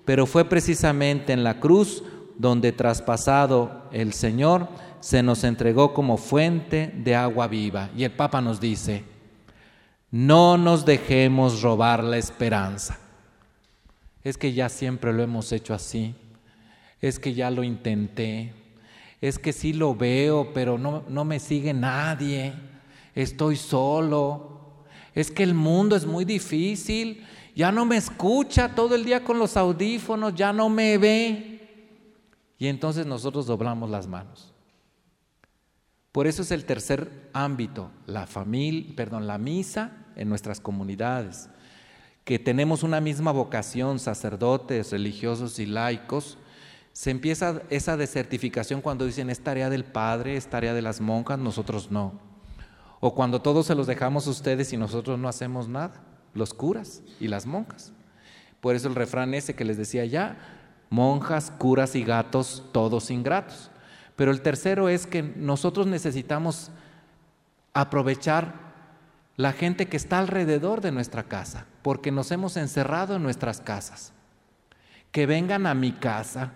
pero 0.05 0.25
fue 0.25 0.45
precisamente 0.45 1.33
en 1.33 1.43
la 1.43 1.59
cruz 1.59 2.03
donde 2.37 2.71
traspasado 2.71 3.83
el 3.91 4.13
Señor 4.13 4.67
se 4.99 5.21
nos 5.21 5.43
entregó 5.43 5.93
como 5.93 6.17
fuente 6.17 6.91
de 6.95 7.15
agua 7.15 7.47
viva. 7.47 7.89
Y 7.95 8.03
el 8.03 8.11
Papa 8.11 8.41
nos 8.41 8.59
dice, 8.59 9.03
no 10.11 10.57
nos 10.57 10.85
dejemos 10.85 11.61
robar 11.61 12.03
la 12.03 12.17
esperanza. 12.17 12.97
Es 14.23 14.37
que 14.37 14.53
ya 14.53 14.69
siempre 14.69 15.13
lo 15.13 15.23
hemos 15.23 15.51
hecho 15.51 15.73
así, 15.73 16.15
es 17.01 17.19
que 17.19 17.33
ya 17.33 17.49
lo 17.51 17.63
intenté, 17.63 18.53
Es 19.21 19.37
que 19.37 19.51
sí 19.51 19.73
lo 19.73 19.95
veo, 19.95 20.53
pero 20.53 20.77
no, 20.77 21.03
no 21.09 21.25
me 21.25 21.39
sigue 21.39 21.73
nadie. 21.73 22.53
Estoy 23.15 23.55
solo. 23.55 24.85
Es 25.13 25.31
que 25.31 25.43
el 25.43 25.53
mundo 25.53 25.95
es 25.95 26.05
muy 26.05 26.25
difícil. 26.25 27.25
Ya 27.55 27.71
no 27.71 27.85
me 27.85 27.97
escucha 27.97 28.75
todo 28.75 28.95
el 28.95 29.03
día 29.03 29.23
con 29.23 29.39
los 29.39 29.57
audífonos, 29.57 30.33
ya 30.35 30.53
no 30.53 30.69
me 30.69 30.97
ve. 30.97 31.59
Y 32.57 32.67
entonces 32.67 33.05
nosotros 33.05 33.47
doblamos 33.47 33.89
las 33.89 34.07
manos. 34.07 34.53
Por 36.11 36.27
eso 36.27 36.41
es 36.41 36.51
el 36.51 36.65
tercer 36.65 37.29
ámbito, 37.33 37.91
la 38.07 38.27
familia, 38.27 38.93
perdón, 38.95 39.27
la 39.27 39.37
misa 39.37 40.05
en 40.15 40.27
nuestras 40.27 40.59
comunidades, 40.59 41.49
que 42.25 42.39
tenemos 42.39 42.83
una 42.83 42.99
misma 42.99 43.31
vocación, 43.31 43.99
sacerdotes, 43.99 44.91
religiosos 44.91 45.59
y 45.59 45.65
laicos, 45.65 46.37
se 46.93 47.11
empieza 47.11 47.61
esa 47.69 47.95
desertificación 47.95 48.81
cuando 48.81 49.05
dicen 49.05 49.29
es 49.29 49.39
tarea 49.39 49.69
del 49.69 49.85
padre, 49.85 50.35
es 50.35 50.47
tarea 50.47 50.73
de 50.73 50.81
las 50.81 50.99
monjas, 50.99 51.39
nosotros 51.39 51.91
no. 51.91 52.28
O 52.99 53.15
cuando 53.15 53.41
todos 53.41 53.65
se 53.65 53.75
los 53.75 53.87
dejamos 53.87 54.27
a 54.27 54.31
ustedes 54.31 54.73
y 54.73 54.77
nosotros 54.77 55.17
no 55.17 55.27
hacemos 55.27 55.67
nada, 55.67 56.01
los 56.33 56.53
curas 56.53 57.01
y 57.19 57.27
las 57.27 57.45
monjas. 57.45 57.93
Por 58.61 58.75
eso 58.75 58.87
el 58.87 58.95
refrán 58.95 59.33
ese 59.33 59.55
que 59.55 59.65
les 59.65 59.77
decía 59.77 60.05
ya, 60.05 60.37
monjas, 60.89 61.51
curas 61.51 61.95
y 61.95 62.03
gatos, 62.03 62.63
todos 62.71 63.09
ingratos. 63.11 63.71
Pero 64.15 64.31
el 64.31 64.41
tercero 64.41 64.89
es 64.89 65.07
que 65.07 65.23
nosotros 65.23 65.87
necesitamos 65.87 66.71
aprovechar 67.73 68.69
la 69.37 69.53
gente 69.53 69.87
que 69.87 69.95
está 69.95 70.19
alrededor 70.19 70.81
de 70.81 70.91
nuestra 70.91 71.23
casa, 71.23 71.65
porque 71.81 72.11
nos 72.11 72.31
hemos 72.31 72.57
encerrado 72.57 73.15
en 73.15 73.23
nuestras 73.23 73.61
casas. 73.61 74.11
Que 75.13 75.25
vengan 75.25 75.65
a 75.65 75.73
mi 75.73 75.93
casa, 75.93 76.51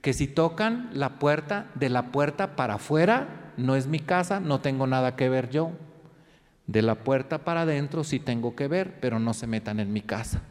que 0.00 0.14
si 0.14 0.26
tocan 0.26 0.88
la 0.94 1.18
puerta, 1.18 1.66
de 1.74 1.90
la 1.90 2.10
puerta 2.10 2.56
para 2.56 2.74
afuera, 2.74 3.49
no 3.60 3.76
es 3.76 3.86
mi 3.86 4.00
casa, 4.00 4.40
no 4.40 4.60
tengo 4.60 4.86
nada 4.86 5.16
que 5.16 5.28
ver 5.28 5.50
yo. 5.50 5.72
De 6.66 6.82
la 6.82 6.96
puerta 6.96 7.44
para 7.44 7.62
adentro 7.62 8.04
sí 8.04 8.18
tengo 8.18 8.54
que 8.54 8.68
ver, 8.68 9.00
pero 9.00 9.18
no 9.18 9.34
se 9.34 9.46
metan 9.46 9.80
en 9.80 9.92
mi 9.92 10.02
casa. 10.02 10.42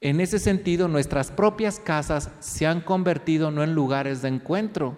En 0.00 0.20
ese 0.20 0.38
sentido, 0.38 0.88
nuestras 0.88 1.30
propias 1.30 1.78
casas 1.78 2.30
se 2.40 2.66
han 2.66 2.80
convertido 2.80 3.50
no 3.50 3.62
en 3.62 3.74
lugares 3.74 4.22
de 4.22 4.28
encuentro, 4.28 4.96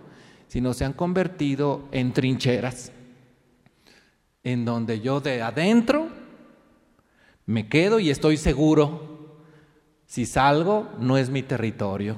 sino 0.48 0.72
se 0.72 0.84
han 0.84 0.94
convertido 0.94 1.88
en 1.92 2.12
trincheras, 2.12 2.92
en 4.42 4.64
donde 4.64 5.00
yo 5.00 5.20
de 5.20 5.42
adentro 5.42 6.08
me 7.44 7.68
quedo 7.68 8.00
y 8.00 8.10
estoy 8.10 8.36
seguro. 8.36 9.42
Si 10.06 10.26
salgo, 10.26 10.88
no 10.98 11.18
es 11.18 11.28
mi 11.28 11.42
territorio, 11.42 12.16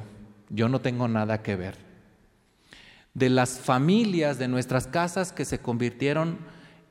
yo 0.48 0.68
no 0.68 0.80
tengo 0.80 1.08
nada 1.08 1.42
que 1.42 1.56
ver. 1.56 1.85
De 3.16 3.30
las 3.30 3.58
familias 3.58 4.38
de 4.38 4.48
nuestras 4.48 4.86
casas 4.86 5.32
que 5.32 5.46
se 5.46 5.58
convirtieron 5.58 6.38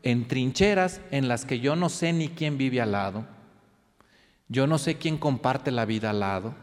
en 0.01 0.27
trincheras 0.27 1.01
en 1.11 1.27
las 1.27 1.45
que 1.45 1.59
yo 1.59 1.75
no 1.75 1.89
sé 1.89 2.13
ni 2.13 2.29
quién 2.29 2.57
vive 2.57 2.81
al 2.81 2.93
lado 2.93 3.35
yo 4.47 4.67
no 4.67 4.77
sé 4.77 4.97
quién 4.97 5.17
comparte 5.17 5.71
la 5.71 5.85
vida 5.85 6.11
al 6.11 6.19
lado. 6.19 6.55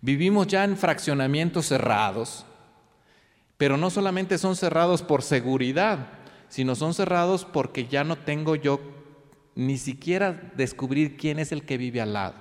Vivimos 0.00 0.46
ya 0.46 0.64
en 0.64 0.76
fraccionamientos 0.76 1.66
cerrados, 1.66 2.44
pero 3.56 3.76
no 3.76 3.90
solamente 3.90 4.38
son 4.38 4.56
cerrados 4.56 5.02
por 5.02 5.22
seguridad, 5.22 6.08
sino 6.48 6.74
son 6.74 6.94
cerrados 6.94 7.44
porque 7.44 7.86
ya 7.86 8.04
no 8.04 8.16
tengo 8.16 8.56
yo 8.56 8.80
ni 9.54 9.78
siquiera 9.78 10.52
descubrir 10.56 11.16
quién 11.16 11.38
es 11.38 11.52
el 11.52 11.64
que 11.64 11.78
vive 11.78 12.00
al 12.00 12.14
lado. 12.14 12.34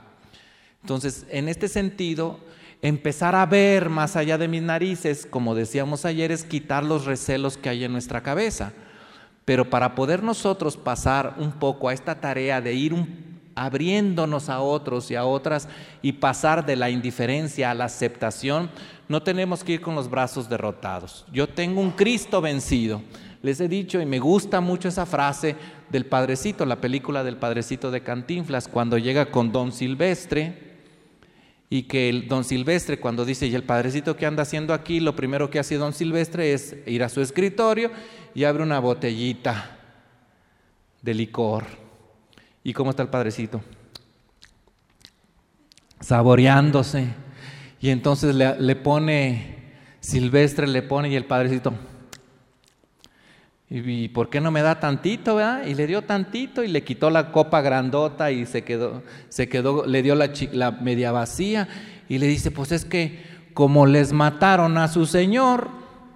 Entonces, 0.82 1.26
en 1.30 1.50
este 1.50 1.68
sentido, 1.68 2.40
empezar 2.82 3.36
a 3.36 3.46
ver 3.46 3.90
más 3.90 4.16
allá 4.16 4.38
de 4.38 4.48
mis 4.48 4.62
narices, 4.62 5.26
como 5.26 5.56
decíamos 5.56 6.06
ayer, 6.06 6.32
es 6.32 6.44
quitar 6.44 6.84
los 6.84 7.06
recelos 7.06 7.58
que 7.58 7.70
hay 7.70 7.84
en 7.84 7.92
nuestra 7.92 8.22
cabeza. 8.22 8.72
Pero 9.46 9.70
para 9.70 9.96
poder 9.96 10.24
nosotros 10.24 10.78
pasar 10.78 11.36
un 11.38 11.52
poco 11.52 11.90
a 11.90 11.94
esta 11.94 12.20
tarea 12.22 12.62
de 12.62 12.74
ir 12.74 12.96
abriéndonos 13.56 14.48
a 14.48 14.62
otros 14.62 15.12
y 15.12 15.16
a 15.16 15.26
otras 15.26 15.68
y 16.02 16.14
pasar 16.14 16.66
de 16.66 16.76
la 16.76 16.90
indiferencia 16.90 17.72
a 17.72 17.74
la 17.74 17.86
aceptación, 17.86 18.70
no 19.08 19.22
tenemos 19.22 19.64
que 19.64 19.74
ir 19.74 19.82
con 19.82 19.96
los 19.96 20.10
brazos 20.10 20.48
derrotados. 20.48 21.26
Yo 21.34 21.48
tengo 21.48 21.82
un 21.82 21.92
Cristo 21.92 22.42
vencido. 22.42 23.02
Les 23.42 23.60
he 23.60 23.68
dicho 23.68 24.00
y 24.00 24.06
me 24.06 24.20
gusta 24.20 24.62
mucho 24.62 24.88
esa 24.88 25.06
frase 25.06 25.56
del 25.90 26.06
Padrecito, 26.06 26.66
la 26.66 26.80
película 26.80 27.24
del 27.24 27.38
Padrecito 27.38 27.90
de 27.90 28.02
Cantinflas, 28.02 28.68
cuando 28.68 28.98
llega 28.98 29.32
con 29.32 29.52
Don 29.52 29.72
Silvestre 29.72 30.69
y 31.70 31.84
que 31.84 32.10
el 32.10 32.28
Don 32.28 32.44
Silvestre 32.44 33.00
cuando 33.00 33.26
dice, 33.26 33.48
¿y 33.48 33.56
el 33.56 33.64
Padrecito 33.64 34.16
qué 34.16 34.26
anda 34.26 34.44
haciendo 34.44 34.74
aquí? 34.74 35.00
Lo 35.00 35.16
primero 35.16 35.50
que 35.50 35.60
hace 35.60 35.76
Don 35.76 35.94
Silvestre 35.94 36.54
es 36.54 36.76
ir 36.88 37.04
a 37.04 37.10
su 37.10 37.22
escritorio 37.22 37.92
y 38.34 38.46
abre 38.46 38.64
una 38.64 38.80
botellita 38.80 39.78
de 41.02 41.14
licor 41.14 41.66
¿Y 42.64 42.74
cómo 42.74 42.90
está 42.90 43.04
el 43.04 43.10
padrecito? 43.10 43.62
Saboreándose. 46.00 47.08
Y 47.82 47.90
entonces 47.90 48.36
le, 48.36 48.76
pone, 48.76 49.74
Silvestre 50.02 50.68
le 50.68 50.82
pone 50.82 51.10
y 51.10 51.16
el 51.16 51.26
padrecito, 51.26 51.74
¿y 53.70 54.08
por 54.10 54.30
qué 54.30 54.42
no 54.42 54.50
me 54.50 54.62
da 54.62 54.80
tantito, 54.80 55.36
verdad? 55.36 55.66
Y 55.66 55.76
le 55.76 55.86
dio 55.86 56.02
tantito 56.02 56.64
y 56.64 56.68
le 56.68 56.84
quitó 56.84 57.10
la 57.10 57.32
copa 57.32 57.62
grandota 57.62 58.32
y 58.32 58.46
se 58.46 58.64
quedó, 58.64 59.04
se 59.30 59.48
quedó, 59.48 59.86
le 59.86 60.02
dio 60.02 60.16
la, 60.16 60.32
la 60.52 60.72
media 60.72 61.12
vacía 61.12 61.68
y 62.08 62.18
le 62.18 62.28
dice, 62.28 62.50
pues 62.50 62.72
es 62.72 62.84
que 62.84 63.24
como 63.54 63.86
les 63.86 64.12
mataron 64.12 64.78
a 64.78 64.88
su 64.88 65.06
señor, 65.06 65.70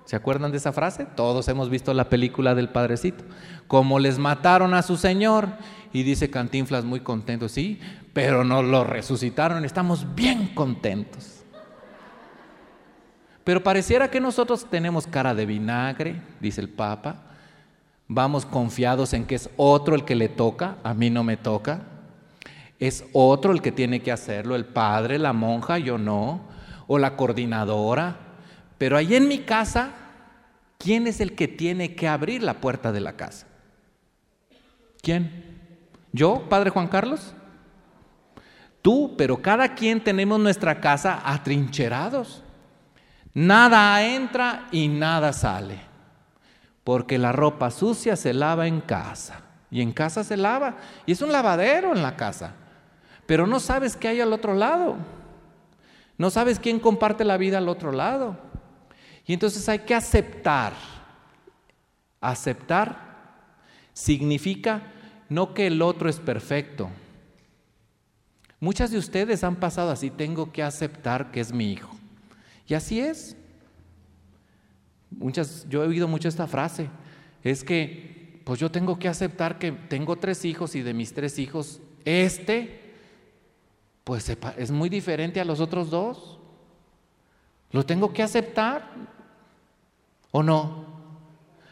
¿se 0.06 0.16
acuerdan 0.16 0.52
de 0.52 0.58
esa 0.58 0.74
frase? 0.74 1.06
Todos 1.06 1.48
hemos 1.48 1.70
visto 1.70 1.94
la 1.94 2.10
película 2.10 2.56
del 2.56 2.70
padrecito. 2.70 3.24
Como 3.68 4.00
les 4.00 4.18
mataron 4.18 4.74
a 4.74 4.82
su 4.82 4.98
señor 4.98 5.50
y 5.92 6.04
dice 6.04 6.32
Cantinflas 6.32 6.86
muy 6.86 7.02
contento, 7.02 7.50
sí, 7.50 7.80
pero 8.14 8.44
nos 8.44 8.66
lo 8.66 8.84
resucitaron, 8.84 9.64
estamos 9.64 10.16
bien 10.16 10.56
contentos. 10.56 11.44
Pero 13.44 13.62
pareciera 13.62 14.10
que 14.10 14.22
nosotros 14.22 14.66
tenemos 14.70 15.06
cara 15.06 15.36
de 15.36 15.46
vinagre, 15.46 16.22
dice 16.40 16.62
el 16.62 16.70
Papa, 16.70 17.33
vamos 18.14 18.46
confiados 18.46 19.14
en 19.14 19.26
que 19.26 19.36
es 19.36 19.50
otro 19.58 19.96
el 19.96 20.06
que 20.06 20.16
le 20.16 20.30
toca, 20.30 20.78
a 20.84 20.94
mí 20.94 21.10
no 21.10 21.24
me 21.24 21.38
toca, 21.38 21.82
es 22.80 23.06
otro 23.14 23.54
el 23.54 23.62
que 23.62 23.72
tiene 23.72 24.02
que 24.02 24.12
hacerlo, 24.12 24.56
el 24.56 24.66
padre, 24.66 25.18
la 25.18 25.34
monja, 25.34 25.78
yo 25.78 25.98
no, 25.98 26.42
o 26.88 27.00
la 27.00 27.16
coordinadora, 27.16 28.18
pero 28.78 28.98
ahí 28.98 29.16
en 29.16 29.28
mi 29.28 29.40
casa, 29.40 29.92
¿quién 30.78 31.08
es 31.08 31.22
el 31.22 31.34
que 31.36 31.48
tiene 31.48 31.96
que 31.96 32.08
abrir 32.08 32.44
la 32.44 32.56
puerta 32.56 32.92
de 32.92 33.00
la 33.00 33.14
casa? 33.14 33.48
¿Quién? 35.02 35.44
¿Yo, 36.12 36.48
Padre 36.50 36.70
Juan 36.70 36.88
Carlos? 36.88 37.34
Tú, 38.82 39.16
pero 39.18 39.42
cada 39.42 39.74
quien 39.76 40.04
tenemos 40.04 40.40
nuestra 40.40 40.80
casa 40.80 41.22
atrincherados. 41.24 42.44
Nada 43.34 44.06
entra 44.06 44.68
y 44.72 44.88
nada 44.88 45.34
sale. 45.34 45.93
Porque 46.84 47.18
la 47.18 47.32
ropa 47.32 47.72
sucia 47.72 48.16
se 48.16 48.34
lava 48.34 48.68
en 48.68 48.82
casa. 48.82 49.42
Y 49.72 49.82
en 49.82 49.92
casa 49.92 50.24
se 50.24 50.38
lava. 50.38 50.78
Y 51.06 51.14
es 51.14 51.22
un 51.22 51.32
lavadero 51.32 51.96
en 51.96 52.02
la 52.02 52.16
casa. 52.16 52.54
Pero 53.26 53.48
no 53.48 53.60
sabes 53.60 53.96
qué 53.96 54.10
hay 54.10 54.22
al 54.22 54.34
otro 54.34 54.54
lado. 54.54 54.98
No 56.18 56.30
sabes 56.30 56.60
quién 56.60 56.80
comparte 56.80 57.24
la 57.24 57.38
vida 57.38 57.58
al 57.58 57.70
otro 57.70 57.92
lado. 57.92 58.38
Y 59.26 59.34
entonces 59.34 59.68
hay 59.70 59.80
que 59.80 59.96
aceptar. 59.96 60.74
Aceptar 62.20 63.14
significa 63.94 64.82
no 65.30 65.54
que 65.54 65.68
el 65.68 65.82
otro 65.82 66.10
es 66.10 66.20
perfecto. 66.20 66.90
Muchas 68.60 68.92
de 68.92 68.98
ustedes 68.98 69.44
han 69.44 69.56
pasado 69.56 69.92
así, 69.92 70.10
tengo 70.10 70.52
que 70.52 70.64
aceptar 70.64 71.32
que 71.32 71.40
es 71.40 71.52
mi 71.52 71.72
hijo. 71.72 71.94
Y 72.68 72.76
así 72.76 73.00
es. 73.00 73.36
Muchas, 75.18 75.68
yo 75.70 75.84
he 75.84 75.88
oído 75.88 76.08
mucho 76.08 76.28
esta 76.28 76.48
frase, 76.48 76.90
es 77.44 77.64
que 77.64 78.42
pues 78.44 78.60
yo 78.60 78.70
tengo 78.72 79.00
que 79.00 79.08
aceptar 79.08 79.58
que 79.58 79.72
tengo 79.72 80.18
tres 80.18 80.44
hijos 80.46 80.76
y 80.76 80.82
de 80.82 80.94
mis 80.94 81.14
tres 81.14 81.40
hijos, 81.40 81.82
este 82.06 82.84
pues 84.04 84.30
es 84.58 84.72
muy 84.72 84.90
diferente 84.90 85.40
a 85.40 85.46
los 85.46 85.60
otros 85.60 85.90
dos. 85.90 86.40
¿Lo 87.72 87.86
tengo 87.86 88.14
que 88.14 88.22
aceptar 88.22 88.92
o 90.32 90.44
no? 90.44 90.94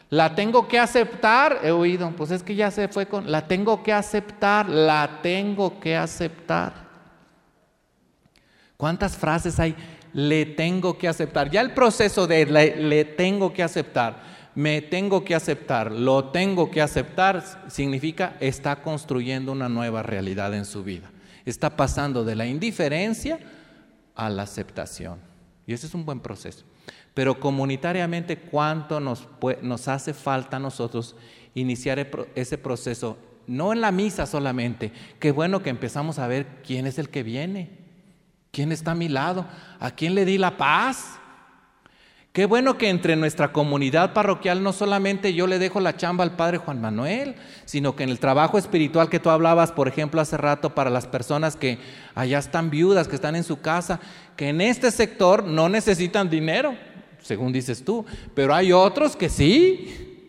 La 0.08 0.34
tengo 0.34 0.68
que 0.68 0.78
aceptar, 0.78 1.60
he 1.62 1.70
oído, 1.70 2.10
pues 2.16 2.30
es 2.30 2.42
que 2.42 2.54
ya 2.54 2.70
se 2.70 2.88
fue 2.88 3.06
con, 3.06 3.30
la 3.30 3.46
tengo 3.46 3.82
que 3.82 3.92
aceptar, 3.92 4.68
la 4.68 5.20
tengo 5.22 5.80
que 5.80 5.96
aceptar. 5.96 6.74
¿Cuántas 8.76 9.16
frases 9.16 9.58
hay? 9.60 9.76
Le 10.14 10.46
tengo 10.46 10.98
que 10.98 11.08
aceptar. 11.08 11.50
Ya 11.50 11.60
el 11.60 11.72
proceso 11.72 12.26
de 12.26 12.46
le, 12.46 13.04
tengo 13.04 13.52
que 13.52 13.62
aceptar, 13.62 14.22
me 14.54 14.82
tengo 14.82 15.24
que 15.24 15.34
aceptar, 15.34 15.90
lo 15.90 16.26
tengo 16.26 16.70
que 16.70 16.82
aceptar, 16.82 17.42
significa 17.68 18.36
está 18.40 18.82
construyendo 18.82 19.52
una 19.52 19.68
nueva 19.68 20.02
realidad 20.02 20.54
en 20.54 20.64
su 20.64 20.84
vida. 20.84 21.10
Está 21.44 21.76
pasando 21.76 22.24
de 22.24 22.36
la 22.36 22.46
indiferencia 22.46 23.38
a 24.14 24.28
la 24.28 24.42
aceptación. 24.42 25.18
Y 25.66 25.72
ese 25.72 25.86
es 25.86 25.94
un 25.94 26.04
buen 26.04 26.20
proceso. 26.20 26.64
Pero 27.14 27.38
comunitariamente, 27.40 28.38
¿cuánto 28.38 29.00
nos, 29.00 29.26
nos 29.62 29.88
hace 29.88 30.14
falta 30.14 30.56
a 30.56 30.60
nosotros 30.60 31.16
iniciar 31.54 32.06
ese 32.34 32.58
proceso? 32.58 33.18
No 33.46 33.72
en 33.72 33.80
la 33.80 33.92
misa 33.92 34.26
solamente. 34.26 34.92
Qué 35.18 35.30
bueno 35.32 35.62
que 35.62 35.70
empezamos 35.70 36.18
a 36.18 36.26
ver 36.26 36.46
quién 36.64 36.86
es 36.86 36.98
el 36.98 37.08
que 37.08 37.22
viene, 37.22 37.81
quién 38.52 38.70
está 38.70 38.90
a 38.90 38.94
mi 38.94 39.08
lado, 39.08 39.46
a 39.80 39.90
quién 39.92 40.14
le 40.14 40.26
di 40.26 40.36
la 40.36 40.58
paz. 40.58 41.18
Qué 42.32 42.44
bueno 42.44 42.76
que 42.76 42.90
entre 42.90 43.16
nuestra 43.16 43.50
comunidad 43.50 44.12
parroquial 44.12 44.62
no 44.62 44.74
solamente 44.74 45.32
yo 45.32 45.46
le 45.46 45.58
dejo 45.58 45.80
la 45.80 45.96
chamba 45.96 46.22
al 46.22 46.36
Padre 46.36 46.58
Juan 46.58 46.78
Manuel, 46.78 47.34
sino 47.64 47.96
que 47.96 48.02
en 48.04 48.10
el 48.10 48.18
trabajo 48.18 48.58
espiritual 48.58 49.08
que 49.08 49.20
tú 49.20 49.30
hablabas, 49.30 49.72
por 49.72 49.88
ejemplo, 49.88 50.20
hace 50.20 50.36
rato 50.36 50.74
para 50.74 50.90
las 50.90 51.06
personas 51.06 51.56
que 51.56 51.78
allá 52.14 52.38
están 52.38 52.68
viudas, 52.68 53.08
que 53.08 53.16
están 53.16 53.36
en 53.36 53.44
su 53.44 53.62
casa, 53.62 54.00
que 54.36 54.50
en 54.50 54.60
este 54.60 54.90
sector 54.90 55.44
no 55.44 55.70
necesitan 55.70 56.28
dinero, 56.28 56.74
según 57.22 57.54
dices 57.54 57.82
tú, 57.82 58.04
pero 58.34 58.54
hay 58.54 58.70
otros 58.70 59.16
que 59.16 59.30
sí, 59.30 60.28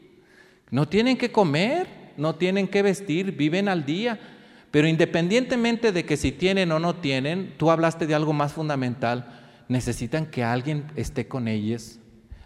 no 0.72 0.88
tienen 0.88 1.18
que 1.18 1.32
comer, 1.32 1.88
no 2.16 2.36
tienen 2.36 2.70
que 2.70 2.84
vestir, 2.84 3.34
viven 3.34 3.68
al 3.68 3.86
día, 3.86 4.18
pero 4.74 4.88
independientemente 4.88 5.92
de 5.92 6.04
que 6.04 6.18
si 6.18 6.32
tienen 6.32 6.72
o 6.72 6.80
no 6.80 6.96
tienen, 6.96 7.54
tú 7.60 7.70
hablaste 7.70 8.08
de 8.08 8.16
algo 8.16 8.34
más 8.34 8.54
fundamental, 8.54 9.28
necesitan 9.68 10.26
que 10.26 10.44
alguien 10.44 10.86
esté 10.96 11.28
con 11.28 11.48
ellos, 11.48 12.00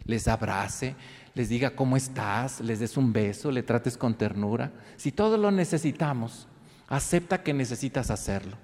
les 0.04 0.28
abrace, 0.28 0.98
les 1.36 1.48
diga 1.48 1.70
cómo 1.70 1.96
estás, 1.96 2.60
les 2.60 2.82
des 2.82 2.98
un 2.98 3.14
beso, 3.14 3.50
le 3.50 3.64
trates 3.64 3.96
con 3.96 4.14
ternura. 4.14 4.74
Si 4.98 5.14
todo 5.14 5.38
lo 5.38 5.52
necesitamos, 5.52 6.50
acepta 6.90 7.44
que 7.44 7.54
necesitas 7.54 8.12
hacerlo. 8.12 8.58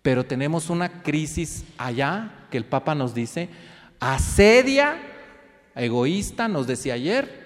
Pero 0.00 0.24
tenemos 0.24 0.70
una 0.70 1.02
crisis 1.02 1.66
allá 1.76 2.46
que 2.50 2.56
el 2.56 2.64
Papa 2.64 2.94
nos 2.94 3.14
dice, 3.14 3.50
asedia 4.00 4.96
egoísta, 5.76 6.48
nos 6.48 6.66
decía 6.66 6.94
ayer, 6.94 7.43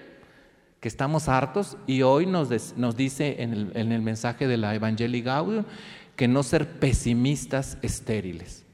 que 0.79 0.87
estamos 0.87 1.27
hartos 1.27 1.77
y 1.87 2.03
hoy 2.03 2.25
nos, 2.25 2.49
dice 2.95 3.37
en 3.39 3.71
el, 3.73 4.01
mensaje 4.01 4.47
de 4.47 4.57
la 4.57 4.75
Evangelii 4.75 5.21
Gaudium 5.21 5.65
que 6.15 6.27
no 6.27 6.43
ser 6.43 6.79
pesimistas 6.79 7.77
estériles. 7.81 8.65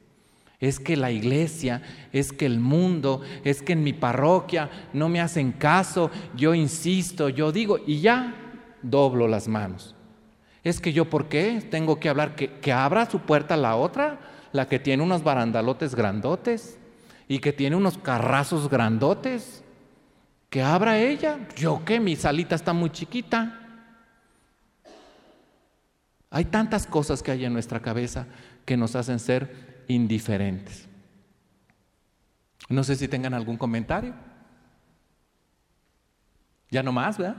Es 0.60 0.80
que 0.80 0.95
la 0.95 1.12
iglesia, 1.12 1.82
es 2.14 2.32
que 2.32 2.45
el 2.45 2.60
mundo, 2.60 3.22
es 3.43 3.62
que 3.62 3.74
en 3.74 3.84
mi 3.84 3.93
parroquia 3.93 4.70
no 4.93 5.10
me 5.10 5.20
hacen 5.20 5.51
caso, 5.51 6.10
yo 6.36 6.53
insisto, 6.53 7.30
yo 7.30 7.51
digo 7.51 7.80
y 7.86 8.01
ya 8.01 8.34
doblo 8.82 9.28
las 9.28 9.47
manos. 9.47 9.95
Es 10.64 10.80
que 10.80 10.93
yo, 10.93 11.10
¿por 11.10 11.28
qué? 11.28 11.62
Tengo 11.70 11.99
que 11.99 12.10
hablar 12.10 12.36
que, 12.36 12.60
que 12.60 12.72
abra 12.72 13.10
su 13.10 13.20
puerta 13.20 13.58
la 13.58 13.76
otra, 13.76 14.20
la 14.51 14.68
que 14.68 14.80
tiene 14.80 15.03
unos 15.03 15.24
barandalotes 15.24 15.93
grandotes 15.93 16.80
y 17.28 17.39
que 17.39 17.53
tiene 17.53 17.76
unos 17.76 17.97
carrazos 17.97 18.70
grandotes, 18.70 19.64
que 20.50 20.62
abra 20.62 21.00
ella. 21.00 21.48
Yo 21.56 21.84
que 21.86 22.00
mi 22.00 22.16
salita 22.16 22.56
está 22.56 22.74
muy 22.74 22.89
chiquita. 22.89 23.62
Hay 26.30 26.46
tantas 26.46 26.88
cosas 26.88 27.24
que 27.24 27.32
hay 27.32 27.46
en 27.46 27.54
nuestra 27.54 27.82
cabeza 27.82 28.28
que 28.66 28.78
nos 28.78 28.96
hacen 28.96 29.20
ser 29.20 29.84
indiferentes. 29.88 30.88
No 32.68 32.84
sé 32.84 32.96
si 32.96 33.08
tengan 33.08 33.34
algún 33.34 33.58
comentario. 33.58 34.14
Ya 36.72 36.84
no 36.84 36.91
más, 36.91 37.18
¿verdad? 37.18 37.38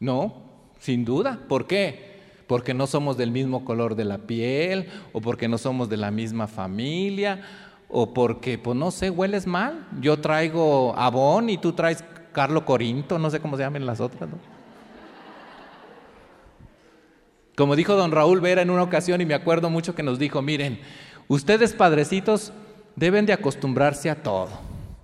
No, 0.00 0.44
sin 0.78 1.04
duda. 1.04 1.40
¿Por 1.48 1.66
qué? 1.66 2.08
porque 2.48 2.72
no 2.72 2.86
somos 2.86 3.16
del 3.16 3.30
mismo 3.30 3.64
color 3.64 3.94
de 3.94 4.06
la 4.06 4.18
piel, 4.18 4.88
o 5.12 5.20
porque 5.20 5.46
no 5.48 5.58
somos 5.58 5.88
de 5.88 5.98
la 5.98 6.10
misma 6.10 6.48
familia, 6.48 7.42
o 7.88 8.12
porque, 8.12 8.58
pues 8.58 8.76
no 8.76 8.90
sé, 8.90 9.10
hueles 9.10 9.46
mal. 9.46 9.86
Yo 10.00 10.18
traigo 10.18 10.94
Avon 10.96 11.50
y 11.50 11.58
tú 11.58 11.72
traes 11.72 12.04
Carlo 12.32 12.64
Corinto, 12.64 13.18
no 13.18 13.30
sé 13.30 13.40
cómo 13.40 13.56
se 13.56 13.62
llaman 13.62 13.86
las 13.86 14.00
otras. 14.00 14.28
Como 17.56 17.74
dijo 17.74 17.94
don 17.94 18.12
Raúl 18.12 18.40
Vera 18.40 18.62
en 18.62 18.70
una 18.70 18.82
ocasión, 18.82 19.20
y 19.20 19.26
me 19.26 19.34
acuerdo 19.34 19.70
mucho 19.70 19.94
que 19.94 20.02
nos 20.02 20.18
dijo, 20.18 20.42
miren, 20.42 20.80
ustedes 21.26 21.72
padrecitos 21.72 22.52
deben 22.94 23.26
de 23.26 23.32
acostumbrarse 23.32 24.10
a 24.10 24.22
todo, 24.22 24.48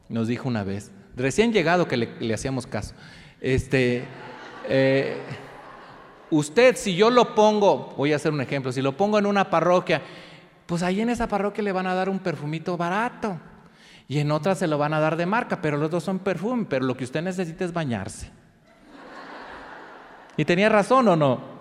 nos 0.09 0.28
dijo 0.28 0.49
una 0.49 0.62
vez, 0.62 0.93
recién 1.16 1.53
llegado 1.53 1.89
que 1.89 1.97
le, 1.97 2.35
hacíamos 2.35 2.66
caso. 2.66 2.95
Este, 3.41 4.05
eh, 4.68 5.16
Usted, 6.35 6.74
si 6.74 6.97
yo 6.97 7.11
lo 7.11 7.35
pongo, 7.37 7.95
voy 7.97 8.12
a 8.12 8.16
hacer 8.16 8.32
un 8.32 8.41
ejemplo, 8.41 8.72
si 8.72 8.82
lo 8.82 8.97
pongo 8.97 9.20
en 9.20 9.26
una 9.26 9.51
parroquia, 9.51 10.03
pues 10.66 10.82
ahí 10.82 11.00
en 11.00 11.10
esa 11.10 11.28
parroquia 11.28 11.64
le 11.64 11.72
van 11.72 11.86
a 11.86 11.94
dar 11.94 12.08
un 12.08 12.18
perfumito 12.18 12.76
barato 12.76 13.38
y 14.08 14.18
en 14.18 14.30
otra 14.30 14.54
se 14.54 14.66
lo 14.66 14.78
van 14.78 14.94
a 14.94 15.00
dar 15.00 15.16
de 15.16 15.26
marca, 15.26 15.60
pero 15.60 15.76
los 15.76 15.90
dos 15.90 16.04
son 16.04 16.18
perfume, 16.18 16.66
pero 16.68 16.84
lo 16.84 16.96
que 16.96 17.04
usted 17.04 17.22
necesita 17.22 17.64
es 17.64 17.72
bañarse. 17.72 18.30
¿Y 20.36 20.44
tenía 20.44 20.68
razón 20.68 21.08
o 21.08 21.16
no? 21.16 21.54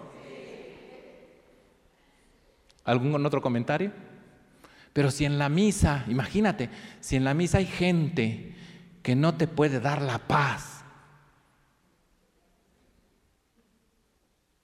¿Algún 2.85 3.25
otro 3.25 3.41
comentario? 3.41 3.91
Pero 4.91 5.11
si 5.11 5.25
en 5.25 5.39
la 5.39 5.49
misa, 5.49 6.03
imagínate, 6.07 6.69
si 6.99 7.15
en 7.15 7.23
la 7.23 7.33
misa 7.33 7.59
hay 7.59 7.65
gente 7.65 8.55
que 9.01 9.15
no 9.15 9.35
te 9.35 9.47
puede 9.47 9.79
dar 9.79 10.01
la 10.01 10.19
paz, 10.19 10.73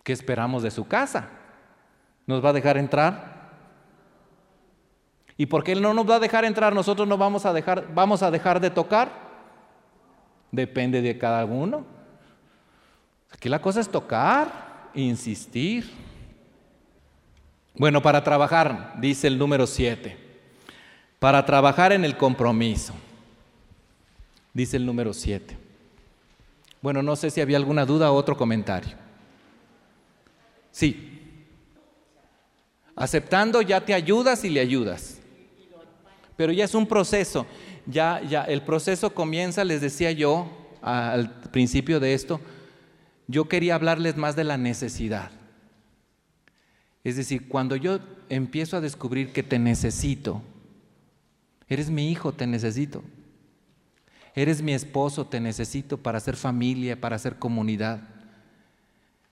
¿Qué 0.10 0.14
esperamos 0.14 0.64
de 0.64 0.72
su 0.72 0.88
casa? 0.88 1.30
¿Nos 2.26 2.44
va 2.44 2.50
a 2.50 2.54
dejar 2.54 2.78
entrar? 2.78 3.39
¿Y 5.40 5.46
porque 5.46 5.72
Él 5.72 5.82
no 5.82 5.94
nos 5.94 6.08
va 6.08 6.18
a 6.18 6.20
dejar 6.20 6.44
entrar, 6.44 6.76
nosotros 6.76 7.08
no 7.08 7.18
vamos 7.18 7.46
a 7.46 7.54
dejar, 7.54 7.88
vamos 7.94 8.22
a 8.24 8.30
dejar 8.30 8.60
de 8.60 8.70
tocar? 8.70 9.10
Depende 10.52 11.02
de 11.02 11.18
cada 11.18 11.46
uno. 11.46 11.86
Aquí 13.32 13.48
la 13.48 13.62
cosa 13.62 13.80
es 13.80 13.88
tocar, 13.88 14.90
insistir. 14.94 15.90
Bueno, 17.74 18.02
para 18.02 18.22
trabajar, 18.22 18.96
dice 18.98 19.28
el 19.28 19.38
número 19.38 19.66
7, 19.66 20.18
para 21.20 21.46
trabajar 21.46 21.94
en 21.94 22.04
el 22.04 22.18
compromiso, 22.18 22.94
dice 24.54 24.76
el 24.76 24.86
número 24.86 25.14
7. 25.14 25.58
Bueno, 26.82 27.02
no 27.02 27.16
sé 27.16 27.30
si 27.30 27.40
había 27.40 27.56
alguna 27.56 27.86
duda 27.86 28.12
o 28.12 28.16
otro 28.16 28.36
comentario. 28.36 28.98
Sí. 30.70 31.38
Aceptando 32.94 33.62
ya 33.62 33.80
te 33.80 33.94
ayudas 33.94 34.44
y 34.44 34.50
le 34.50 34.60
ayudas. 34.60 35.19
Pero 36.40 36.54
ya 36.54 36.64
es 36.64 36.74
un 36.74 36.88
proceso. 36.88 37.46
Ya, 37.86 38.22
ya, 38.22 38.46
el 38.46 38.62
proceso 38.62 39.14
comienza, 39.14 39.66
les 39.66 39.82
decía 39.82 40.14
yo 40.14 40.50
al 40.82 41.42
principio 41.52 42.00
de 42.00 42.14
esto, 42.14 42.40
yo 43.28 43.50
quería 43.50 43.76
hablarles 43.76 44.16
más 44.16 44.38
de 44.38 44.46
la 44.46 44.56
necesidad. 44.56 45.32
Es 47.04 47.18
decir, 47.18 47.50
cuando 47.50 47.76
yo 47.76 48.00
empiezo 48.30 48.78
a 48.78 48.80
descubrir 48.80 49.34
que 49.34 49.44
te 49.44 49.60
necesito, 49.60 50.42
eres 51.68 51.90
mi 51.90 52.10
hijo, 52.10 52.32
te 52.32 52.48
necesito. 52.48 53.04
Eres 54.34 54.62
mi 54.62 54.72
esposo, 54.72 55.28
te 55.28 55.42
necesito 55.42 55.98
para 55.98 56.20
hacer 56.20 56.38
familia, 56.38 57.02
para 57.02 57.18
hacer 57.18 57.36
comunidad 57.36 58.00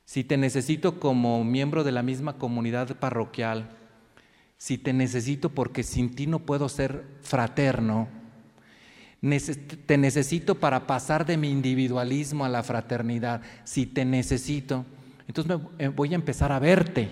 si 0.03 0.25
te 0.25 0.37
necesito 0.37 1.01
como 1.01 1.43
miembro 1.45 1.83
de 1.83 1.91
la 1.91 2.01
misma 2.01 2.37
comunidad 2.37 2.95
parroquial, 2.95 3.69
si 4.57 4.77
te 4.77 4.93
necesito 4.93 5.49
porque 5.49 5.83
sin 5.83 6.15
ti 6.15 6.27
no 6.27 6.39
puedo 6.39 6.69
ser 6.69 7.05
fraterno, 7.21 8.07
te 9.85 9.97
necesito 9.97 10.55
para 10.55 10.87
pasar 10.87 11.25
de 11.25 11.37
mi 11.37 11.49
individualismo 11.49 12.45
a 12.45 12.49
la 12.49 12.63
fraternidad, 12.63 13.41
si 13.63 13.85
te 13.85 14.05
necesito, 14.05 14.85
entonces 15.27 15.57
eh, 15.79 15.87
voy 15.89 16.13
a 16.13 16.15
empezar 16.15 16.51
a 16.51 16.59
verte. 16.59 17.09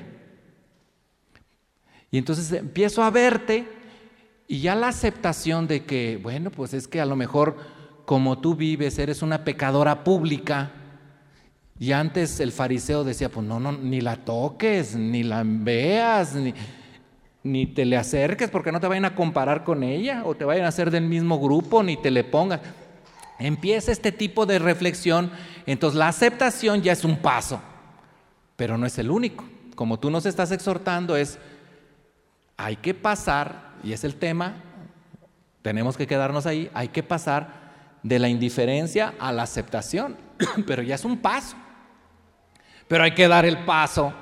Y 2.11 2.17
entonces 2.17 2.51
empiezo 2.51 3.03
a 3.03 3.09
verte 3.09 3.67
y 4.47 4.61
ya 4.61 4.75
la 4.75 4.87
aceptación 4.87 5.67
de 5.67 5.85
que, 5.85 6.19
bueno, 6.21 6.51
pues 6.51 6.73
es 6.73 6.87
que 6.87 7.01
a 7.01 7.05
lo 7.05 7.15
mejor 7.15 7.57
como 8.05 8.39
tú 8.39 8.55
vives, 8.55 8.99
eres 8.99 9.21
una 9.21 9.43
pecadora 9.43 10.03
pública, 10.03 10.71
y 11.77 11.91
antes 11.91 12.39
el 12.39 12.53
fariseo 12.53 13.03
decía, 13.03 13.29
pues 13.29 13.45
no, 13.45 13.59
no, 13.59 13.73
ni 13.73 13.99
la 13.99 14.15
toques, 14.15 14.95
ni 14.95 15.23
la 15.23 15.43
veas, 15.45 16.33
ni, 16.33 16.53
ni 17.45 17.65
te 17.65 17.85
le 17.85 17.95
acerques 17.95 18.49
porque 18.49 18.73
no 18.73 18.81
te 18.81 18.87
vayan 18.87 19.05
a 19.05 19.15
comparar 19.15 19.63
con 19.63 19.83
ella 19.83 20.23
o 20.25 20.35
te 20.35 20.43
vayan 20.43 20.65
a 20.65 20.69
hacer 20.69 20.91
del 20.91 21.05
mismo 21.05 21.39
grupo, 21.39 21.81
ni 21.81 21.95
te 21.95 22.11
le 22.11 22.25
pongas. 22.25 22.59
Empieza 23.39 23.93
este 23.93 24.11
tipo 24.11 24.45
de 24.45 24.59
reflexión, 24.59 25.31
entonces 25.65 25.97
la 25.97 26.09
aceptación 26.09 26.81
ya 26.81 26.91
es 26.91 27.05
un 27.05 27.17
paso, 27.17 27.61
pero 28.57 28.77
no 28.77 28.85
es 28.85 28.97
el 28.97 29.09
único. 29.09 29.45
Como 29.75 29.99
tú 29.99 30.09
nos 30.09 30.25
estás 30.25 30.51
exhortando 30.51 31.15
es, 31.15 31.39
hay 32.57 32.75
que 32.75 32.93
pasar, 32.93 33.75
y 33.83 33.93
es 33.93 34.03
el 34.03 34.15
tema, 34.15 34.55
tenemos 35.61 35.95
que 35.95 36.07
quedarnos 36.07 36.45
ahí, 36.45 36.69
hay 36.73 36.89
que 36.89 37.03
pasar 37.03 37.65
de 38.03 38.19
la 38.19 38.27
indiferencia 38.27 39.13
a 39.19 39.31
la 39.31 39.43
aceptación, 39.43 40.17
pero 40.67 40.81
ya 40.81 40.95
es 40.95 41.05
un 41.05 41.17
paso 41.17 41.55
pero 42.87 43.03
hay 43.03 43.11
que 43.11 43.27
dar 43.27 43.45
el 43.45 43.65
paso. 43.65 44.13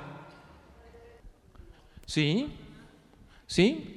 ¿Sí? 2.06 2.52
¿Sí? 3.46 3.96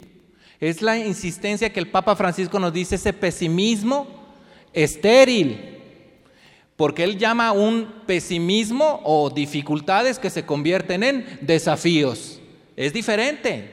Es 0.60 0.82
la 0.82 0.98
insistencia 0.98 1.72
que 1.72 1.80
el 1.80 1.90
Papa 1.90 2.16
Francisco 2.16 2.60
nos 2.60 2.74
dice, 2.74 2.96
ese 2.96 3.14
pesimismo 3.14 4.08
estéril. 4.74 5.76
Porque 6.76 7.04
él 7.04 7.18
llama 7.18 7.52
un 7.52 8.04
pesimismo 8.06 9.02
o 9.04 9.30
dificultades 9.30 10.20
que 10.20 10.30
se 10.30 10.46
convierten 10.46 11.04
en 11.04 11.40
desafíos. 11.42 12.40
Es 12.76 12.94
diferente. 12.94 13.72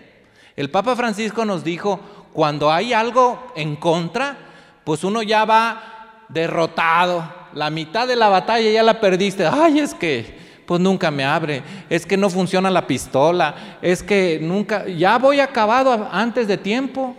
El 0.57 0.71
Papa 0.71 0.97
Francisco 0.97 1.45
nos 1.45 1.65
dijo, 1.65 2.01
cuando 2.33 2.71
hay 2.71 2.93
algo 2.93 3.53
en 3.57 3.77
contra, 3.77 4.37
pues 4.85 5.05
uno 5.05 5.23
ya 5.23 5.45
va 5.45 6.27
derrotado. 6.29 7.31
La 7.53 7.71
mitad 7.71 8.09
de 8.09 8.17
la 8.17 8.29
batalla 8.29 8.71
ya 8.71 8.83
la 8.83 9.01
perdiste. 9.01 9.47
Ay, 9.47 9.81
es 9.81 9.95
que 9.95 10.44
pues 10.67 10.81
nunca 10.81 11.11
me 11.11 11.25
abre, 11.25 11.63
es 11.91 12.07
que 12.07 12.17
no 12.17 12.31
funciona 12.31 12.71
la 12.71 12.87
pistola, 12.87 13.79
es 13.83 14.03
que 14.03 14.39
nunca, 14.41 14.87
ya 14.87 15.19
voy 15.19 15.41
acabado 15.41 16.09
antes 16.11 16.49
de 16.49 16.57
tiempo, 16.57 17.17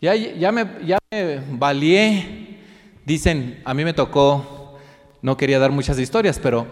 ya, 0.00 0.14
ya, 0.14 0.50
me, 0.50 0.66
ya 0.84 0.98
me 1.10 1.40
valié. 1.50 2.58
Dicen, 3.04 3.60
a 3.64 3.74
mí 3.74 3.84
me 3.84 3.92
tocó, 3.92 4.78
no 5.20 5.36
quería 5.36 5.58
dar 5.58 5.70
muchas 5.70 5.98
historias, 5.98 6.38
pero 6.38 6.66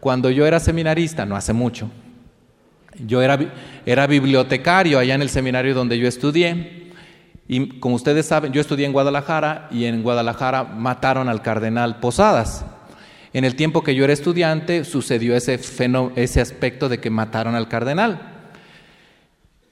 cuando 0.00 0.30
yo 0.30 0.46
era 0.46 0.60
seminarista, 0.60 1.24
no 1.24 1.36
hace 1.36 1.52
mucho, 1.52 1.90
yo 3.04 3.22
era, 3.22 3.38
era 3.84 4.06
bibliotecario 4.06 4.98
allá 4.98 5.14
en 5.14 5.22
el 5.22 5.30
seminario 5.30 5.74
donde 5.74 5.98
yo 5.98 6.08
estudié. 6.08 6.92
Y 7.48 7.78
como 7.78 7.94
ustedes 7.94 8.26
saben, 8.26 8.52
yo 8.52 8.60
estudié 8.60 8.86
en 8.86 8.92
Guadalajara 8.92 9.68
y 9.70 9.84
en 9.84 10.02
Guadalajara 10.02 10.64
mataron 10.64 11.28
al 11.28 11.42
cardenal 11.42 12.00
Posadas. 12.00 12.64
En 13.36 13.44
el 13.44 13.54
tiempo 13.54 13.84
que 13.84 13.94
yo 13.94 14.02
era 14.02 14.14
estudiante 14.14 14.82
sucedió 14.82 15.36
ese, 15.36 15.60
ese 16.16 16.40
aspecto 16.40 16.88
de 16.88 17.00
que 17.00 17.10
mataron 17.10 17.54
al 17.54 17.68
cardenal. 17.68 18.18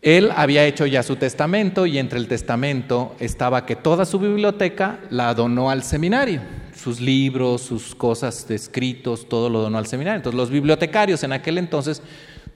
Él 0.03 0.33
había 0.37 0.67
hecho 0.67 0.85
ya 0.85 1.03
su 1.03 1.17
testamento 1.17 1.87
y 1.87 1.97
entre 1.97 2.19
el 2.19 2.29
testamento 2.29 3.17
estaba 3.21 3.65
que 3.65 3.75
toda 3.75 4.05
su 4.05 4.19
biblioteca 4.19 4.99
la 5.09 5.33
donó 5.33 5.71
al 5.71 5.83
seminario. 5.83 6.43
Sus 6.77 7.01
libros, 7.01 7.63
sus 7.63 7.95
cosas 7.95 8.47
de 8.47 8.57
escritos, 8.57 9.31
todo 9.31 9.49
lo 9.49 9.63
donó 9.63 9.79
al 9.79 9.87
seminario. 9.87 10.19
Entonces 10.19 10.37
los 10.37 10.51
bibliotecarios 10.51 11.25
en 11.25 11.33
aquel 11.33 11.57
entonces 11.57 12.03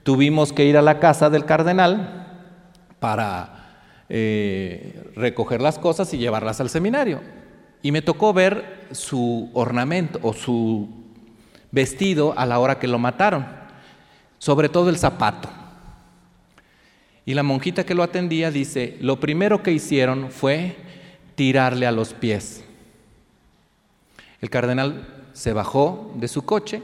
tuvimos 0.03 0.53
que 0.53 0.67
ir 0.67 0.77
a 0.77 0.83
la 0.83 1.01
casa 1.01 1.31
del 1.31 1.47
cardenal 1.47 2.27
para 3.01 3.79
eh, 4.11 5.11
recoger 5.17 5.63
las 5.63 5.79
cosas 5.79 6.13
y 6.13 6.19
llevarlas 6.19 6.61
al 6.61 6.69
seminario. 6.69 7.23
Y 7.81 7.93
me 7.93 8.03
tocó 8.03 8.35
ver 8.35 8.89
su 8.91 9.49
ornamento 9.55 10.19
o 10.23 10.35
su 10.35 10.98
vestido 11.71 12.35
a 12.39 12.47
la 12.47 12.59
hora 12.59 12.79
que 12.79 12.89
lo 12.89 12.99
mataron, 12.99 13.47
sobre 14.39 14.69
todo 14.69 14.91
el 14.91 14.99
zapato. 14.99 15.49
Y 17.25 17.35
la 17.35 17.43
monjita 17.43 17.85
que 17.85 17.95
lo 17.95 18.03
atendía 18.03 18.51
dice, 18.51 18.97
lo 19.01 19.21
primero 19.21 19.63
que 19.63 19.73
hicieron 19.73 20.31
fue 20.31 20.77
tirarle 21.35 21.87
a 21.87 21.93
los 21.93 22.15
pies. 22.15 22.65
El 24.41 24.51
cardenal 24.51 25.27
se 25.33 25.53
bajó 25.53 26.13
de 26.17 26.29
su 26.29 26.45
coche, 26.45 26.83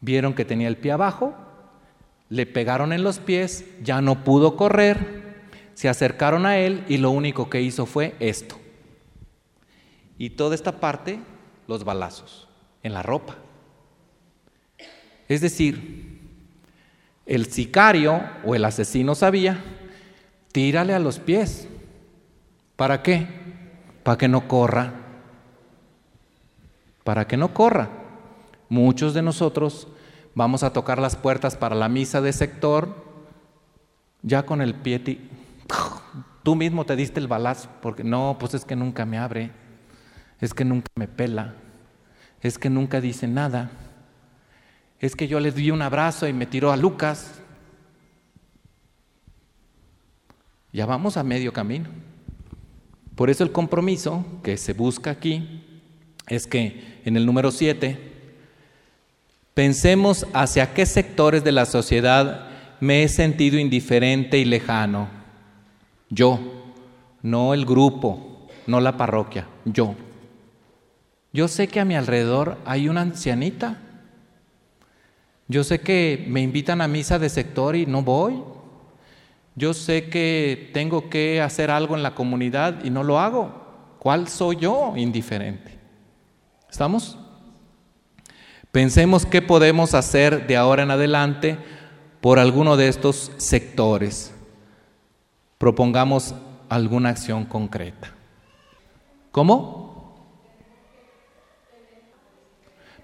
vieron 0.00 0.34
que 0.34 0.44
tenía 0.44 0.68
el 0.68 0.76
pie 0.76 0.92
abajo, 0.92 1.34
le 2.28 2.46
pegaron 2.46 2.92
en 2.92 3.04
los 3.04 3.18
pies, 3.18 3.64
ya 3.82 4.00
no 4.00 4.24
pudo 4.24 4.56
correr, 4.56 5.26
se 5.74 5.88
acercaron 5.88 6.46
a 6.46 6.58
él 6.58 6.84
y 6.88 6.96
lo 6.96 7.10
único 7.10 7.50
que 7.50 7.60
hizo 7.60 7.86
fue 7.86 8.14
esto. 8.18 8.56
Y 10.18 10.30
toda 10.30 10.54
esta 10.54 10.80
parte, 10.80 11.20
los 11.68 11.84
balazos, 11.84 12.45
en 12.86 12.94
la 12.94 13.02
ropa. 13.02 13.36
Es 15.28 15.40
decir, 15.40 16.20
el 17.26 17.46
sicario 17.46 18.22
o 18.44 18.54
el 18.54 18.64
asesino 18.64 19.14
sabía, 19.14 19.62
tírale 20.52 20.94
a 20.94 20.98
los 20.98 21.18
pies. 21.18 21.68
¿Para 22.76 23.02
qué? 23.02 23.26
Para 24.02 24.18
que 24.18 24.28
no 24.28 24.46
corra. 24.46 24.92
Para 27.04 27.26
que 27.26 27.36
no 27.36 27.52
corra. 27.52 27.88
Muchos 28.68 29.14
de 29.14 29.22
nosotros 29.22 29.88
vamos 30.34 30.62
a 30.62 30.72
tocar 30.72 30.98
las 30.98 31.16
puertas 31.16 31.56
para 31.56 31.74
la 31.74 31.88
misa 31.88 32.20
de 32.20 32.32
sector 32.32 33.04
ya 34.22 34.44
con 34.44 34.60
el 34.60 34.74
pie. 34.74 35.20
Tú 36.42 36.54
mismo 36.54 36.84
te 36.84 36.96
diste 36.96 37.20
el 37.20 37.26
balazo, 37.26 37.68
porque 37.82 38.04
no, 38.04 38.36
pues 38.38 38.54
es 38.54 38.64
que 38.64 38.76
nunca 38.76 39.04
me 39.04 39.18
abre 39.18 39.50
es 40.40 40.52
que 40.52 40.64
nunca 40.64 40.88
me 40.96 41.08
pela, 41.08 41.54
es 42.46 42.58
que 42.58 42.70
nunca 42.70 43.00
dice 43.00 43.26
nada, 43.26 43.70
es 45.00 45.14
que 45.14 45.28
yo 45.28 45.40
le 45.40 45.52
di 45.52 45.70
un 45.70 45.82
abrazo 45.82 46.26
y 46.26 46.32
me 46.32 46.46
tiró 46.46 46.72
a 46.72 46.76
Lucas. 46.76 47.40
Ya 50.72 50.86
vamos 50.86 51.16
a 51.16 51.22
medio 51.22 51.52
camino. 51.52 51.88
Por 53.14 53.30
eso 53.30 53.44
el 53.44 53.52
compromiso 53.52 54.24
que 54.42 54.56
se 54.56 54.72
busca 54.72 55.10
aquí 55.10 55.64
es 56.28 56.46
que 56.46 57.00
en 57.04 57.16
el 57.16 57.24
número 57.24 57.50
7 57.50 57.98
pensemos 59.54 60.26
hacia 60.34 60.74
qué 60.74 60.84
sectores 60.84 61.42
de 61.44 61.52
la 61.52 61.64
sociedad 61.64 62.48
me 62.80 63.02
he 63.02 63.08
sentido 63.08 63.58
indiferente 63.58 64.38
y 64.38 64.44
lejano. 64.44 65.08
Yo, 66.10 66.40
no 67.22 67.54
el 67.54 67.64
grupo, 67.64 68.48
no 68.66 68.80
la 68.80 68.96
parroquia, 68.96 69.46
yo. 69.64 69.94
Yo 71.32 71.48
sé 71.48 71.68
que 71.68 71.80
a 71.80 71.84
mi 71.84 71.94
alrededor 71.94 72.58
hay 72.64 72.88
una 72.88 73.02
ancianita. 73.02 73.78
Yo 75.48 75.64
sé 75.64 75.80
que 75.80 76.24
me 76.28 76.40
invitan 76.40 76.80
a 76.80 76.88
misa 76.88 77.18
de 77.18 77.28
sector 77.28 77.76
y 77.76 77.86
no 77.86 78.02
voy. 78.02 78.42
Yo 79.54 79.74
sé 79.74 80.08
que 80.08 80.70
tengo 80.74 81.08
que 81.08 81.40
hacer 81.40 81.70
algo 81.70 81.96
en 81.96 82.02
la 82.02 82.14
comunidad 82.14 82.84
y 82.84 82.90
no 82.90 83.02
lo 83.02 83.18
hago. 83.18 83.96
¿Cuál 83.98 84.28
soy 84.28 84.56
yo 84.56 84.94
indiferente? 84.96 85.78
¿Estamos? 86.70 87.18
Pensemos 88.70 89.24
qué 89.24 89.40
podemos 89.40 89.94
hacer 89.94 90.46
de 90.46 90.56
ahora 90.56 90.82
en 90.82 90.90
adelante 90.90 91.58
por 92.20 92.38
alguno 92.38 92.76
de 92.76 92.88
estos 92.88 93.32
sectores. 93.38 94.34
Propongamos 95.58 96.34
alguna 96.68 97.08
acción 97.08 97.46
concreta. 97.46 98.12
¿Cómo? 99.30 99.85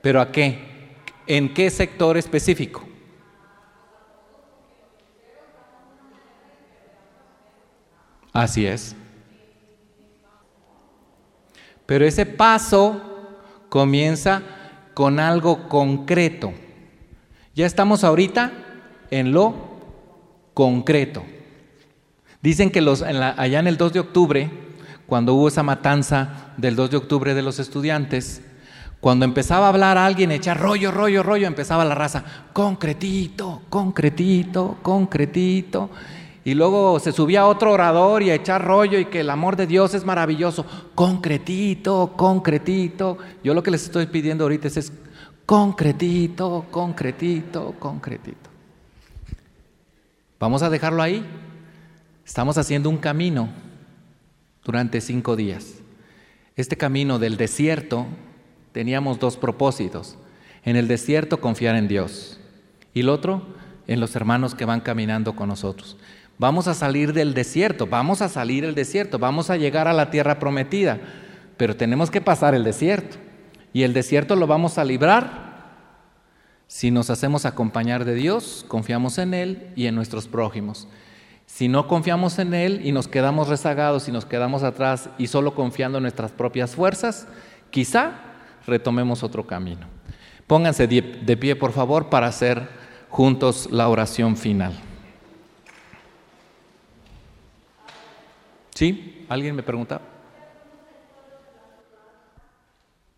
¿Pero 0.02 0.20
a 0.20 0.32
qué? 0.32 0.58
¿En 1.26 1.54
qué 1.54 1.70
sector 1.70 2.16
específico? 2.18 2.84
Así 8.32 8.66
es. 8.66 8.96
Pero 11.86 12.04
ese 12.04 12.26
paso 12.26 13.00
comienza 13.68 14.42
con 14.94 15.20
algo 15.20 15.68
concreto. 15.68 16.52
Ya 17.54 17.66
estamos 17.66 18.02
ahorita 18.02 18.52
en 19.10 19.32
lo 19.32 19.54
concreto. 20.54 21.22
Dicen 22.40 22.70
que 22.70 22.80
los, 22.80 23.02
allá 23.02 23.60
en 23.60 23.66
el 23.66 23.76
2 23.76 23.92
de 23.92 24.00
octubre, 24.00 24.50
cuando 25.06 25.34
hubo 25.34 25.48
esa 25.48 25.62
matanza 25.62 26.54
del 26.56 26.74
2 26.74 26.90
de 26.90 26.96
octubre 26.96 27.34
de 27.34 27.42
los 27.42 27.58
estudiantes, 27.58 28.42
cuando 29.02 29.24
empezaba 29.24 29.66
a 29.66 29.70
hablar 29.70 29.98
alguien, 29.98 30.30
echar 30.30 30.60
rollo, 30.60 30.92
rollo, 30.92 31.24
rollo, 31.24 31.48
empezaba 31.48 31.84
la 31.84 31.96
raza, 31.96 32.22
concretito, 32.52 33.62
concretito, 33.68 34.76
concretito. 34.80 35.90
Y 36.44 36.54
luego 36.54 37.00
se 37.00 37.10
subía 37.10 37.46
otro 37.46 37.72
orador 37.72 38.22
y 38.22 38.30
a 38.30 38.36
echar 38.36 38.64
rollo 38.64 39.00
y 39.00 39.06
que 39.06 39.18
el 39.18 39.30
amor 39.30 39.56
de 39.56 39.66
Dios 39.66 39.94
es 39.94 40.04
maravilloso. 40.04 40.64
Concretito, 40.94 42.12
concretito. 42.16 43.18
Yo 43.42 43.54
lo 43.54 43.64
que 43.64 43.72
les 43.72 43.82
estoy 43.82 44.06
pidiendo 44.06 44.44
ahorita 44.44 44.68
es 44.68 44.92
concretito, 45.46 46.66
concretito, 46.70 47.74
concretito. 47.80 48.50
Vamos 50.38 50.62
a 50.62 50.70
dejarlo 50.70 51.02
ahí. 51.02 51.26
Estamos 52.24 52.56
haciendo 52.56 52.88
un 52.88 52.98
camino 52.98 53.48
durante 54.64 55.00
cinco 55.00 55.34
días. 55.34 55.74
Este 56.54 56.76
camino 56.76 57.18
del 57.18 57.36
desierto 57.36 58.06
teníamos 58.72 59.18
dos 59.18 59.36
propósitos. 59.36 60.16
En 60.64 60.76
el 60.76 60.88
desierto 60.88 61.40
confiar 61.40 61.76
en 61.76 61.88
Dios 61.88 62.38
y 62.94 63.00
el 63.00 63.08
otro 63.08 63.42
en 63.86 64.00
los 64.00 64.14
hermanos 64.16 64.54
que 64.54 64.64
van 64.64 64.80
caminando 64.80 65.34
con 65.34 65.48
nosotros. 65.48 65.96
Vamos 66.38 66.66
a 66.68 66.74
salir 66.74 67.12
del 67.12 67.34
desierto, 67.34 67.86
vamos 67.86 68.22
a 68.22 68.28
salir 68.28 68.64
del 68.64 68.74
desierto, 68.74 69.18
vamos 69.18 69.50
a 69.50 69.56
llegar 69.56 69.88
a 69.88 69.92
la 69.92 70.10
tierra 70.10 70.38
prometida, 70.38 70.98
pero 71.56 71.76
tenemos 71.76 72.10
que 72.10 72.20
pasar 72.20 72.54
el 72.54 72.64
desierto. 72.64 73.16
Y 73.72 73.82
el 73.82 73.92
desierto 73.92 74.36
lo 74.36 74.46
vamos 74.46 74.78
a 74.78 74.84
librar 74.84 75.52
si 76.72 76.90
nos 76.90 77.10
hacemos 77.10 77.44
acompañar 77.44 78.06
de 78.06 78.14
Dios, 78.14 78.64
confiamos 78.66 79.18
en 79.18 79.34
Él 79.34 79.68
y 79.76 79.88
en 79.88 79.94
nuestros 79.94 80.26
prójimos. 80.26 80.88
Si 81.44 81.68
no 81.68 81.86
confiamos 81.86 82.38
en 82.38 82.54
Él 82.54 82.80
y 82.82 82.92
nos 82.92 83.08
quedamos 83.08 83.48
rezagados 83.48 84.08
y 84.08 84.10
nos 84.10 84.24
quedamos 84.24 84.62
atrás 84.62 85.10
y 85.18 85.26
solo 85.26 85.54
confiando 85.54 85.98
en 85.98 86.04
nuestras 86.04 86.32
propias 86.32 86.74
fuerzas, 86.74 87.28
quizá 87.68 88.12
retomemos 88.66 89.22
otro 89.22 89.46
camino. 89.46 89.86
Pónganse 90.46 90.86
de 90.86 91.36
pie, 91.36 91.56
por 91.56 91.72
favor, 91.72 92.08
para 92.08 92.26
hacer 92.26 92.68
juntos 93.08 93.68
la 93.70 93.88
oración 93.88 94.36
final. 94.36 94.78
¿Sí? 98.74 99.26
¿Alguien 99.28 99.54
me 99.54 99.62
pregunta? 99.62 100.00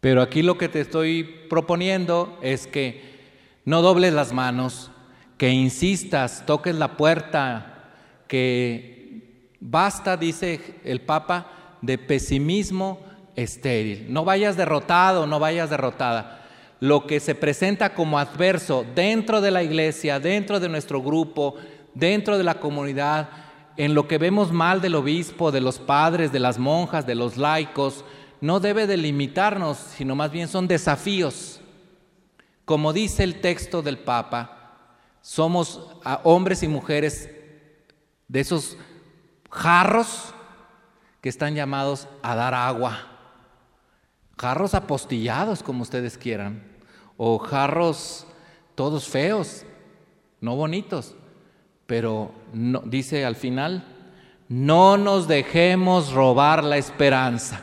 Pero 0.01 0.21
aquí 0.21 0.43
lo 0.43 0.59
que 0.59 0.69
te 0.69 0.81
estoy 0.81 1.25
proponiendo 1.49 2.39
es 2.43 2.67
que 2.67 3.15
no 3.65 3.81
dobles 3.81 4.13
las 4.13 4.33
manos, 4.33 4.91
que 5.39 5.51
insistas, 5.51 6.45
toques 6.47 6.75
la 6.75 6.97
puerta, 6.97 7.93
que 8.29 9.49
basta, 9.61 10.17
dice 10.17 10.61
el 10.85 11.01
Papa, 11.01 11.79
de 11.81 11.99
pesimismo 11.99 13.04
estéril. 13.37 14.07
No 14.13 14.25
vayas 14.25 14.57
derrotado, 14.57 15.27
no 15.27 15.39
vayas 15.39 15.71
derrotada. 15.71 16.43
Lo 16.81 17.07
que 17.07 17.21
se 17.21 17.35
presenta 17.35 17.95
como 17.95 18.19
adverso 18.19 18.85
dentro 18.95 19.41
de 19.41 19.51
la 19.51 19.63
iglesia, 19.63 20.21
dentro 20.21 20.61
de 20.61 20.69
nuestro 20.69 21.03
grupo, 21.03 21.57
dentro 21.95 22.37
de 22.37 22.45
la 22.45 22.61
comunidad, 22.61 23.29
en 23.77 23.95
lo 23.95 24.07
que 24.07 24.19
vemos 24.19 24.53
mal 24.53 24.81
del 24.81 24.95
obispo, 24.95 25.51
de 25.51 25.61
los 25.61 25.79
padres, 25.79 26.33
de 26.33 26.41
las 26.41 26.59
monjas, 26.59 27.07
de 27.07 27.15
los 27.15 27.37
laicos, 27.37 28.05
no 28.41 28.61
debe 28.61 28.87
delimitarnos, 28.87 29.79
sino 29.79 30.15
más 30.15 30.31
bien 30.31 30.49
son 30.49 30.69
desafíos. 30.69 31.61
Como 32.65 32.93
dice 32.93 33.25
el 33.25 33.41
texto 33.41 33.83
del 33.83 33.99
Papa, 33.99 34.77
somos 35.21 35.89
hombres 36.23 36.63
y 36.63 36.69
mujeres 36.69 37.31
de 38.29 38.41
esos 38.41 38.77
jarros 39.51 40.35
que 41.21 41.29
están 41.29 41.55
llamados 41.55 42.07
a 42.23 42.35
dar 42.35 42.53
agua. 42.55 43.14
Jarros 44.37 44.75
apostillados, 44.75 45.63
como 45.63 45.83
ustedes 45.83 46.19
quieran, 46.19 46.63
o 47.17 47.39
jarros 47.39 48.27
todos 48.75 49.09
feos, 49.09 49.65
no 50.41 50.57
bonitos, 50.57 51.15
pero 51.87 52.33
no, 52.53 52.83
dice 52.85 53.25
al 53.25 53.37
final, 53.37 53.85
no 54.49 54.97
nos 54.97 55.29
dejemos 55.29 56.13
robar 56.13 56.65
la 56.65 56.77
esperanza. 56.77 57.63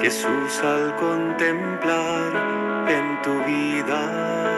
Jesús 0.00 0.60
al 0.62 0.96
contemplar 0.96 2.88
en 2.88 3.22
tu 3.22 3.44
vida 3.44 4.57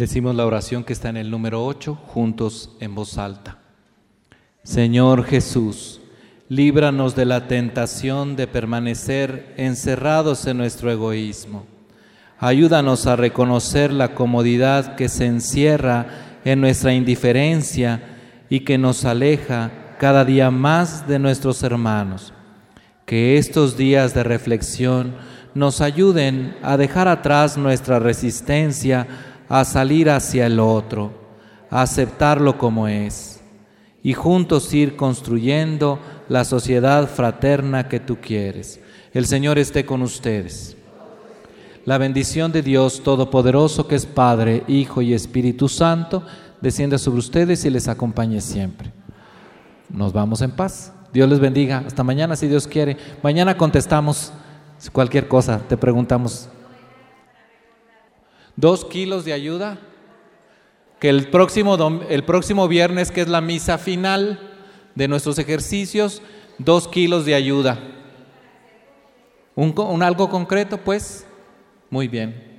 Decimos 0.00 0.34
la 0.34 0.46
oración 0.46 0.82
que 0.82 0.94
está 0.94 1.10
en 1.10 1.18
el 1.18 1.30
número 1.30 1.62
8, 1.62 1.94
juntos 1.94 2.70
en 2.80 2.94
voz 2.94 3.18
alta. 3.18 3.58
Señor 4.62 5.24
Jesús, 5.24 6.00
líbranos 6.48 7.14
de 7.14 7.26
la 7.26 7.48
tentación 7.48 8.34
de 8.34 8.46
permanecer 8.46 9.52
encerrados 9.58 10.46
en 10.46 10.56
nuestro 10.56 10.90
egoísmo. 10.90 11.66
Ayúdanos 12.38 13.06
a 13.06 13.16
reconocer 13.16 13.92
la 13.92 14.14
comodidad 14.14 14.96
que 14.96 15.10
se 15.10 15.26
encierra 15.26 16.06
en 16.46 16.62
nuestra 16.62 16.94
indiferencia 16.94 18.02
y 18.48 18.60
que 18.60 18.78
nos 18.78 19.04
aleja 19.04 19.70
cada 19.98 20.24
día 20.24 20.50
más 20.50 21.06
de 21.08 21.18
nuestros 21.18 21.62
hermanos. 21.62 22.32
Que 23.04 23.36
estos 23.36 23.76
días 23.76 24.14
de 24.14 24.24
reflexión 24.24 25.12
nos 25.54 25.82
ayuden 25.82 26.56
a 26.62 26.78
dejar 26.78 27.06
atrás 27.06 27.58
nuestra 27.58 27.98
resistencia 27.98 29.06
a 29.50 29.64
salir 29.64 30.08
hacia 30.08 30.46
el 30.46 30.60
otro, 30.60 31.10
a 31.70 31.82
aceptarlo 31.82 32.56
como 32.56 32.86
es, 32.86 33.40
y 34.00 34.14
juntos 34.14 34.72
ir 34.72 34.94
construyendo 34.94 35.98
la 36.28 36.44
sociedad 36.44 37.08
fraterna 37.08 37.88
que 37.88 37.98
tú 37.98 38.18
quieres. 38.22 38.80
El 39.12 39.26
Señor 39.26 39.58
esté 39.58 39.84
con 39.84 40.02
ustedes. 40.02 40.76
La 41.84 41.98
bendición 41.98 42.52
de 42.52 42.62
Dios 42.62 43.02
Todopoderoso, 43.02 43.88
que 43.88 43.96
es 43.96 44.06
Padre, 44.06 44.62
Hijo 44.68 45.02
y 45.02 45.12
Espíritu 45.14 45.68
Santo, 45.68 46.22
descienda 46.60 46.96
sobre 46.96 47.18
ustedes 47.18 47.64
y 47.64 47.70
les 47.70 47.88
acompañe 47.88 48.40
siempre. 48.40 48.92
Nos 49.88 50.12
vamos 50.12 50.42
en 50.42 50.52
paz. 50.52 50.92
Dios 51.12 51.28
les 51.28 51.40
bendiga. 51.40 51.82
Hasta 51.84 52.04
mañana, 52.04 52.36
si 52.36 52.46
Dios 52.46 52.68
quiere. 52.68 52.96
Mañana 53.20 53.56
contestamos 53.56 54.32
cualquier 54.92 55.26
cosa, 55.26 55.58
te 55.68 55.76
preguntamos. 55.76 56.48
Dos 58.60 58.84
kilos 58.84 59.24
de 59.24 59.32
ayuda. 59.32 59.78
Que 61.00 61.08
el 61.08 61.28
próximo, 61.30 61.78
el 62.10 62.24
próximo 62.24 62.68
viernes, 62.68 63.10
que 63.10 63.22
es 63.22 63.28
la 63.28 63.40
misa 63.40 63.78
final 63.78 64.38
de 64.94 65.08
nuestros 65.08 65.38
ejercicios, 65.38 66.20
dos 66.58 66.86
kilos 66.86 67.24
de 67.24 67.34
ayuda. 67.34 67.78
¿Un, 69.54 69.72
un 69.78 70.02
algo 70.02 70.28
concreto, 70.28 70.76
pues? 70.76 71.26
Muy 71.88 72.06
bien. 72.06 72.49